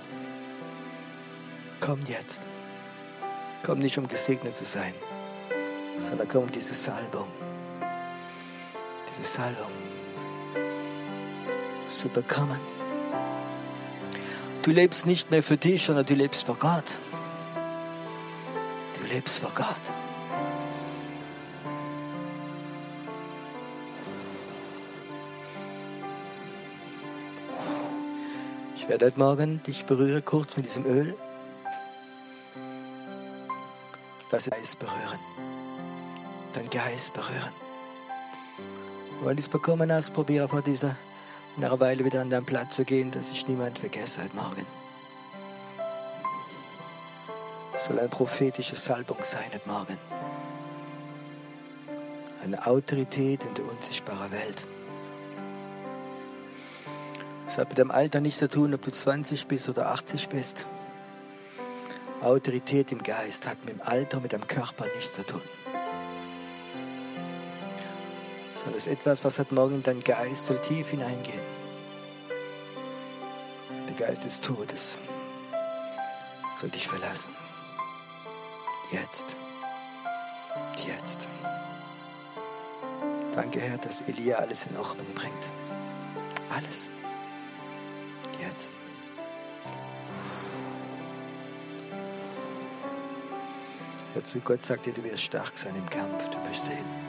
Komm 1.79 1.99
jetzt. 2.07 2.41
Komm 3.65 3.79
nicht, 3.79 3.97
um 3.97 4.07
gesegnet 4.07 4.55
zu 4.55 4.63
sein, 4.63 4.93
sondern 5.99 6.27
komm 6.27 6.43
um 6.43 6.51
diese 6.51 6.73
Salbung. 6.73 7.27
Diese 9.09 9.23
Salbung 9.23 9.71
zu 11.89 12.09
bekommen. 12.09 12.59
Du 14.65 14.71
lebst 14.71 15.05
nicht 15.05 15.29
mehr 15.29 15.43
für 15.43 15.57
dich, 15.57 15.85
sondern 15.85 16.07
du 16.07 16.15
lebst 16.15 16.47
für 16.47 16.55
Gott. 16.55 16.97
Du 18.99 19.05
lebst 19.13 19.37
für 19.37 19.51
Gott. 19.53 19.67
Ich 28.75 28.89
werde 28.89 29.05
heute 29.05 29.19
Morgen 29.19 29.61
dich 29.61 29.85
berühren 29.85 30.25
kurz 30.25 30.57
mit 30.57 30.65
diesem 30.65 30.83
Öl. 30.87 31.15
Lass 34.31 34.45
dein 34.45 34.59
Geist 34.59 34.79
berühren. 34.79 35.19
Dein 36.53 36.69
Geist 36.71 37.13
berühren. 37.13 37.53
Wenn 39.23 39.35
du 39.35 39.41
es 39.41 39.47
bekommen 39.47 39.91
hast, 39.91 40.11
probiere 40.11 40.47
vor 40.47 40.63
dieser 40.63 40.95
nach 41.57 41.69
einer 41.69 41.79
Weile 41.79 42.05
wieder 42.05 42.21
an 42.21 42.29
deinen 42.29 42.45
Platz 42.45 42.75
zu 42.75 42.83
gehen, 42.83 43.11
dass 43.11 43.29
ich 43.29 43.47
niemand 43.47 43.79
vergesse 43.79 44.23
heute 44.23 44.35
Morgen. 44.35 44.65
Es 47.73 47.85
soll 47.85 47.99
eine 47.99 48.09
prophetische 48.09 48.75
Salbung 48.75 49.17
sein 49.23 49.49
heute 49.53 49.67
Morgen. 49.67 49.97
Eine 52.43 52.65
Autorität 52.65 53.43
in 53.43 53.53
der 53.53 53.65
unsichtbaren 53.65 54.31
Welt. 54.31 54.67
Es 57.47 57.57
hat 57.57 57.69
mit 57.69 57.77
dem 57.77 57.91
Alter 57.91 58.21
nichts 58.21 58.39
zu 58.39 58.49
tun, 58.49 58.73
ob 58.73 58.81
du 58.81 58.91
20 58.91 59.47
bist 59.47 59.69
oder 59.69 59.91
80 59.91 60.29
bist. 60.29 60.65
Autorität 62.21 62.91
im 62.91 63.01
Geist 63.01 63.47
hat 63.47 63.63
mit 63.65 63.75
dem 63.75 63.81
Alter, 63.81 64.19
mit 64.19 64.31
dem 64.31 64.45
Körper 64.45 64.85
nichts 64.95 65.13
zu 65.13 65.23
tun. 65.23 65.41
Sondern 68.65 68.79
es 68.79 68.87
ist 68.87 68.93
etwas, 68.93 69.23
was 69.23 69.37
hat 69.37 69.51
morgen 69.51 69.75
in 69.75 69.83
deinen 69.83 70.03
Geist 70.03 70.47
soll 70.47 70.59
tief 70.59 70.89
hineingehen. 70.89 71.41
Der 73.87 74.07
Geist 74.07 74.25
des 74.25 74.41
Todes 74.41 74.97
soll 76.59 76.71
dich 76.71 76.87
verlassen. 76.87 77.29
Jetzt. 78.91 79.25
Jetzt. 80.77 81.27
Danke, 83.33 83.59
Herr, 83.59 83.77
dass 83.77 84.01
Elia 84.01 84.37
alles 84.37 84.65
in 84.65 84.75
Ordnung 84.77 85.13
bringt. 85.13 85.51
Alles. 86.49 86.89
Jetzt. 88.39 88.73
Hör 94.15 94.23
zu, 94.23 94.39
Gott 94.39 94.63
sagt 94.63 94.87
dir, 94.87 94.93
du 94.93 95.03
wirst 95.03 95.23
stark 95.23 95.55
sein 95.55 95.75
im 95.75 95.87
Kampf, 95.87 96.29
du 96.29 96.49
wirst 96.49 96.65
sehen. 96.65 97.04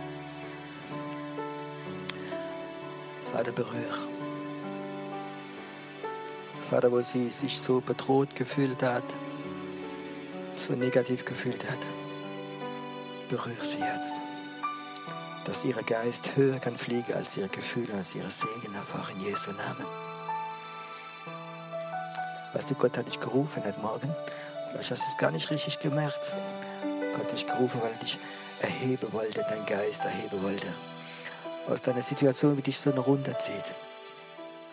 Vater, 3.36 3.52
berühr. 3.52 3.94
Vater, 6.70 6.90
wo 6.90 7.02
sie 7.02 7.28
sich 7.28 7.60
so 7.60 7.82
bedroht 7.82 8.34
gefühlt 8.34 8.82
hat, 8.82 9.04
so 10.56 10.72
negativ 10.72 11.22
gefühlt 11.26 11.70
hat, 11.70 11.78
berühr 13.28 13.62
sie 13.62 13.76
jetzt. 13.76 14.14
Dass 15.44 15.66
ihr 15.66 15.74
Geist 15.74 16.34
höher 16.34 16.58
kann 16.60 16.78
fliegen 16.78 17.12
als 17.12 17.36
ihre 17.36 17.48
Gefühle, 17.48 17.92
als 17.92 18.14
ihre 18.14 18.30
Segen 18.30 18.74
einfach 18.74 19.10
in 19.10 19.20
Jesu 19.20 19.50
Namen. 19.50 19.86
Weißt 22.54 22.70
du, 22.70 22.74
Gott 22.74 22.96
hat 22.96 23.06
dich 23.06 23.20
gerufen 23.20 23.62
heute 23.66 23.80
Morgen. 23.80 24.16
Vielleicht 24.70 24.92
hast 24.92 25.02
du 25.02 25.08
es 25.12 25.18
gar 25.18 25.30
nicht 25.30 25.50
richtig 25.50 25.78
gemerkt. 25.80 26.32
Gott 27.12 27.24
hat 27.24 27.32
dich 27.32 27.46
gerufen, 27.46 27.82
weil 27.82 27.92
er 27.92 27.98
dich 27.98 28.18
erheben 28.62 29.12
wollte, 29.12 29.44
dein 29.46 29.66
Geist 29.66 30.06
erheben 30.06 30.42
wollte. 30.42 30.68
Aus 31.68 31.82
deiner 31.82 32.02
Situation, 32.02 32.56
wie 32.56 32.62
dich 32.62 32.78
so 32.78 32.90
runterzieht. 32.90 33.64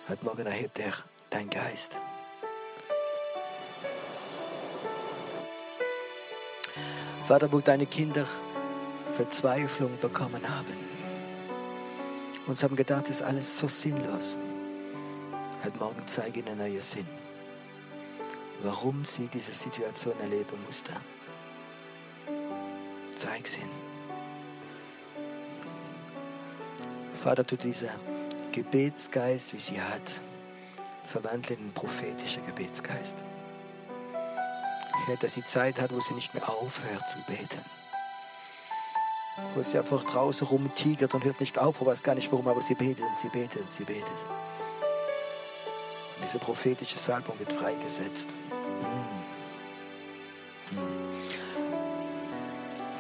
Heute 0.08 0.24
Morgen 0.26 0.46
erhebt 0.46 0.78
er 0.78 0.94
dein 1.32 1.50
Geist. 1.50 1.98
Vater, 7.26 7.52
wo 7.52 7.62
deine 7.62 7.88
Kinder 7.88 8.28
Verzweiflung 9.10 9.98
bekommen 10.00 10.42
haben. 10.48 10.78
Und 12.46 12.58
sie 12.58 12.66
haben 12.66 12.76
gedacht, 12.76 13.10
ist 13.10 13.24
alles 13.24 13.58
so 13.58 13.68
sinnlos. 13.68 14.36
Heute 15.64 15.78
Morgen 15.80 16.04
zeige 16.06 16.42
ihnen 16.42 16.50
einen 16.50 16.72
neuen 16.72 16.82
Sinn. 16.82 17.08
Warum 18.62 19.04
sie 19.04 19.28
diese 19.30 19.54
Situation 19.54 20.20
erleben 20.20 20.58
mussten. 20.68 20.96
Zeig 23.18 23.48
sie 23.48 23.62
ihnen. 23.62 23.83
Vater, 27.24 27.48
tu 27.48 27.56
dieser 27.56 27.88
Gebetsgeist, 28.52 29.54
wie 29.54 29.60
sie 29.60 29.82
hat, 29.82 30.22
verwandeln 31.06 31.58
in 31.58 31.66
einen 31.68 31.74
prophetischen 31.74 32.46
Gebetsgeist. 32.46 33.16
Herr, 35.06 35.16
dass 35.16 35.36
sie 35.36 35.46
Zeit 35.46 35.80
hat, 35.80 35.94
wo 35.94 36.02
sie 36.02 36.16
nicht 36.16 36.34
mehr 36.34 36.50
aufhört 36.50 37.08
zu 37.08 37.18
beten. 37.26 37.62
Wo 39.56 39.64
sie 39.64 39.78
einfach 39.78 40.04
draußen 40.04 40.46
rumtigert 40.46 41.14
und 41.14 41.24
hört 41.24 41.40
nicht 41.40 41.58
auf, 41.58 41.80
wo 41.80 41.86
weiß 41.86 42.04
gar 42.04 42.14
nicht 42.14 42.30
warum, 42.30 42.50
aber 42.50 42.62
sie 42.62 42.76
betet 42.76 43.06
und 43.06 43.18
sie 43.18 43.30
betet 43.30 43.62
und 43.62 43.72
sie 43.72 43.86
betet. 43.86 44.04
Und 46.18 46.24
diese 46.24 46.40
prophetische 46.40 47.00
Salbung 47.00 47.40
wird 47.40 47.54
freigesetzt. 47.54 48.28
Mm. 50.72 50.76
Mm. 50.76 51.14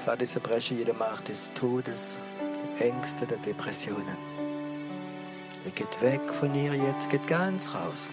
Vater, 0.05 0.23
ich 0.23 0.31
zerbreche 0.31 0.75
jede 0.75 0.93
Macht 0.93 1.27
des 1.27 1.51
Todes, 1.53 2.21
Ängste, 2.79 3.25
der 3.25 3.37
Depressionen. 3.37 4.17
Er 5.65 5.71
geht 5.71 6.01
weg 6.01 6.21
von 6.33 6.53
ihr 6.53 6.73
jetzt, 6.73 7.09
geht 7.09 7.27
ganz 7.27 7.73
raus. 7.73 8.09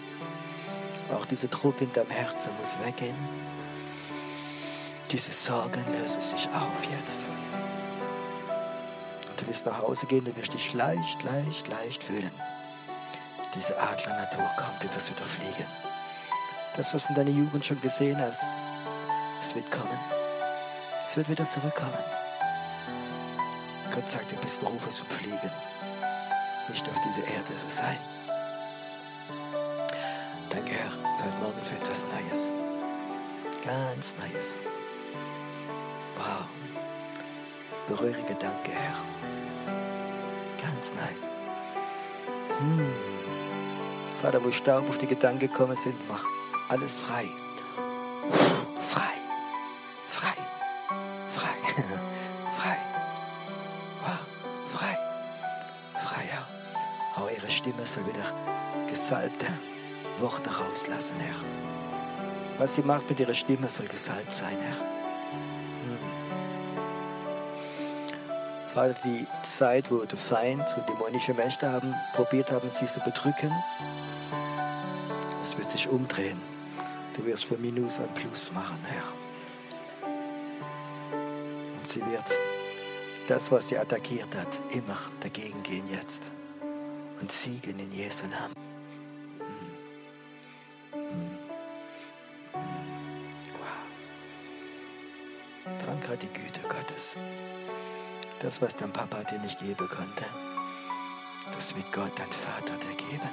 Auch 1.13 1.25
dieser 1.25 1.47
Druck 1.47 1.81
in 1.81 1.91
deinem 1.91 2.09
Herzen 2.09 2.51
muss 2.57 2.77
weggehen. 2.85 3.15
Diese 5.11 5.31
Sorgen 5.31 5.83
lösen 5.91 6.21
sich 6.21 6.47
auf 6.49 6.83
jetzt. 6.89 7.21
Und 9.29 9.41
du 9.41 9.47
wirst 9.47 9.65
nach 9.65 9.81
Hause 9.81 10.05
gehen, 10.05 10.23
du 10.23 10.35
wirst 10.37 10.53
dich 10.53 10.73
leicht, 10.73 11.23
leicht, 11.23 11.67
leicht 11.67 12.03
fühlen. 12.03 12.31
Diese 13.53 13.77
Adlernatur 13.77 14.49
kommt, 14.55 14.81
du 14.81 14.95
wirst 14.95 15.09
wieder 15.09 15.25
fliegen. 15.25 15.67
Das, 16.77 16.93
was 16.93 17.09
in 17.09 17.15
deiner 17.15 17.31
Jugend 17.31 17.65
schon 17.65 17.81
gesehen 17.81 18.17
hast, 18.17 18.45
es 19.41 19.53
wird 19.53 19.69
kommen. 19.69 19.99
Es 21.05 21.17
wird 21.17 21.27
wieder 21.27 21.43
zurückkommen. 21.43 22.20
Gott 24.01 24.09
sagt, 24.09 24.31
du 24.31 24.35
bist 24.37 24.59
berufen 24.59 24.89
zum 24.89 25.05
Fliegen 25.05 25.51
nicht 26.69 26.89
auf 26.89 26.95
dieser 27.05 27.27
Erde 27.35 27.53
zu 27.53 27.69
sein. 27.69 27.97
Danke, 30.49 30.73
Herr, 30.73 30.89
für 30.89 31.25
heute 31.25 31.43
Morgen 31.43 31.61
für 31.61 31.75
etwas 31.75 32.07
Neues. 32.07 32.49
Ganz 33.63 34.15
Neues. 34.17 34.55
Wow. 36.15 36.47
Berühre 37.87 38.23
Gedanke, 38.23 38.71
Herr. 38.71 38.95
ganz 40.63 40.95
neu. 40.95 42.57
Hm. 42.57 42.93
Vater, 44.19 44.43
wo 44.43 44.51
Staub 44.51 44.89
auf 44.89 44.97
die 44.97 45.07
Gedanken 45.07 45.41
gekommen 45.41 45.77
sind, 45.77 45.95
mach 46.09 46.25
alles. 46.69 47.01
Frei. 47.01 47.25
Soll 57.91 58.05
wieder 58.07 58.23
gesalbte 58.89 59.47
Worte 60.19 60.49
rauslassen, 60.49 61.17
Herr. 61.19 61.35
Was 62.57 62.75
sie 62.75 62.83
macht 62.83 63.09
mit 63.09 63.19
ihrer 63.19 63.33
Stimme 63.33 63.67
soll 63.67 63.87
gesalbt 63.87 64.33
sein, 64.33 64.57
Herr. 64.59 64.75
Vater, 68.73 68.95
die 69.03 69.27
Zeit, 69.43 69.91
wo 69.91 70.05
der 70.05 70.17
Feind 70.17 70.65
und 70.77 70.87
dämonische 70.87 71.33
Mächte 71.33 71.69
haben, 71.69 71.93
probiert 72.13 72.49
haben, 72.51 72.69
sie 72.71 72.85
zu 72.85 73.01
bedrücken, 73.01 73.51
es 75.43 75.57
wird 75.57 75.69
sich 75.69 75.89
umdrehen. 75.89 76.41
Du 77.13 77.25
wirst 77.25 77.43
von 77.43 77.61
Minus 77.61 77.99
ein 77.99 78.13
Plus 78.13 78.53
machen, 78.53 78.79
Herr. 78.85 79.03
Und 81.77 81.85
sie 81.85 81.99
wird 82.05 82.23
das, 83.27 83.51
was 83.51 83.67
sie 83.67 83.77
attackiert 83.77 84.33
hat, 84.37 84.73
immer 84.73 84.97
dagegen 85.19 85.61
gehen 85.63 85.87
jetzt 85.89 86.31
und 87.21 87.31
siegen 87.31 87.79
in 87.79 87.91
Jesu 87.91 88.27
Namen. 88.27 88.55
Gerade 96.01 96.17
die 96.17 96.33
Güte 96.33 96.61
Gottes. 96.67 97.15
Das, 98.39 98.61
was 98.61 98.75
dein 98.75 98.91
Papa 98.91 99.23
dir 99.23 99.37
nicht 99.39 99.59
geben 99.59 99.87
konnte, 99.87 100.25
das 101.53 101.75
wird 101.75 101.91
Gott, 101.93 102.11
dein 102.17 102.31
Vater, 102.31 102.73
dir 102.77 102.95
geben. 102.97 103.29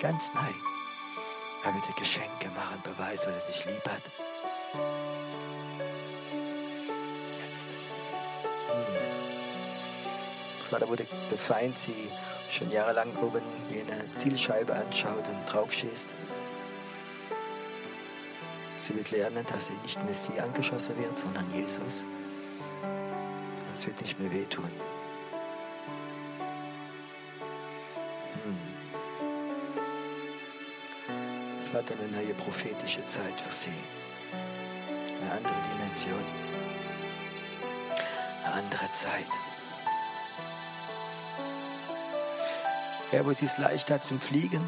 Ganz 0.00 0.34
neu. 0.34 0.52
Er 1.64 1.74
wird 1.74 1.88
dir 1.88 1.94
Geschenke 1.98 2.48
machen, 2.54 2.80
Beweis, 2.84 3.26
weil 3.26 3.34
er 3.34 3.40
sich 3.40 3.64
lieb 3.64 3.82
hat. 3.84 4.02
Jetzt. 7.40 7.68
Hm. 8.68 8.84
Vater, 10.70 10.88
wo 10.88 10.94
der 10.94 11.06
Feind 11.36 11.78
sie 11.78 12.10
schon 12.50 12.70
jahrelang 12.70 13.14
oben 13.16 13.42
eine 13.70 14.10
Zielscheibe 14.12 14.74
anschaut 14.74 15.28
und 15.28 15.44
draufschießt. 15.46 16.08
Sie 18.76 18.96
wird 18.96 19.10
lernen, 19.10 19.44
dass 19.52 19.66
sie 19.66 19.74
nicht 19.82 20.02
mehr 20.04 20.14
sie 20.14 20.40
angeschossen 20.40 20.96
wird, 20.98 21.16
sondern 21.16 21.50
Jesus. 21.50 22.06
Es 23.74 23.86
wird 23.86 24.00
nicht 24.00 24.18
mehr 24.18 24.32
wehtun. 24.32 24.70
Hm. 28.44 28.58
Vater, 31.72 31.94
eine 31.98 32.08
neue 32.16 32.34
prophetische 32.34 33.04
Zeit 33.06 33.40
für 33.40 33.52
sie. 33.52 33.70
Eine 35.20 35.32
andere 35.32 35.54
Dimension. 35.72 36.24
Eine 38.44 38.54
andere 38.54 38.92
Zeit. 38.92 39.49
Ja, 43.12 43.24
wo 43.24 43.30
es 43.30 43.58
leicht 43.58 43.90
hat 43.90 44.04
zum 44.04 44.20
Fliegen, 44.20 44.60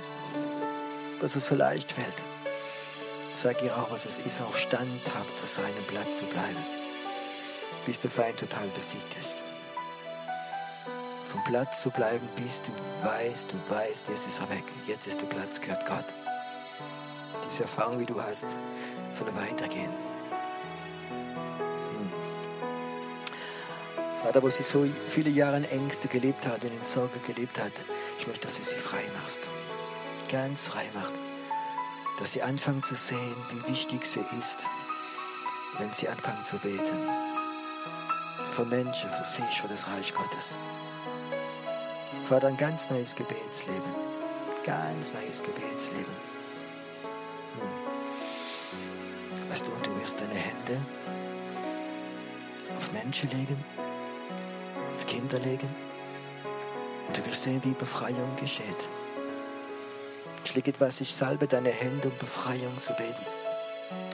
was 1.20 1.36
es 1.36 1.46
so 1.46 1.54
leicht 1.54 1.92
fällt. 1.92 2.16
Sag 3.34 3.62
ihr 3.62 3.76
auch, 3.76 3.90
was 3.90 4.06
es 4.06 4.18
ist, 4.18 4.40
auch 4.42 4.56
standhaft 4.56 5.38
zu 5.38 5.46
seinem 5.46 5.84
Platz 5.86 6.18
zu 6.18 6.24
bleiben 6.26 6.64
bis 7.86 8.00
der 8.00 8.10
Feind 8.10 8.38
total 8.38 8.66
besiegt 8.68 9.16
ist. 9.18 9.38
Vom 11.28 11.42
Platz 11.44 11.82
zu 11.82 11.90
bleiben, 11.90 12.28
bis 12.36 12.62
du 12.62 12.70
weißt, 13.06 13.46
du 13.50 13.74
weißt, 13.74 14.08
jetzt 14.08 14.26
ist 14.26 14.40
er 14.40 14.50
weg, 14.50 14.64
jetzt 14.86 15.06
ist 15.06 15.20
der 15.20 15.26
Platz, 15.26 15.60
gehört 15.60 15.86
Gott. 15.86 16.04
Diese 17.46 17.62
Erfahrung, 17.62 17.98
wie 18.00 18.04
du 18.04 18.20
hast, 18.20 18.46
soll 19.12 19.34
weitergehen. 19.34 19.92
Hm. 21.90 22.12
Vater, 24.22 24.42
wo 24.42 24.50
sie 24.50 24.62
so 24.62 24.86
viele 25.08 25.30
Jahre 25.30 25.56
in 25.56 25.64
Ängste 25.64 26.08
gelebt 26.08 26.46
hat 26.46 26.62
und 26.64 26.72
in 26.72 26.84
Sorge 26.84 27.18
gelebt 27.20 27.58
hat, 27.58 27.72
ich 28.22 28.28
möchte, 28.28 28.46
dass 28.46 28.56
du 28.56 28.62
sie 28.62 28.76
frei 28.76 29.02
machst. 29.20 29.48
Ganz 30.30 30.68
frei 30.68 30.88
macht. 30.94 31.12
Dass 32.20 32.32
sie 32.32 32.42
anfangen 32.42 32.84
zu 32.84 32.94
sehen, 32.94 33.34
wie 33.50 33.72
wichtig 33.72 34.06
sie 34.06 34.24
ist, 34.38 34.58
wenn 35.78 35.92
sie 35.92 36.08
anfangen 36.08 36.44
zu 36.44 36.56
beten 36.58 37.08
für 38.52 38.64
Menschen, 38.64 39.10
für 39.10 39.24
sich, 39.24 39.60
für 39.60 39.66
das 39.66 39.88
Reich 39.88 40.14
Gottes. 40.14 40.54
Vater, 42.28 42.46
ein 42.46 42.56
ganz 42.56 42.90
neues 42.90 43.16
Gebetsleben. 43.16 43.92
Ganz 44.64 45.12
neues 45.14 45.42
Gebetsleben. 45.42 46.14
Hm. 47.58 49.50
Weißt 49.50 49.66
du, 49.66 49.72
und 49.72 49.84
du 49.84 50.00
wirst 50.00 50.20
deine 50.20 50.34
Hände 50.34 50.80
auf 52.76 52.92
Menschen 52.92 53.30
legen, 53.30 53.64
auf 54.92 55.06
Kinder 55.06 55.40
legen. 55.40 55.91
Du 57.22 57.30
wirst 57.30 57.42
sehen, 57.42 57.60
wie 57.64 57.74
Befreiung 57.74 58.36
geschieht. 58.36 58.88
Schlägt 60.44 60.68
etwas, 60.68 61.00
ich 61.00 61.14
salbe 61.14 61.46
deine 61.46 61.70
Hände, 61.70 62.08
um 62.08 62.18
Befreiung 62.18 62.78
zu 62.78 62.92
beten 62.94 63.24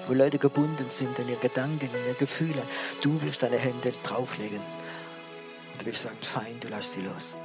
wo 0.08 0.14
Leute 0.14 0.38
gebunden 0.38 0.86
sind 0.88 1.18
in 1.18 1.28
ihren 1.28 1.40
Gedanken, 1.40 1.90
in 1.94 2.06
ihren 2.06 2.18
Gefühlen. 2.18 2.62
Du 3.02 3.20
wirst 3.22 3.42
deine 3.42 3.58
Hände 3.58 3.92
drauflegen 4.02 4.60
und 5.72 5.82
du 5.82 5.86
wirst 5.86 6.02
sagen, 6.02 6.16
Feind, 6.22 6.64
du 6.64 6.68
lass 6.68 6.94
sie 6.94 7.02
los. 7.02 7.36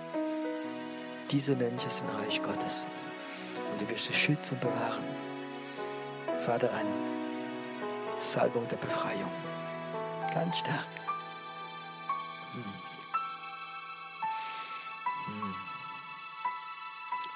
Diese 1.29 1.55
Menschen 1.55 1.89
sind 1.89 2.09
Reich 2.09 2.41
Gottes 2.41 2.87
und 3.71 3.81
du 3.81 3.89
wirst 3.89 4.05
sie 4.05 4.13
schützen 4.13 4.55
und 4.55 4.61
bewahren. 4.61 5.03
Vater, 6.39 6.73
an 6.73 6.87
Salbung 8.19 8.67
der 8.69 8.77
Befreiung. 8.77 9.31
Ganz 10.33 10.59
stark. 10.59 10.87
Hm. 12.53 12.92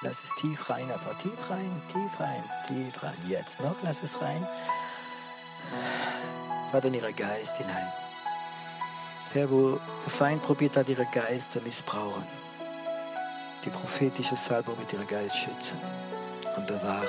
Lass 0.02 0.22
es 0.22 0.34
tief 0.36 0.70
rein, 0.70 0.90
einfach 0.90 1.18
tief 1.18 1.50
rein, 1.50 1.82
tief 1.92 2.20
rein, 2.20 2.44
tief 2.68 3.02
rein. 3.02 3.16
Jetzt 3.26 3.60
noch, 3.60 3.74
lass 3.82 4.02
es 4.02 4.20
rein. 4.20 4.46
Vater, 6.70 6.88
in 6.88 6.94
ihren 6.94 7.16
Geist 7.16 7.56
hinein. 7.56 7.92
Herr, 9.32 9.50
wo 9.50 9.80
der 10.04 10.10
Feind 10.10 10.42
probiert 10.42 10.76
hat, 10.76 10.88
ihre 10.88 11.06
Geist 11.06 11.52
zu 11.52 11.60
missbrauchen, 11.60 12.24
die 13.64 13.70
prophetische 13.70 14.36
Salbung 14.36 14.78
mit 14.78 14.92
ihrem 14.92 15.06
Geist 15.06 15.36
schützen 15.36 15.78
und 16.56 16.66
bewahren. 16.66 17.08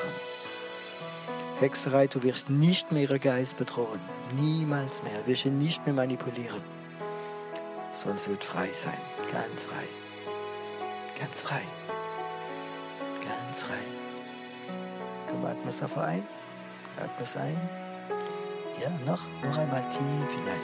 Hexerei, 1.60 2.08
du 2.08 2.24
wirst 2.24 2.50
nicht 2.50 2.92
mehr 2.92 3.04
ihren 3.04 3.20
Geist 3.20 3.58
bedrohen. 3.58 4.00
Niemals 4.36 5.04
mehr. 5.04 5.20
Du 5.20 5.28
wirst 5.28 5.46
ihn 5.46 5.58
nicht 5.58 5.86
mehr 5.86 5.94
manipulieren. 5.94 6.64
Sonst 7.94 8.30
wird 8.30 8.44
frei 8.44 8.70
sein. 8.72 8.98
Ganz 9.32 9.64
frei. 9.64 9.84
Ganz 11.20 11.42
frei. 11.42 11.62
Ganz 13.60 13.72
frei. 13.72 13.84
Komm, 15.28 15.46
atme 15.46 15.66
einfach 15.66 16.04
ein. 16.04 16.26
Atme 16.98 17.24
es 17.24 17.36
ein. 17.36 17.70
Ja, 18.80 18.90
noch, 19.06 19.20
noch 19.44 19.58
einmal 19.58 19.82
tief 19.90 20.00
hinein. 20.00 20.62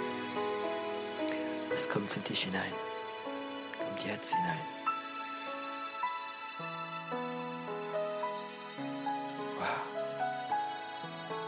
Es 1.73 1.89
kommt 1.89 2.09
zu 2.09 2.21
dich 2.21 2.43
hinein. 2.43 2.73
Kommt 3.79 4.05
jetzt 4.05 4.33
hinein. 4.33 4.59
Wow. 9.57 9.67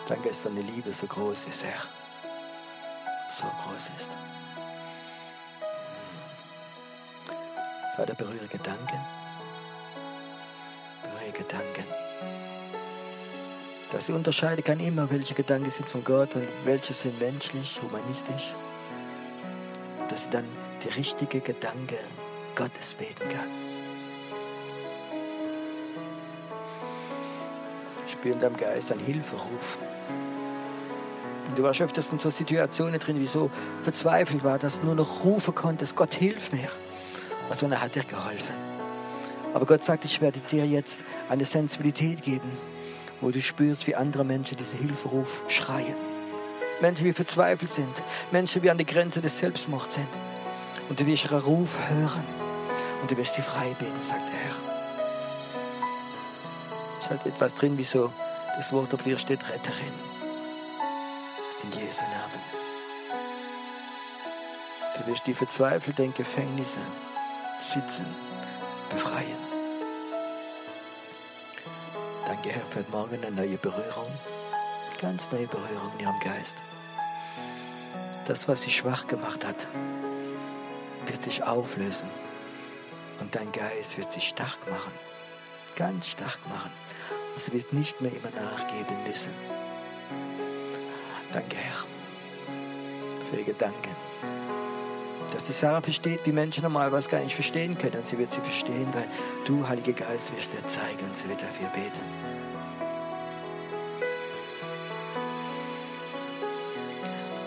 Danke, 0.09 0.29
dass 0.29 0.43
deine 0.43 0.61
Liebe 0.61 0.91
so 0.91 1.07
groß 1.07 1.45
ist, 1.45 1.63
Herr. 1.63 1.79
So 3.31 3.45
groß 3.45 3.87
ist. 3.95 4.11
Vater, 7.95 8.15
berühre 8.15 8.47
Gedanken. 8.47 9.16
Gedanken 11.37 11.85
dass 13.91 14.07
sie 14.07 14.13
unterscheiden 14.13 14.63
kann 14.63 14.79
immer, 14.79 15.09
welche 15.09 15.33
Gedanken 15.33 15.69
sind 15.69 15.89
von 15.89 16.03
Gott 16.03 16.35
und 16.35 16.47
welche 16.65 16.93
sind 16.93 17.19
menschlich, 17.19 17.79
humanistisch. 17.81 18.53
Und 19.99 20.11
dass 20.11 20.25
sie 20.25 20.29
dann 20.29 20.45
die 20.83 20.89
richtige 20.89 21.39
Gedanke 21.39 21.97
Gottes 22.55 22.95
beten 22.95 23.29
kann. 23.29 23.49
Ich 28.05 28.13
spüre 28.13 28.33
in 28.33 28.39
deinem 28.39 28.57
Geist 28.57 28.91
einen 28.91 29.05
Hilferuf. 29.05 29.79
Und 31.47 31.57
du 31.57 31.63
warst 31.63 31.81
öfters 31.81 32.11
in 32.11 32.19
so 32.19 32.29
Situationen 32.29 32.99
drin, 32.99 33.19
wie 33.19 33.27
so 33.27 33.49
verzweifelt 33.81 34.43
war, 34.43 34.59
dass 34.59 34.79
du 34.79 34.85
nur 34.85 34.95
noch 34.95 35.23
rufen 35.23 35.55
konntest, 35.55 35.95
Gott 35.95 36.13
hilf 36.13 36.51
mir. 36.51 36.69
Und 37.49 37.61
dann 37.61 37.81
hat 37.81 37.95
er 37.95 38.03
geholfen. 38.03 38.66
Aber 39.53 39.65
Gott 39.65 39.83
sagt, 39.83 40.05
ich 40.05 40.21
werde 40.21 40.39
dir 40.39 40.65
jetzt 40.65 41.03
eine 41.29 41.45
Sensibilität 41.45 42.21
geben, 42.21 42.51
wo 43.21 43.31
du 43.31 43.41
spürst, 43.41 43.87
wie 43.87 43.95
andere 43.95 44.23
Menschen 44.23 44.57
diesen 44.57 44.79
Hilferuf 44.79 45.43
schreien. 45.47 45.95
Menschen, 46.81 47.05
die 47.05 47.13
verzweifelt 47.13 47.71
sind. 47.71 48.03
Menschen, 48.31 48.61
die 48.61 48.69
an 48.69 48.77
der 48.77 48.85
Grenze 48.85 49.21
des 49.21 49.39
Selbstmords 49.39 49.95
sind. 49.95 50.09
Und 50.89 50.99
du 50.99 51.05
wirst 51.05 51.25
ihren 51.25 51.39
Ruf 51.39 51.77
hören. 51.89 52.23
und 53.01 53.11
du 53.11 53.17
wirst 53.17 53.35
sie 53.35 53.41
frei 53.41 53.75
beten, 53.79 54.01
sagt 54.01 54.27
der 54.27 54.39
Herr. 54.39 54.55
Ich 57.01 57.09
halte 57.09 57.29
etwas 57.29 57.53
drin, 57.53 57.77
wie 57.77 57.83
so 57.83 58.11
das 58.55 58.73
Wort 58.73 58.93
auf 58.93 59.03
dir 59.03 59.17
steht, 59.17 59.47
Retterin. 59.47 59.93
In 61.63 61.71
Jesu 61.71 62.03
Namen. 62.03 62.41
Du 64.97 65.11
wirst 65.11 65.27
die 65.27 65.33
verzweifelten 65.33 66.13
Gefängnisse 66.13 66.79
sitzen, 67.59 68.05
befreien. 68.89 69.37
Danke, 72.25 72.49
Herr, 72.49 72.65
für 72.65 72.83
Morgen 72.91 73.23
eine 73.23 73.35
neue 73.35 73.57
Berührung. 73.57 74.11
Ganz 75.01 75.31
neue 75.31 75.47
Berührung 75.47 75.91
in 75.97 76.05
Ihrem 76.05 76.19
Geist. 76.19 76.57
Das, 78.25 78.47
was 78.47 78.63
Sie 78.63 78.71
schwach 78.71 79.07
gemacht 79.07 79.45
hat, 79.45 79.67
wird 81.05 81.23
sich 81.23 81.43
auflösen. 81.43 82.09
Und 83.19 83.33
dein 83.33 83.51
Geist 83.51 83.97
wird 83.97 84.11
sich 84.11 84.27
stark 84.27 84.69
machen. 84.69 84.91
Ganz 85.75 86.09
stark 86.09 86.39
machen. 86.49 86.71
Und 87.33 87.39
sie 87.39 87.53
wird 87.53 87.71
nicht 87.73 88.01
mehr 88.01 88.11
immer 88.11 88.31
nachgeben 88.31 88.95
müssen. 89.07 89.33
Danke, 91.31 91.55
Herr, 91.55 91.85
für 93.29 93.35
Ihre 93.37 93.45
Gedanken. 93.45 93.95
Dass 95.37 95.45
die 95.45 95.51
Sarah 95.51 95.83
versteht, 95.83 96.25
wie 96.25 96.31
Menschen 96.31 96.63
normal 96.63 96.91
was 96.91 97.07
gar 97.07 97.19
nicht 97.19 97.35
verstehen 97.35 97.77
können. 97.77 97.97
Und 97.97 98.07
sie 98.07 98.17
wird 98.17 98.31
sie 98.31 98.41
verstehen, 98.41 98.87
weil 98.91 99.05
du, 99.45 99.67
Heiliger 99.67 99.93
Geist, 99.93 100.35
wirst 100.35 100.55
ihr 100.55 100.65
zeigen 100.65 101.05
und 101.05 101.15
sie 101.15 101.29
wird 101.29 101.43
dafür 101.43 101.69
beten. 101.69 102.01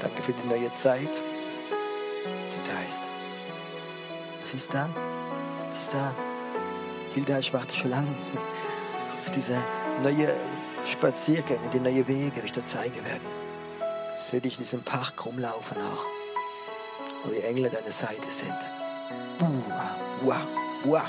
Danke 0.01 0.23
für 0.23 0.33
die 0.33 0.47
neue 0.47 0.73
Zeit, 0.75 1.13
sie 2.45 2.59
da 2.65 2.81
ist. 2.89 3.03
Sie 4.49 4.57
ist 4.57 4.73
da. 4.73 4.89
Sie 5.73 5.79
ist 5.81 5.93
da. 5.93 6.15
Hilda, 7.13 7.41
ich 7.41 7.53
warte 7.53 7.75
schon 7.75 7.91
lange 7.91 8.07
auf 8.07 9.35
diese 9.35 9.61
neue 10.05 10.33
Spaziergänge, 10.87 11.69
die 11.73 11.81
neue 11.81 12.07
Wege, 12.07 12.39
die 12.39 12.47
ich 12.47 12.53
dir 12.53 12.65
zeigen 12.65 13.05
werde. 13.05 13.25
Sehe 14.17 14.41
dich 14.41 14.59
in 14.59 14.63
diesem 14.63 14.85
Park 14.85 15.27
rumlaufen 15.27 15.77
auch, 15.79 16.20
wo 17.25 17.31
die 17.31 17.43
Engel 17.43 17.67
an 17.67 17.73
deiner 17.73 17.91
Seite 17.91 18.31
sind. 18.31 18.55
Wow, 20.23 20.37
wow. 20.85 21.03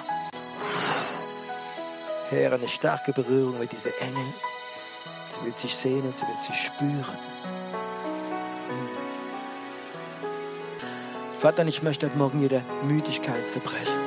Herr, 2.29 2.53
eine 2.53 2.67
starke 2.67 3.11
Berührung 3.11 3.59
mit 3.59 3.71
diesen 3.71 3.91
Engeln. 3.99 4.33
Sie 5.29 5.45
wird 5.45 5.57
sich 5.57 5.75
sehen 5.75 6.01
und 6.01 6.15
sie 6.15 6.25
wird 6.27 6.41
sich 6.41 6.55
spüren. 6.55 7.17
Vater, 11.37 11.65
ich 11.65 11.81
möchte 11.81 12.07
heute 12.07 12.17
Morgen 12.17 12.39
jede 12.39 12.63
Müdigkeit 12.83 13.49
zerbrechen. 13.49 13.99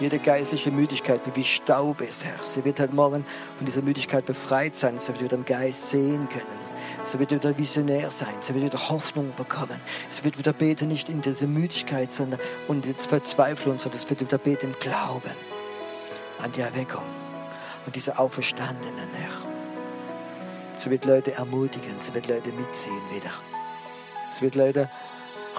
Jede 0.00 0.18
geistliche 0.18 0.70
Müdigkeit, 0.70 1.24
die 1.26 1.34
wie 1.34 1.44
Staub 1.44 2.00
ist, 2.00 2.24
Herr. 2.24 2.38
Sie 2.42 2.64
wird 2.64 2.80
heute 2.80 2.94
Morgen 2.94 3.26
von 3.56 3.66
dieser 3.66 3.82
Müdigkeit 3.82 4.24
befreit 4.24 4.76
sein. 4.76 4.98
Sie 4.98 5.08
wird 5.08 5.22
wieder 5.22 5.36
im 5.36 5.44
Geist 5.44 5.90
sehen 5.90 6.28
können. 6.28 6.65
Sie 7.02 7.18
wird 7.18 7.30
wieder 7.30 7.56
visionär 7.56 8.10
sein. 8.10 8.34
Sie 8.40 8.54
wird 8.54 8.64
wieder 8.64 8.88
Hoffnung 8.88 9.32
bekommen. 9.36 9.80
Sie 10.08 10.24
wird 10.24 10.38
wieder 10.38 10.52
beten, 10.52 10.88
nicht 10.88 11.08
in 11.08 11.20
dieser 11.20 11.46
Müdigkeit 11.46 12.12
sondern 12.12 12.40
und 12.68 12.86
jetzt 12.86 13.06
Verzweiflung, 13.06 13.78
sondern 13.78 14.00
es 14.00 14.10
wird 14.10 14.20
wieder 14.20 14.38
beten 14.38 14.66
im 14.66 14.78
Glauben 14.80 15.34
an 16.42 16.52
die 16.52 16.60
Erweckung 16.60 17.04
und 17.86 17.94
diese 17.94 18.18
Auferstandenen, 18.18 19.08
Herr. 19.12 19.56
Sie 20.76 20.90
wird 20.90 21.06
Leute 21.06 21.32
ermutigen. 21.32 22.00
Sie 22.00 22.12
wird 22.12 22.28
Leute 22.28 22.52
mitziehen 22.52 23.02
wieder. 23.10 23.30
Sie 24.30 24.42
wird 24.42 24.56
Leute 24.56 24.90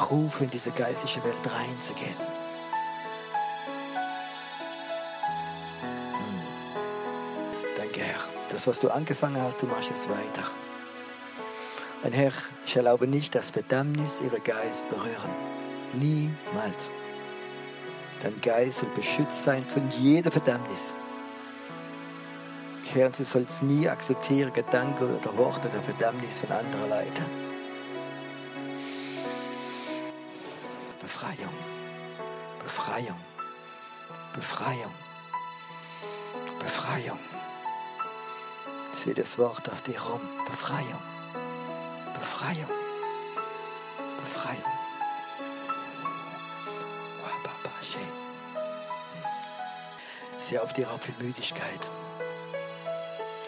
rufen, 0.09 0.43
in 0.43 0.51
diese 0.51 0.71
geistliche 0.71 1.23
Welt 1.23 1.36
reinzugehen. 1.43 2.15
Hm. 6.11 6.41
Danke, 7.78 8.01
Herr. 8.01 8.19
Das, 8.51 8.67
was 8.67 8.80
du 8.80 8.89
angefangen 8.89 9.41
hast, 9.41 9.61
du 9.61 9.65
machst 9.65 9.89
es 9.91 10.07
weiter. 10.07 10.43
Mein 12.08 12.14
Herr, 12.14 12.32
ich 12.66 12.74
erlaube 12.78 13.05
nicht, 13.05 13.36
dass 13.36 13.49
Verdammnis 13.49 14.22
ihre 14.22 14.39
Geist 14.39 14.88
berühren. 14.88 15.30
Niemals. 15.91 16.89
Dein 18.22 18.39
Geist 18.39 18.78
soll 18.78 18.89
beschützt 18.95 19.43
sein 19.43 19.68
von 19.68 19.89
jeder 19.89 20.32
Verdammnis. 20.32 20.95
Herr, 22.93 23.08
und 23.08 23.20
du 23.20 23.26
sollst 23.26 23.62
nie 23.62 23.89
akzeptieren 23.89 24.53
Gedanken 24.53 25.18
oder 25.18 25.36
Worte 25.36 25.68
der 25.68 25.82
Verdammnis 25.82 26.38
von 26.38 26.49
anderen 26.49 26.89
Leuten. 26.89 27.26
Befreiung, 31.01 31.53
Befreiung, 32.64 33.20
Befreiung, 34.34 34.93
Befreiung. 36.58 37.20
Sieh 38.93 39.14
das 39.14 39.38
Wort 39.38 39.70
auf 39.70 39.82
dir 39.82 40.01
rum. 40.01 40.22
Befreiung, 40.45 41.16
Befreiung, 42.38 42.69
Befreiung. 44.19 44.63
Sieh 50.38 50.59
auf 50.59 50.71
dir 50.71 50.88
auf 50.91 50.99
die 51.03 51.23
Müdigkeit. 51.23 51.79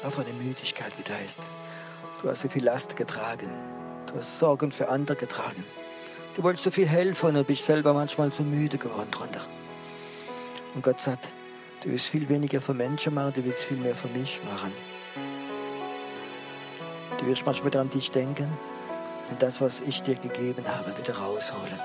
Auf 0.04 0.18
eine 0.18 0.34
Müdigkeit, 0.34 0.92
wie 0.98 1.04
da 1.04 1.16
ist. 1.24 1.40
Du 2.24 2.30
hast 2.30 2.42
so 2.42 2.50
viel 2.50 2.64
Last 2.64 2.96
getragen. 2.96 3.52
Du 4.08 4.16
hast 4.16 4.40
Sorgen 4.40 4.72
für 4.72 4.90
andere 4.90 5.16
getragen. 5.16 5.64
Du 6.36 6.42
wolltest 6.42 6.64
so 6.64 6.72
viel 6.72 6.88
helfen 6.88 7.36
und 7.36 7.46
bist 7.46 7.66
selber 7.66 7.94
manchmal 7.94 8.32
so 8.32 8.42
müde 8.42 8.80
geworden 8.80 9.12
drunter. 9.12 9.42
Und 10.74 10.84
Gott 10.84 11.00
sagt, 11.00 11.30
du 11.84 11.90
willst 11.90 12.08
viel 12.08 12.28
weniger 12.28 12.60
für 12.60 12.74
Menschen 12.74 13.14
machen, 13.14 13.34
du 13.36 13.46
willst 13.46 13.66
viel 13.66 13.78
mehr 13.78 13.96
für 13.96 14.08
mich 14.08 14.42
machen. 14.46 14.74
Du 17.20 17.28
wirst 17.28 17.46
manchmal 17.46 17.68
wieder 17.68 17.82
an 17.82 17.92
dich 17.92 18.10
denken 18.10 18.52
und 19.30 19.42
das, 19.42 19.62
was 19.62 19.82
ich 19.82 20.02
dir 20.02 20.16
gegeben 20.16 20.68
habe, 20.68 20.98
wieder 20.98 21.18
rausholen. 21.18 21.80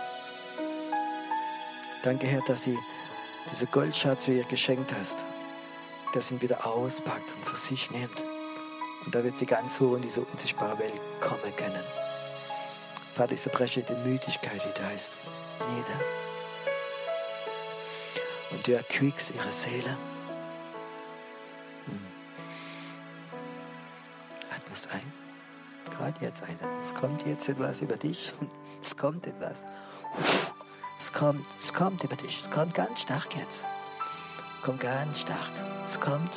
Danke, 2.02 2.26
Herr, 2.26 2.42
dass 2.46 2.64
sie 2.64 2.78
diese 3.50 3.66
Goldschatz 3.66 4.24
für 4.24 4.32
ihr 4.32 4.44
geschenkt 4.44 4.92
hast, 4.98 5.18
dass 6.12 6.30
ihn 6.30 6.40
wieder 6.40 6.66
auspackt 6.66 7.30
und 7.36 7.46
für 7.46 7.56
sich 7.56 7.90
nimmt. 7.90 8.22
Und 9.04 9.14
da 9.14 9.22
wird 9.22 9.36
sie 9.36 9.46
ganz 9.46 9.80
hoch 9.80 9.96
in 9.96 10.02
diese 10.02 10.20
unsichtbare 10.20 10.78
Welt 10.78 11.00
kommen 11.20 11.54
können. 11.56 11.84
Vater, 13.14 13.32
ich 13.32 13.40
zerbreche 13.40 13.82
die 13.82 13.94
Müdigkeit, 14.08 14.60
die 14.64 14.80
da 14.80 14.90
ist. 14.90 15.12
Jeder. 15.74 16.00
Und 18.50 18.66
du 18.66 18.72
erquickst 18.72 19.34
ihre 19.34 19.50
Seele. 19.50 19.96
Hm. 21.86 22.06
Atme 24.50 24.72
es 24.72 24.88
ein. 24.88 25.23
Gerade 25.90 26.20
jetzt 26.20 26.42
ein. 26.42 26.56
Es 26.82 26.94
kommt 26.94 27.26
jetzt 27.26 27.48
etwas 27.48 27.80
über 27.80 27.96
dich. 27.96 28.32
Es 28.82 28.96
kommt 28.96 29.26
etwas. 29.26 29.64
Es 30.98 31.12
kommt, 31.12 31.46
es 31.62 31.72
kommt 31.72 32.04
über 32.04 32.16
dich. 32.16 32.40
Es 32.42 32.50
kommt 32.50 32.74
ganz 32.74 33.00
stark 33.00 33.34
jetzt. 33.36 33.64
Kommt 34.62 34.80
ganz 34.80 35.20
stark. 35.20 35.50
Es 35.88 35.98
kommt, 36.00 36.30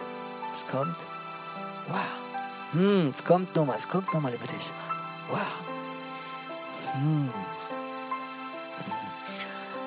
es 0.53 0.71
kommt. 0.71 0.97
Wow. 1.87 2.73
Hm, 2.73 3.13
es 3.15 3.23
kommt 3.23 3.55
nochmal, 3.55 3.77
es 3.77 3.87
kommt 3.87 4.13
nochmal 4.13 4.33
über 4.33 4.47
dich. 4.47 4.69
Wow. 5.29 5.39
Hm. 6.93 7.29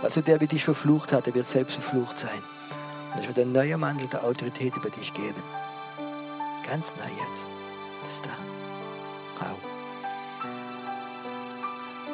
Also 0.03 0.23
der, 0.23 0.41
wie 0.41 0.47
dich 0.47 0.65
verflucht 0.65 1.13
hat, 1.13 1.27
der 1.27 1.35
wird 1.35 1.47
selbst 1.47 1.75
verflucht 1.75 2.19
sein. 2.19 2.43
Und 3.15 3.21
es 3.21 3.29
wird 3.29 3.39
ein 3.39 3.53
neuer 3.53 3.77
Mantel 3.77 4.07
der 4.09 4.25
Autorität 4.25 4.77
über 4.77 4.89
dich 4.89 5.13
geben. 5.13 5.43
Ganz 6.67 6.95
neu 6.97 7.05
jetzt. 7.05 7.47
Ist 8.09 8.25
da. 8.25 8.60
Wow. 9.41 9.57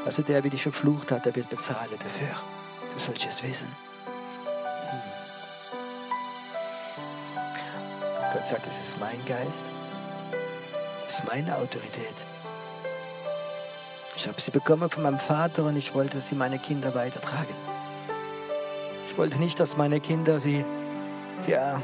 Also 0.04 0.22
der, 0.22 0.44
wie 0.44 0.50
dich 0.50 0.62
verflucht 0.62 1.10
hat, 1.10 1.24
der 1.26 1.34
wird 1.34 1.48
bezahlen 1.48 1.90
dafür. 1.90 2.34
Du 2.92 2.98
sollst 2.98 3.26
es 3.26 3.42
wissen. 3.42 3.68
Hm. 4.90 5.00
Gott 8.32 8.46
sagt, 8.48 8.66
es 8.66 8.80
ist 8.80 9.00
mein 9.00 9.22
Geist. 9.26 9.64
Es 11.06 11.18
ist 11.18 11.26
meine 11.26 11.56
Autorität. 11.56 12.14
Ich 14.16 14.26
habe 14.28 14.40
sie 14.40 14.50
bekommen 14.50 14.88
von 14.88 15.02
meinem 15.02 15.18
Vater 15.18 15.64
und 15.64 15.76
ich 15.76 15.94
wollte 15.94 16.20
sie 16.20 16.34
meine 16.34 16.58
Kinder 16.58 16.94
weitertragen. 16.94 17.54
Ich 19.08 19.18
wollte 19.18 19.38
nicht, 19.38 19.58
dass 19.60 19.76
meine 19.76 20.00
Kinder 20.00 20.42
wie 20.44 20.64
ja, 21.46 21.82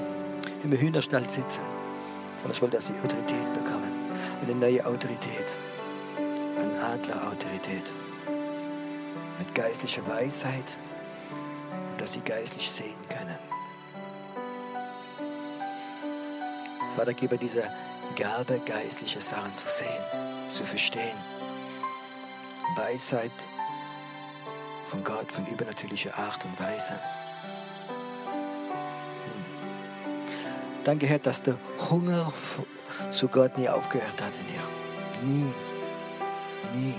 im 0.62 0.72
Hühnerstall 0.72 1.28
sitzen, 1.28 1.64
sondern 2.36 2.52
ich 2.52 2.62
wollte, 2.62 2.76
dass 2.76 2.86
sie 2.86 2.94
Autorität 2.94 3.52
bekommen. 3.52 4.01
Eine 4.42 4.54
neue 4.54 4.84
Autorität. 4.84 5.58
Eine 6.58 6.84
Adlerautorität. 6.84 7.92
Mit 9.38 9.54
geistlicher 9.54 10.06
Weisheit 10.06 10.78
und 11.90 12.00
dass 12.00 12.12
sie 12.12 12.20
geistlich 12.20 12.70
sehen 12.70 12.98
können. 13.08 13.38
Vater, 16.96 17.14
gebe 17.14 17.38
diese 17.38 17.62
Gabe, 18.16 18.60
geistliche 18.66 19.20
Sachen 19.20 19.56
zu 19.56 19.66
sehen, 19.68 20.48
zu 20.48 20.64
verstehen 20.64 21.18
Weisheit 22.76 23.32
von 24.86 25.04
Gott 25.04 25.30
von 25.30 25.46
übernatürlicher 25.46 26.16
Art 26.16 26.44
und 26.44 26.58
Weise. 26.58 26.98
Danke, 30.84 31.06
Herr, 31.06 31.20
dass 31.20 31.42
der 31.42 31.58
Hunger 31.90 32.32
zu 33.12 33.28
Gott 33.28 33.56
nie 33.56 33.68
aufgehört 33.68 34.20
hat 34.20 34.32
in 34.40 34.54
ihr. 34.54 35.32
Nie. 35.32 35.52
Nie. 36.74 36.94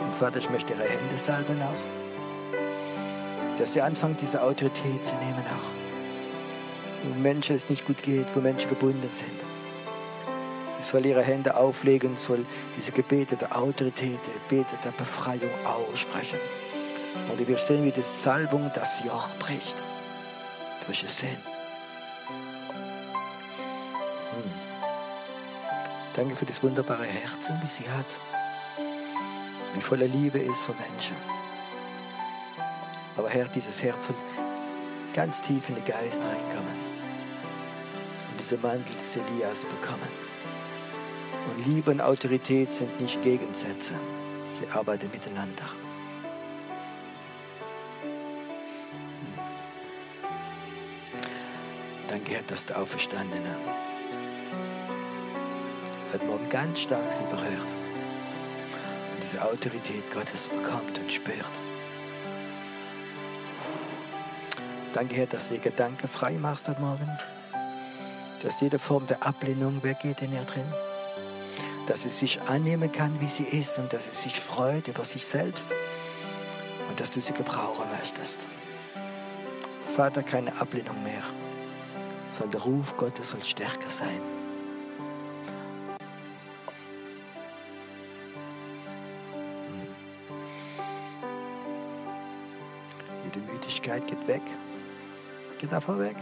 Und 0.00 0.14
Vater, 0.14 0.38
ich 0.38 0.48
möchte 0.48 0.74
ihre 0.74 0.84
Hände 0.84 1.16
salben 1.16 1.60
auch. 1.60 3.58
Dass 3.58 3.72
sie 3.72 3.82
anfangen, 3.82 4.16
diese 4.20 4.42
Autorität 4.42 5.04
zu 5.04 5.16
nehmen 5.16 5.42
auch. 5.46 5.70
Wo 7.04 7.20
Menschen 7.20 7.56
es 7.56 7.68
nicht 7.68 7.84
gut 7.84 8.02
geht, 8.02 8.26
wo 8.34 8.40
Menschen 8.40 8.70
gebunden 8.70 9.10
sind. 9.12 9.40
Sie 10.76 10.82
soll 10.82 11.06
ihre 11.06 11.22
Hände 11.22 11.56
auflegen, 11.56 12.16
soll 12.16 12.46
diese 12.76 12.92
Gebete 12.92 13.36
der 13.36 13.56
Autorität, 13.56 14.20
Gebete 14.48 14.76
der 14.84 14.90
Befreiung 14.92 15.50
aussprechen. 15.64 16.38
Und 17.30 17.46
wir 17.46 17.58
sehen, 17.58 17.84
wie 17.84 17.92
die 17.92 18.02
Salbung 18.02 18.70
das 18.74 19.04
Joch 19.04 19.28
bricht. 19.38 19.76
Durch 20.86 21.02
es 21.02 21.18
sehen. 21.18 21.53
Danke 26.14 26.36
für 26.36 26.46
das 26.46 26.62
wunderbare 26.62 27.06
Herzen, 27.06 27.58
wie 27.60 27.66
sie 27.66 27.90
hat. 27.90 28.06
Wie 29.74 29.80
voller 29.80 30.06
Liebe 30.06 30.38
ist 30.38 30.62
für 30.62 30.74
Menschen. 30.74 31.16
Aber 33.16 33.28
Herr, 33.28 33.46
dieses 33.46 33.82
Herz 33.82 34.06
soll 34.06 34.16
ganz 35.12 35.42
tief 35.42 35.68
in 35.68 35.74
den 35.74 35.84
Geist 35.84 36.22
reinkommen. 36.22 36.76
Und 38.30 38.38
diese 38.38 38.56
Mantel 38.58 38.94
des 38.94 39.16
Elias 39.16 39.64
bekommen. 39.64 40.08
Und 41.50 41.66
Liebe 41.66 41.90
und 41.90 42.00
Autorität 42.00 42.70
sind 42.70 43.00
nicht 43.00 43.20
Gegensätze. 43.22 43.94
Sie 44.46 44.68
arbeiten 44.68 45.10
miteinander. 45.10 45.64
Danke, 52.06 52.34
Herr, 52.34 52.42
dass 52.42 52.66
der 52.66 52.80
Auferstandene 52.80 53.56
heute 56.14 56.26
Morgen 56.26 56.48
ganz 56.48 56.80
stark 56.80 57.12
sie 57.12 57.24
berührt 57.24 57.68
und 59.12 59.20
diese 59.20 59.42
Autorität 59.42 60.08
Gottes 60.12 60.48
bekommt 60.48 60.96
und 60.96 61.12
spürt. 61.12 61.44
Danke, 64.92 65.16
Herr, 65.16 65.26
dass 65.26 65.48
du 65.48 65.54
die 65.54 65.60
Gedanken 65.60 66.06
frei 66.06 66.32
machst 66.32 66.68
heute 66.68 66.80
Morgen, 66.80 67.08
dass 68.44 68.60
jede 68.60 68.78
Form 68.78 69.08
der 69.08 69.26
Ablehnung 69.26 69.82
weggeht 69.82 70.22
in 70.22 70.32
ihr 70.32 70.44
drin, 70.44 70.72
dass 71.88 72.02
sie 72.02 72.10
sich 72.10 72.40
annehmen 72.42 72.92
kann, 72.92 73.20
wie 73.20 73.26
sie 73.26 73.42
ist 73.42 73.78
und 73.78 73.92
dass 73.92 74.04
sie 74.04 74.28
sich 74.28 74.38
freut 74.38 74.86
über 74.86 75.02
sich 75.02 75.26
selbst 75.26 75.70
und 76.88 77.00
dass 77.00 77.10
du 77.10 77.20
sie 77.20 77.32
gebrauchen 77.32 77.86
möchtest. 77.90 78.46
Vater, 79.96 80.22
keine 80.22 80.60
Ablehnung 80.60 81.02
mehr 81.02 81.24
sondern 82.28 82.50
der 82.52 82.62
Ruf 82.62 82.96
Gottes 82.96 83.30
soll 83.30 83.42
stärker 83.42 83.90
sein. 83.90 84.33
Müdigkeit 93.94 94.06
geht 94.06 94.28
weg. 94.28 94.42
Geht 95.58 95.72
einfach 95.72 95.98
weg. 95.98 96.16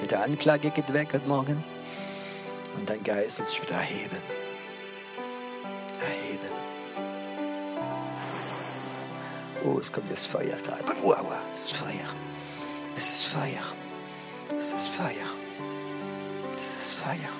Jede 0.00 0.18
Anklage 0.18 0.70
geht 0.70 0.92
weg 0.92 1.08
heute 1.12 1.28
Morgen. 1.28 1.64
Und 2.76 2.88
dein 2.88 3.02
Geist 3.02 3.36
soll 3.36 3.46
sich 3.46 3.62
wieder 3.62 3.76
erheben. 3.76 4.18
Erheben. 6.00 6.52
Oh, 9.64 9.78
es 9.78 9.90
kommt 9.90 10.10
das 10.10 10.26
Feuer 10.26 10.56
gerade. 10.64 10.84
Wow, 11.02 11.32
es 11.52 11.66
ist 11.66 11.72
Feuer. 11.74 12.08
Es 12.94 13.08
ist 13.08 13.24
Feuer. 13.26 13.62
Es 14.56 14.72
ist 14.74 14.88
Feuer. 14.88 15.28
Es 16.58 16.76
ist 16.76 16.92
Feuer. 16.94 17.30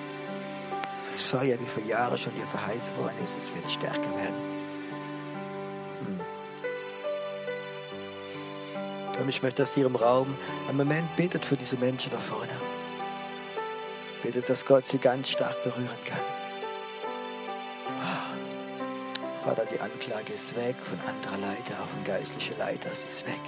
Es 0.95 1.09
ist 1.09 1.21
Feuer, 1.21 1.59
wie 1.59 1.65
vor 1.65 1.83
Jahren 1.83 2.17
schon 2.17 2.35
dir 2.35 2.45
verheißen 2.45 2.97
worden 2.97 3.15
ist. 3.23 3.37
Es 3.37 3.53
wird 3.55 3.69
stärker 3.69 4.15
werden. 4.17 4.48
Und 9.19 9.27
ich 9.27 9.43
möchte, 9.43 9.63
dass 9.63 9.75
ihr 9.75 9.85
im 9.85 9.95
Raum 9.95 10.33
einen 10.67 10.77
Moment 10.77 11.15
betet 11.15 11.45
für 11.45 11.57
diese 11.57 11.77
Menschen 11.77 12.11
da 12.11 12.17
vorne. 12.17 12.53
Betet, 14.23 14.49
dass 14.49 14.65
Gott 14.65 14.85
sie 14.85 14.97
ganz 14.97 15.29
stark 15.29 15.61
berühren 15.63 15.89
kann. 16.05 16.19
Ah. 18.01 19.43
Vater, 19.43 19.65
die 19.65 19.79
Anklage 19.79 20.33
ist 20.33 20.55
weg 20.55 20.75
von 20.81 20.99
anderer 21.01 21.37
Leiter, 21.37 21.75
von 21.85 22.03
geistlicher 22.03 22.57
Leiter, 22.57 22.93
sie 22.93 23.07
ist 23.07 23.25
weg. 23.25 23.41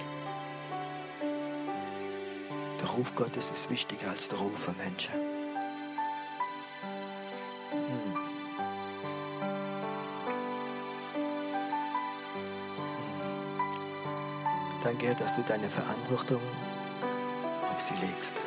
Der 2.80 2.88
Ruf 2.90 3.14
Gottes 3.14 3.50
ist 3.50 3.70
wichtiger 3.70 4.10
als 4.10 4.28
der 4.28 4.38
Ruf 4.38 4.64
von 4.64 4.76
Menschen. 4.76 5.31
Danke, 14.92 15.06
Herr, 15.06 15.14
dass 15.14 15.36
du 15.36 15.42
deine 15.42 15.68
Verantwortung 15.68 16.42
auf 17.72 17.80
sie 17.80 17.94
legst. 17.94 18.44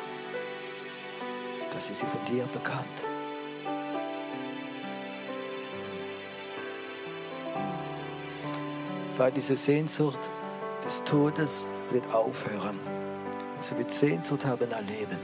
Dass 1.72 1.88
sie 1.88 1.94
sie 1.94 2.06
von 2.06 2.24
dir 2.24 2.46
bekommt. 2.46 3.04
Weil 9.16 9.32
diese 9.32 9.56
Sehnsucht 9.56 10.20
des 10.84 11.02
Todes 11.02 11.66
wird 11.90 12.14
aufhören 12.14 12.78
dass 13.56 13.76
wir 13.76 13.88
Sehnsucht 13.88 14.44
haben 14.44 14.68
nach 14.68 14.82
Leben. 14.82 15.18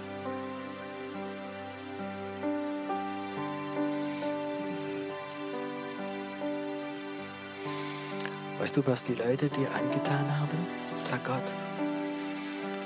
Weißt 8.59 8.77
du, 8.77 8.87
was 8.87 9.05
die 9.05 9.15
Leute 9.15 9.49
dir 9.51 9.71
angetan 9.73 10.41
haben? 10.41 10.92
Sag 11.13 11.25
Gott. 11.27 11.55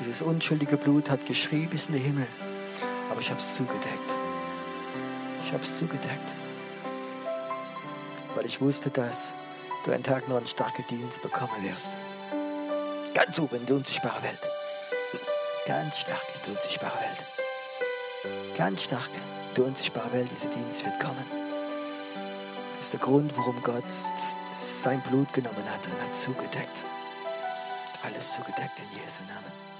Dieses 0.00 0.20
unschuldige 0.20 0.76
Blut 0.76 1.10
hat 1.10 1.24
geschrien 1.26 1.70
bis 1.70 1.86
in 1.86 1.92
den 1.92 2.02
Himmel. 2.02 2.26
Aber 3.08 3.20
ich 3.20 3.30
habe 3.30 3.38
es 3.38 3.54
zugedeckt. 3.54 4.10
Ich 5.44 5.52
habe 5.52 5.62
es 5.62 5.78
zugedeckt. 5.78 6.34
Weil 8.34 8.44
ich 8.44 8.60
wusste, 8.60 8.90
dass 8.90 9.32
du 9.84 9.92
einen 9.92 10.02
Tag 10.02 10.28
noch 10.28 10.38
einen 10.38 10.48
starken 10.48 10.84
Dienst 10.90 11.22
bekommen 11.22 11.52
wirst. 11.62 11.90
Ganz 13.14 13.38
oben 13.38 13.58
in 13.58 13.66
die 13.66 13.72
unsichtbare 13.74 14.20
Welt. 14.24 14.40
Ganz 15.64 16.00
stark 16.00 16.26
in 16.34 16.40
die 16.46 16.56
unsichtbare 16.56 16.98
Welt. 16.98 17.22
Ganz 18.58 18.82
stark 18.82 19.08
in 19.14 19.54
die 19.54 19.60
unsichtbare 19.60 20.12
Welt. 20.12 20.28
Dieser 20.32 20.48
Dienst 20.48 20.84
wird 20.84 20.98
kommen. 20.98 21.24
Das 22.76 22.86
ist 22.86 22.92
der 22.92 22.98
Grund, 22.98 23.36
warum 23.36 23.62
Gott 23.62 23.84
sein 24.58 25.00
Blut 25.02 25.32
genommen 25.32 25.64
hat 25.72 25.86
und 25.86 26.02
hat 26.02 26.16
zugedeckt. 26.16 26.95
Alles 28.06 28.34
zugedeckt 28.34 28.78
in 28.78 28.98
Jesu 29.00 29.22
Namen. 29.26 29.75